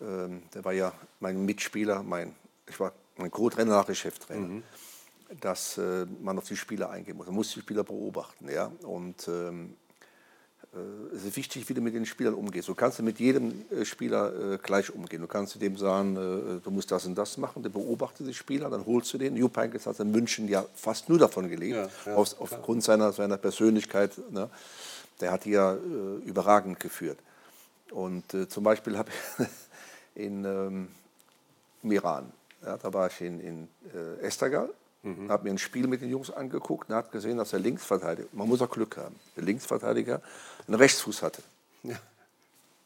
[0.00, 2.34] Ähm, der war ja mein Mitspieler, mein,
[2.68, 4.62] ich war mein Co-Trainer nach Cheftrainer.
[5.40, 7.24] Dass äh, man auf die Spieler eingehen muss.
[7.26, 8.50] Man muss die Spieler beobachten.
[8.50, 8.70] Ja?
[8.82, 9.81] Und ähm, äh,
[11.14, 12.68] es ist wichtig, wie du mit den Spielern umgehst.
[12.68, 15.20] Du kannst mit jedem äh, Spieler äh, gleich umgehen.
[15.20, 17.62] Du kannst dem sagen, äh, du musst das und das machen.
[17.62, 19.36] Der beobachtet die Spieler, dann holst du den.
[19.36, 23.36] Jupp Heynckes hat in München ja fast nur davon gelebt, Ja, ja, aufgrund seiner, seiner
[23.36, 24.12] Persönlichkeit.
[24.30, 24.48] Ne?
[25.20, 25.78] Der hat die ja äh,
[26.24, 27.18] überragend geführt.
[27.90, 29.46] Und äh, zum Beispiel habe ich
[30.24, 30.88] in ähm,
[31.82, 32.32] im Iran,
[32.64, 34.24] ja, da war ich in, in äh,
[35.02, 38.28] Estagal, habe mir ein Spiel mit den Jungs angeguckt und habe gesehen, dass der Linksverteidiger,
[38.32, 40.20] man muss auch Glück haben, der Linksverteidiger
[40.66, 41.42] einen Rechtsfuß hatte.
[41.82, 41.96] Ja.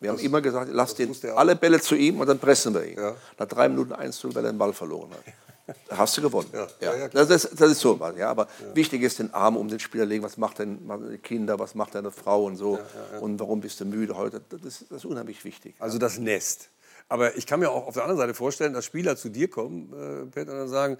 [0.00, 2.98] Wir haben immer gesagt, lass den alle Bälle zu ihm und dann pressen wir ihn.
[3.38, 5.76] Nach drei Minuten 1 0, weil er den Ball verloren hat.
[5.88, 6.48] Da hast du gewonnen.
[6.52, 7.08] Ja.
[7.08, 8.16] das, ist, das ist so was.
[8.16, 8.30] Ja.
[8.30, 10.22] Aber wichtig ist, den Arm um den Spieler legen.
[10.22, 12.78] Was macht denn Kinder, was macht deine Frau und so.
[13.20, 14.42] Und warum bist du müde heute?
[14.48, 15.74] Das ist, das ist unheimlich wichtig.
[15.78, 16.68] Also das Nest.
[17.08, 19.92] Aber ich kann mir auch auf der anderen Seite vorstellen, dass Spieler zu dir kommen,
[19.92, 20.98] äh, Peter, und dann sagen,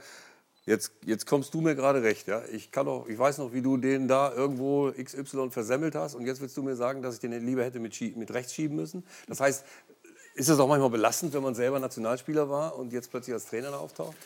[0.66, 2.26] jetzt, jetzt kommst du mir gerade recht.
[2.26, 2.42] Ja?
[2.52, 6.26] Ich, kann doch, ich weiß noch, wie du den da irgendwo XY versemmelt hast und
[6.26, 9.04] jetzt willst du mir sagen, dass ich den lieber hätte mit, mit rechts schieben müssen.
[9.28, 9.64] Das heißt,
[10.34, 13.70] ist das auch manchmal belastend, wenn man selber Nationalspieler war und jetzt plötzlich als Trainer
[13.70, 14.16] da auftaucht?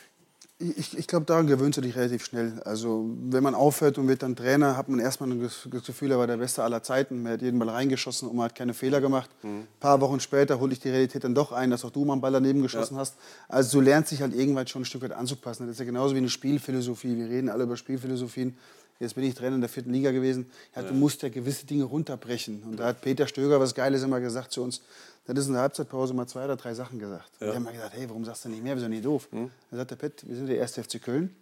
[0.77, 2.61] Ich, ich glaube, daran gewöhnst du dich relativ schnell.
[2.65, 6.27] Also, wenn man aufhört und wird dann Trainer, hat man erstmal das Gefühl, er war
[6.27, 7.25] der Beste aller Zeiten.
[7.25, 9.29] Er hat jeden Ball reingeschossen und man hat keine Fehler gemacht.
[9.43, 12.13] Ein paar Wochen später hole ich die Realität dann doch ein, dass auch du mal
[12.13, 13.15] einen Ball daneben geschossen hast.
[13.47, 15.65] Also, du lernst dich halt irgendwann schon ein Stück weit anzupassen.
[15.65, 17.17] Das ist ja genauso wie eine Spielphilosophie.
[17.17, 18.55] Wir reden alle über Spielphilosophien.
[18.99, 20.45] Jetzt bin ich Trainer in der vierten Liga gewesen.
[20.75, 22.61] Ja, Du musst ja gewisse Dinge runterbrechen.
[22.61, 24.81] Und da hat Peter Stöger was Geiles immer gesagt zu uns.
[25.25, 27.29] Das ist in der Halbzeitpause mal zwei oder drei Sachen gesagt.
[27.39, 28.75] Wir haben mal gesagt, hey, warum sagst du nicht mehr?
[28.75, 29.27] Wir sind nicht doof.
[29.31, 31.35] Dann sagt der Pet, wir sind der erste FC Köln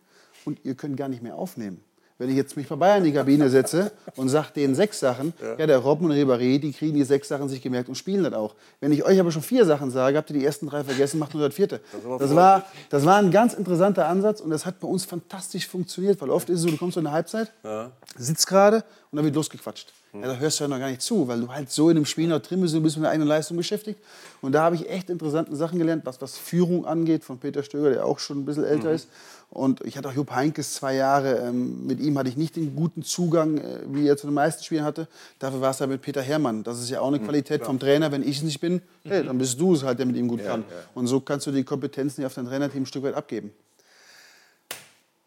[0.45, 1.82] und ihr könnt gar nicht mehr aufnehmen.
[2.17, 5.32] Wenn ich jetzt mich bei Bayern in die Kabine setze und sage denen sechs Sachen,
[5.41, 5.65] ja.
[5.65, 8.55] der Robben und Ribéry, die kriegen die sechs Sachen sich gemerkt und spielen das auch.
[8.82, 11.34] Wenn ich euch aber schon vier Sachen sage, habt ihr die ersten drei vergessen, macht
[11.34, 11.80] nur das vierte.
[12.19, 16.19] Das war, das war ein ganz interessanter Ansatz und das hat bei uns fantastisch funktioniert,
[16.19, 17.91] weil oft ist es so, du kommst in eine Halbzeit, Ja.
[18.17, 19.93] sitzt gerade und dann wird losgequatscht.
[20.14, 22.05] Ja, da hörst du ja noch gar nicht zu, weil du halt so in dem
[22.05, 23.99] Spiel noch drin bist und bist mit der eigenen Leistung beschäftigt.
[24.41, 27.91] Und da habe ich echt interessante Sachen gelernt, was, was Führung angeht, von Peter Stöger,
[27.91, 28.95] der auch schon ein bisschen älter Mhm.
[28.95, 29.07] ist.
[29.51, 31.38] Und ich hatte auch Jupp Heynckes zwei Jahre.
[31.39, 34.64] Ähm, mit ihm hatte ich nicht den guten Zugang, äh, wie er zu den meisten
[34.64, 35.07] Spielen hatte.
[35.39, 36.64] Dafür war es ja mit Peter Herrmann.
[36.64, 37.68] Das ist ja auch eine Mhm, Qualität klar.
[37.68, 38.12] vom Trainer.
[38.12, 40.39] Wenn ich es nicht bin, hey, dann bist du es halt, der mit ihm gut
[40.41, 40.62] Ja, kann.
[40.70, 40.76] ja.
[40.95, 43.51] Und so kannst du die Kompetenzen auf dein Trainerteam ein Stück weit abgeben.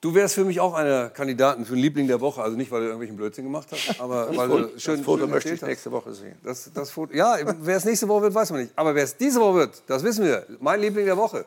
[0.02, 2.42] Du wärst für mich auch einer Kandidaten für den Liebling der Woche.
[2.42, 5.04] Also nicht, weil du irgendwelchen Blödsinn gemacht hast, aber Das weil Foto- du schön das
[5.04, 6.36] Foto schön möchte ich nächste Woche sehen.
[6.42, 8.72] Das, das Foto, ja, wer es nächste Woche wird, weiß man nicht.
[8.76, 10.44] Aber wer es diese Woche wird, das wissen wir.
[10.58, 11.46] Mein Liebling der Woche.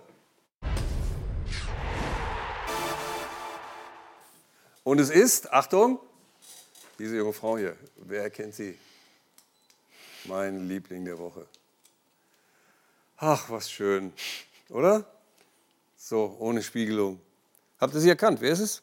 [4.85, 5.99] Und es ist, Achtung,
[6.97, 7.75] diese junge Frau hier.
[7.97, 8.77] Wer kennt sie?
[10.25, 11.45] Mein Liebling der Woche.
[13.17, 14.13] Ach, was schön.
[14.69, 15.03] Oder?
[15.97, 17.19] So, ohne Spiegelung.
[17.77, 18.39] Habt ihr sie erkannt?
[18.39, 18.81] Wer ist es?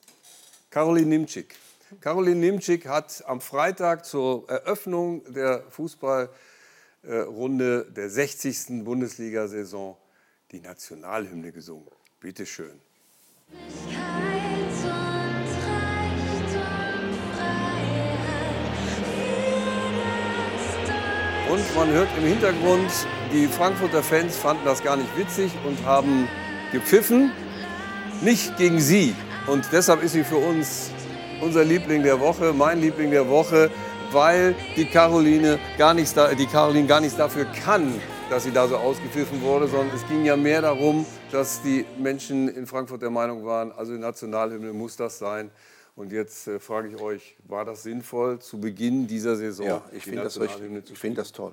[0.68, 1.54] Caroline Nimczyk.
[2.02, 8.84] Caroline Nimczyk hat am Freitag zur Eröffnung der Fußballrunde der 60.
[8.84, 9.96] Bundesliga-Saison
[10.50, 11.88] die Nationalhymne gesungen.
[12.20, 12.78] Bitte schön.
[21.50, 22.90] Und man hört im Hintergrund,
[23.32, 26.28] die Frankfurter Fans fanden das gar nicht witzig und haben
[26.72, 27.32] gepfiffen.
[28.22, 29.16] Nicht gegen sie.
[29.48, 30.90] Und deshalb ist sie für uns
[31.40, 33.68] unser Liebling der Woche, mein Liebling der Woche,
[34.12, 37.92] weil die Caroline gar nichts, da, die Caroline gar nichts dafür kann,
[38.30, 42.46] dass sie da so ausgepfiffen wurde, sondern es ging ja mehr darum, dass die Menschen
[42.46, 45.50] in Frankfurt der Meinung waren, also die Nationalhymne muss das sein.
[45.96, 49.66] Und jetzt äh, frage ich euch, war das sinnvoll zu Beginn dieser Saison?
[49.66, 51.52] Ja, ich finde das Ich finde das toll.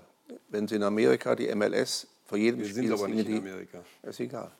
[0.50, 3.80] Wenn Sie in Amerika die MLS vor jedem Wir Spiel sind aber nicht in Amerika.
[4.04, 4.52] Ist egal.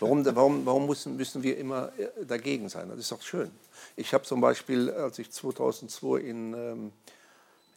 [0.00, 2.88] Warum, warum, warum müssen, müssen wir immer äh, dagegen sein?
[2.88, 3.50] Das ist doch schön.
[3.96, 6.92] Ich habe zum Beispiel, als ich 2002 in, ähm,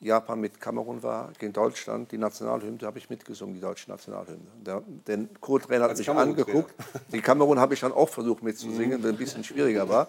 [0.01, 4.47] Japan mit Kamerun war, gegen Deutschland, die Nationalhymne habe ich mitgesungen, die deutsche Nationalhymne.
[4.65, 6.47] Der, den Co-Trainer hat Als mich Kamerun-Trainer.
[6.57, 6.73] angeguckt.
[7.11, 10.07] Die Kamerun habe ich dann auch versucht mitzusingen, weil ein bisschen schwieriger war.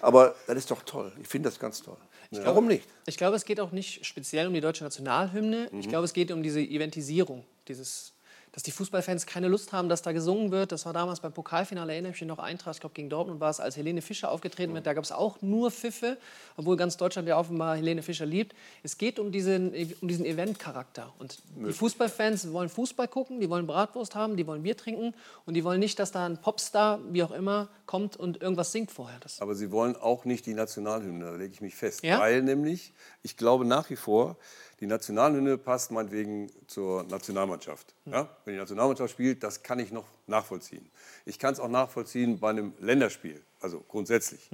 [0.00, 1.12] Aber das ist doch toll.
[1.22, 1.96] Ich finde das ganz toll.
[2.32, 2.88] Warum nicht?
[3.06, 5.66] Ich glaube, es geht auch nicht speziell um die deutsche Nationalhymne.
[5.78, 5.90] Ich Mhm.
[5.90, 8.12] glaube, es geht um diese Eventisierung, dieses,
[8.52, 10.72] dass die Fußballfans keine Lust haben, dass da gesungen wird.
[10.72, 13.50] Das war damals beim Pokalfinale, erinnere ich mich noch, Eintracht, ich glaube gegen Dortmund war
[13.50, 14.86] es, als Helene Fischer aufgetreten wird.
[14.86, 16.18] Da gab es auch nur Pfiffe,
[16.56, 18.54] obwohl ganz Deutschland ja offenbar Helene Fischer liebt.
[18.82, 21.12] Es geht um diesen, um diesen Event-Charakter.
[21.18, 21.72] Und die.
[21.72, 25.14] Fußballfans wollen Fußball gucken, die wollen Bratwurst haben, die wollen Bier trinken
[25.46, 28.90] und die wollen nicht, dass da ein Popstar, wie auch immer, kommt und irgendwas singt
[28.90, 29.18] vorher.
[29.20, 32.02] Das Aber sie wollen auch nicht die Nationalhymne, da lege ich mich fest.
[32.02, 32.18] Ja?
[32.18, 32.92] Weil nämlich,
[33.22, 34.36] ich glaube nach wie vor,
[34.80, 37.94] die Nationalhymne passt meinetwegen zur Nationalmannschaft.
[38.06, 38.28] Ja?
[38.44, 40.90] Wenn die Nationalmannschaft spielt, das kann ich noch nachvollziehen.
[41.26, 44.50] Ich kann es auch nachvollziehen bei einem Länderspiel, also grundsätzlich.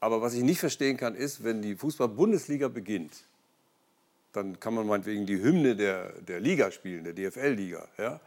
[0.00, 3.24] Aber was ich nicht verstehen kann, ist, wenn die Fußball-Bundesliga beginnt,
[4.36, 7.88] dann kann man meinetwegen die Hymne der, der Liga spielen, der DFL-Liga.
[7.98, 8.20] Ja?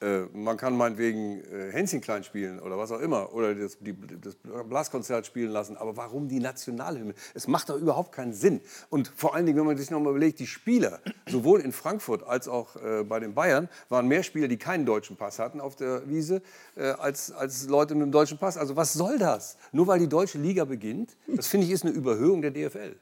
[0.00, 3.94] Äh, man kann meinetwegen äh, Hänschen klein spielen oder was auch immer oder das, die,
[4.20, 5.76] das Blaskonzert spielen lassen.
[5.76, 7.14] Aber warum die Nationalhymne?
[7.34, 8.60] Es macht doch überhaupt keinen Sinn.
[8.88, 12.22] Und vor allen Dingen, wenn man sich noch mal überlegt, die Spieler, sowohl in Frankfurt
[12.22, 15.76] als auch äh, bei den Bayern, waren mehr Spieler, die keinen deutschen Pass hatten auf
[15.76, 16.40] der Wiese,
[16.76, 18.56] äh, als, als Leute mit dem deutschen Pass.
[18.56, 19.56] Also was soll das?
[19.72, 22.96] Nur weil die deutsche Liga beginnt, das finde ich ist eine Überhöhung der DFL.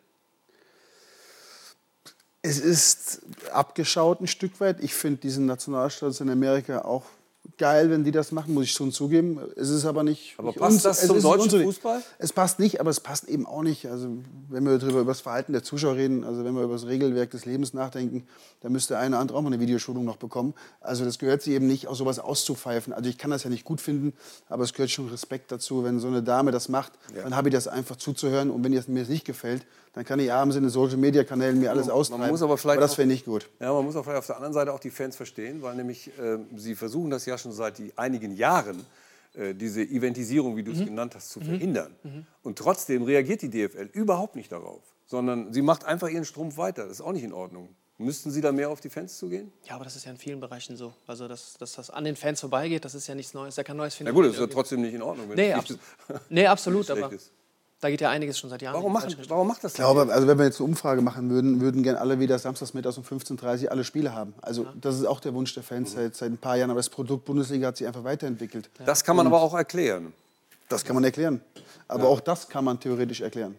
[2.47, 3.23] Es ist
[3.53, 4.83] abgeschaut ein Stück weit.
[4.83, 7.03] Ich finde diesen Nationalstolz in Amerika auch
[7.59, 9.39] geil, wenn die das machen, muss ich schon zugeben.
[9.57, 10.35] Es ist aber nicht.
[10.37, 12.03] Aber nicht passt uns- das es zum deutschen unsere- Fußball?
[12.19, 13.87] Es passt nicht, aber es passt eben auch nicht.
[13.87, 14.09] Also
[14.49, 17.31] wenn wir darüber über das Verhalten der Zuschauer reden, also wenn wir über das Regelwerk
[17.31, 18.27] des Lebens nachdenken,
[18.61, 20.55] dann müsste der eine oder andere auch mal eine Videoschulung noch bekommen.
[20.81, 22.93] Also das gehört sich eben nicht, auch sowas auszupfeifen.
[22.93, 24.13] Also ich kann das ja nicht gut finden,
[24.49, 25.83] aber es gehört schon Respekt dazu.
[25.85, 27.23] Wenn so eine Dame das macht, Ja.
[27.23, 28.51] dann habe ich das einfach zuzuhören.
[28.51, 29.65] Und wenn ihr es mir nicht gefällt,
[29.97, 32.29] dann kann ich abends in den Social Media Kanälen mir alles Man austreiben.
[32.29, 33.49] muss aber vielleicht das auch- finde ich gut.
[33.59, 36.09] Ja, man muss auch vielleicht auf der anderen Seite auch die Fans verstehen, weil nämlich
[36.19, 38.85] äh, sie versuchen das ja schon seit die, einigen Jahren,
[39.35, 41.97] äh, diese Eventisierung, wie du es genannt hast, zu verhindern.
[42.43, 46.83] Und trotzdem reagiert die DFL überhaupt nicht darauf, sondern sie macht einfach ihren Strumpf weiter.
[46.85, 47.71] Das ist auch nicht in Ordnung.
[47.99, 49.51] Müssten Sie da mehr auf die Fans zugehen?
[49.65, 50.93] Ja, aber das ist ja in vielen Bereichen so.
[51.07, 53.65] Also, dass, dass das an den Fans vorbeigeht, das ist ja nichts Neues, ist ja
[53.65, 54.15] kein neues Na Phänomen.
[54.17, 55.31] gut, das ist ja trotzdem nicht in Ordnung.
[55.31, 55.75] wenn Nee, es abso
[56.29, 57.33] nee, absolut, aber ist.
[57.81, 58.75] Da geht ja einiges schon seit Jahren.
[58.75, 61.61] Warum, machen, warum macht das Ich glaube, also wenn wir jetzt eine Umfrage machen würden,
[61.61, 64.35] würden gern alle wieder samstags mittags um 15.30 Uhr alle Spiele haben.
[64.41, 66.71] Also das ist auch der Wunsch der Fans seit, seit ein paar Jahren.
[66.71, 68.71] Aber das Produkt Bundesliga hat sich einfach weiterentwickelt.
[68.85, 70.15] Das kann man Und aber auch erklären.
[70.69, 71.41] Das kann man erklären.
[71.87, 72.09] Aber Ja.
[72.09, 73.57] auch das kann man theoretisch erklären.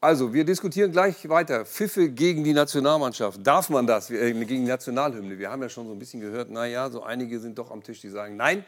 [0.00, 1.64] Also, wir diskutieren gleich weiter.
[1.64, 3.38] Pfiffe gegen die Nationalmannschaft.
[3.46, 4.10] Darf man das?
[4.10, 5.38] Äh, gegen die Nationalhymne.
[5.38, 8.00] Wir haben ja schon so ein bisschen gehört, naja, so einige sind doch am Tisch,
[8.00, 8.64] die sagen, nein,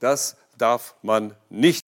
[0.00, 1.81] das darf man nicht.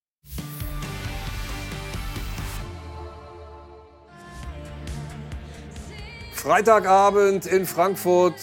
[6.44, 8.34] Freitagabend in Frankfurt.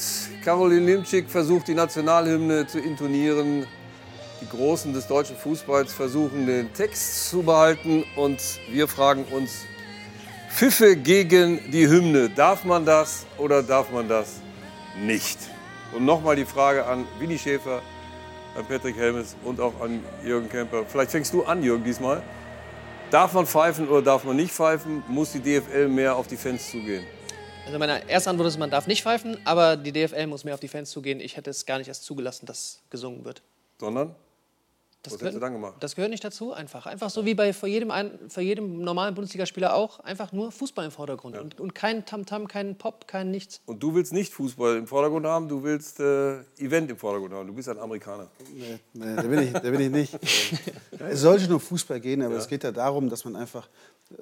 [0.44, 3.68] Caroline Nimczyk versucht, die Nationalhymne zu intonieren.
[4.42, 8.04] Die Großen des deutschen Fußballs versuchen, den Text zu behalten.
[8.16, 8.42] Und
[8.72, 9.66] wir fragen uns,
[10.50, 12.30] Pfiffe gegen die Hymne.
[12.30, 14.42] Darf man das oder darf man das
[15.00, 15.38] nicht?
[15.94, 17.84] Und nochmal die Frage an Willi Schäfer,
[18.58, 20.86] an Patrick Helmes und auch an Jürgen Kemper.
[20.88, 22.24] Vielleicht fängst du an, Jürgen, diesmal.
[23.12, 25.04] Darf man pfeifen oder darf man nicht pfeifen?
[25.08, 27.04] Muss die DFL mehr auf die Fans zugehen?
[27.66, 30.60] Also meine erste Antwort ist, man darf nicht pfeifen, aber die DFL muss mehr auf
[30.60, 31.20] die Fans zugehen.
[31.20, 33.42] Ich hätte es gar nicht erst zugelassen, dass gesungen wird.
[33.80, 34.16] Sondern?
[35.04, 35.76] Das Was gehört, hättest du dann gemacht?
[35.80, 36.86] das gehört nicht dazu, einfach.
[36.86, 37.92] Einfach so wie bei vor jedem,
[38.30, 40.00] vor jedem normalen Bundesligaspieler auch.
[40.02, 41.38] Einfach nur Fußball im Vordergrund.
[41.40, 43.62] Und, und kein Tamtam, kein Pop, kein nichts.
[43.66, 47.48] Und du willst nicht Fußball im Vordergrund haben, du willst äh, Event im Vordergrund haben.
[47.48, 48.28] Du bist ein Amerikaner.
[48.54, 50.20] Nee, nee, der bin ich, der bin ich nicht.
[51.10, 52.40] es sollte nur Fußball gehen, aber Ja.
[52.40, 53.68] es geht ja darum, dass man einfach,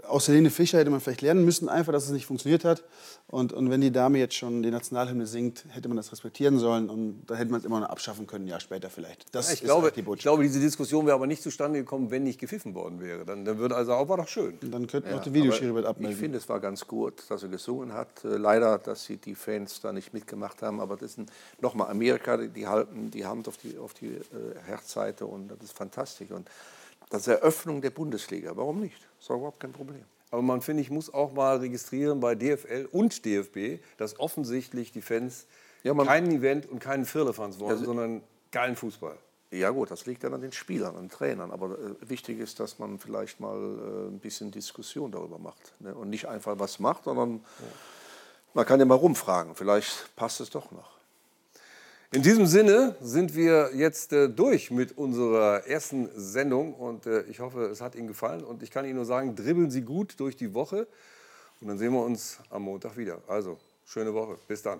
[0.08, 2.84] aus Helene Fischer hätte man vielleicht lernen müssen, einfach, dass es nicht funktioniert hat.
[3.28, 6.90] Und, und wenn die Dame jetzt schon die Nationalhymne singt, hätte man das respektieren sollen
[6.90, 9.34] und dann hätte man es immer noch abschaffen können, ein Jahr später vielleicht.
[9.36, 10.24] Das Ja, ich, ist glaube, halt die ich Botschaft.
[10.24, 13.26] glaube, diese Diskussion wäre aber nicht zustande gekommen, wenn nicht gepfiffen worden wäre.
[13.26, 14.58] Dann, dann würde also auch, war doch schön.
[14.62, 16.14] Dann könnten Ja, auch die Videoschiri aber abmelden.
[16.14, 18.24] Ich finde, es war ganz gut, dass er gesungen hat.
[18.24, 20.80] Äh, Leider, dass sie die Fans da nicht mitgemacht haben.
[20.80, 21.30] Aber das ist
[21.62, 24.22] nochmal Amerika, die, die halten die Hand auf die, auf die äh,
[24.66, 26.32] Herzseite und das ist fantastisch.
[26.32, 26.50] Und
[27.12, 28.56] das ist Eröffnung der Bundesliga.
[28.56, 29.09] Warum nicht?
[29.20, 30.04] Das ist doch überhaupt kein Problem.
[30.32, 35.02] Aber man, finde ich, muss auch mal registrieren bei DFL und DFB, dass offensichtlich die
[35.02, 35.46] Fans
[35.84, 39.18] kein Event und keinen Firlefanz wollen, Ja, sondern geilen Fußball.
[39.52, 41.52] Ja gut, das liegt dann an den Spielern, an den Trainern.
[41.52, 45.74] Aber äh, wichtig ist, dass man vielleicht mal äh, ein bisschen Diskussion darüber macht.
[45.80, 45.94] Ne?
[45.96, 47.44] Und nicht einfach was macht, sondern
[48.54, 49.56] man kann ja mal rumfragen.
[49.56, 50.99] Vielleicht passt es doch noch.
[52.12, 57.40] In diesem Sinne sind wir jetzt äh, durch mit unserer ersten Sendung und äh, ich
[57.40, 60.36] hoffe, es hat Ihnen gefallen und ich kann Ihnen nur sagen, dribbeln Sie gut durch
[60.36, 60.88] die Woche
[61.62, 63.22] Und dann sehen wir uns am Montag wieder.
[63.28, 64.40] Also, schöne Woche.
[64.48, 64.80] Bis dann.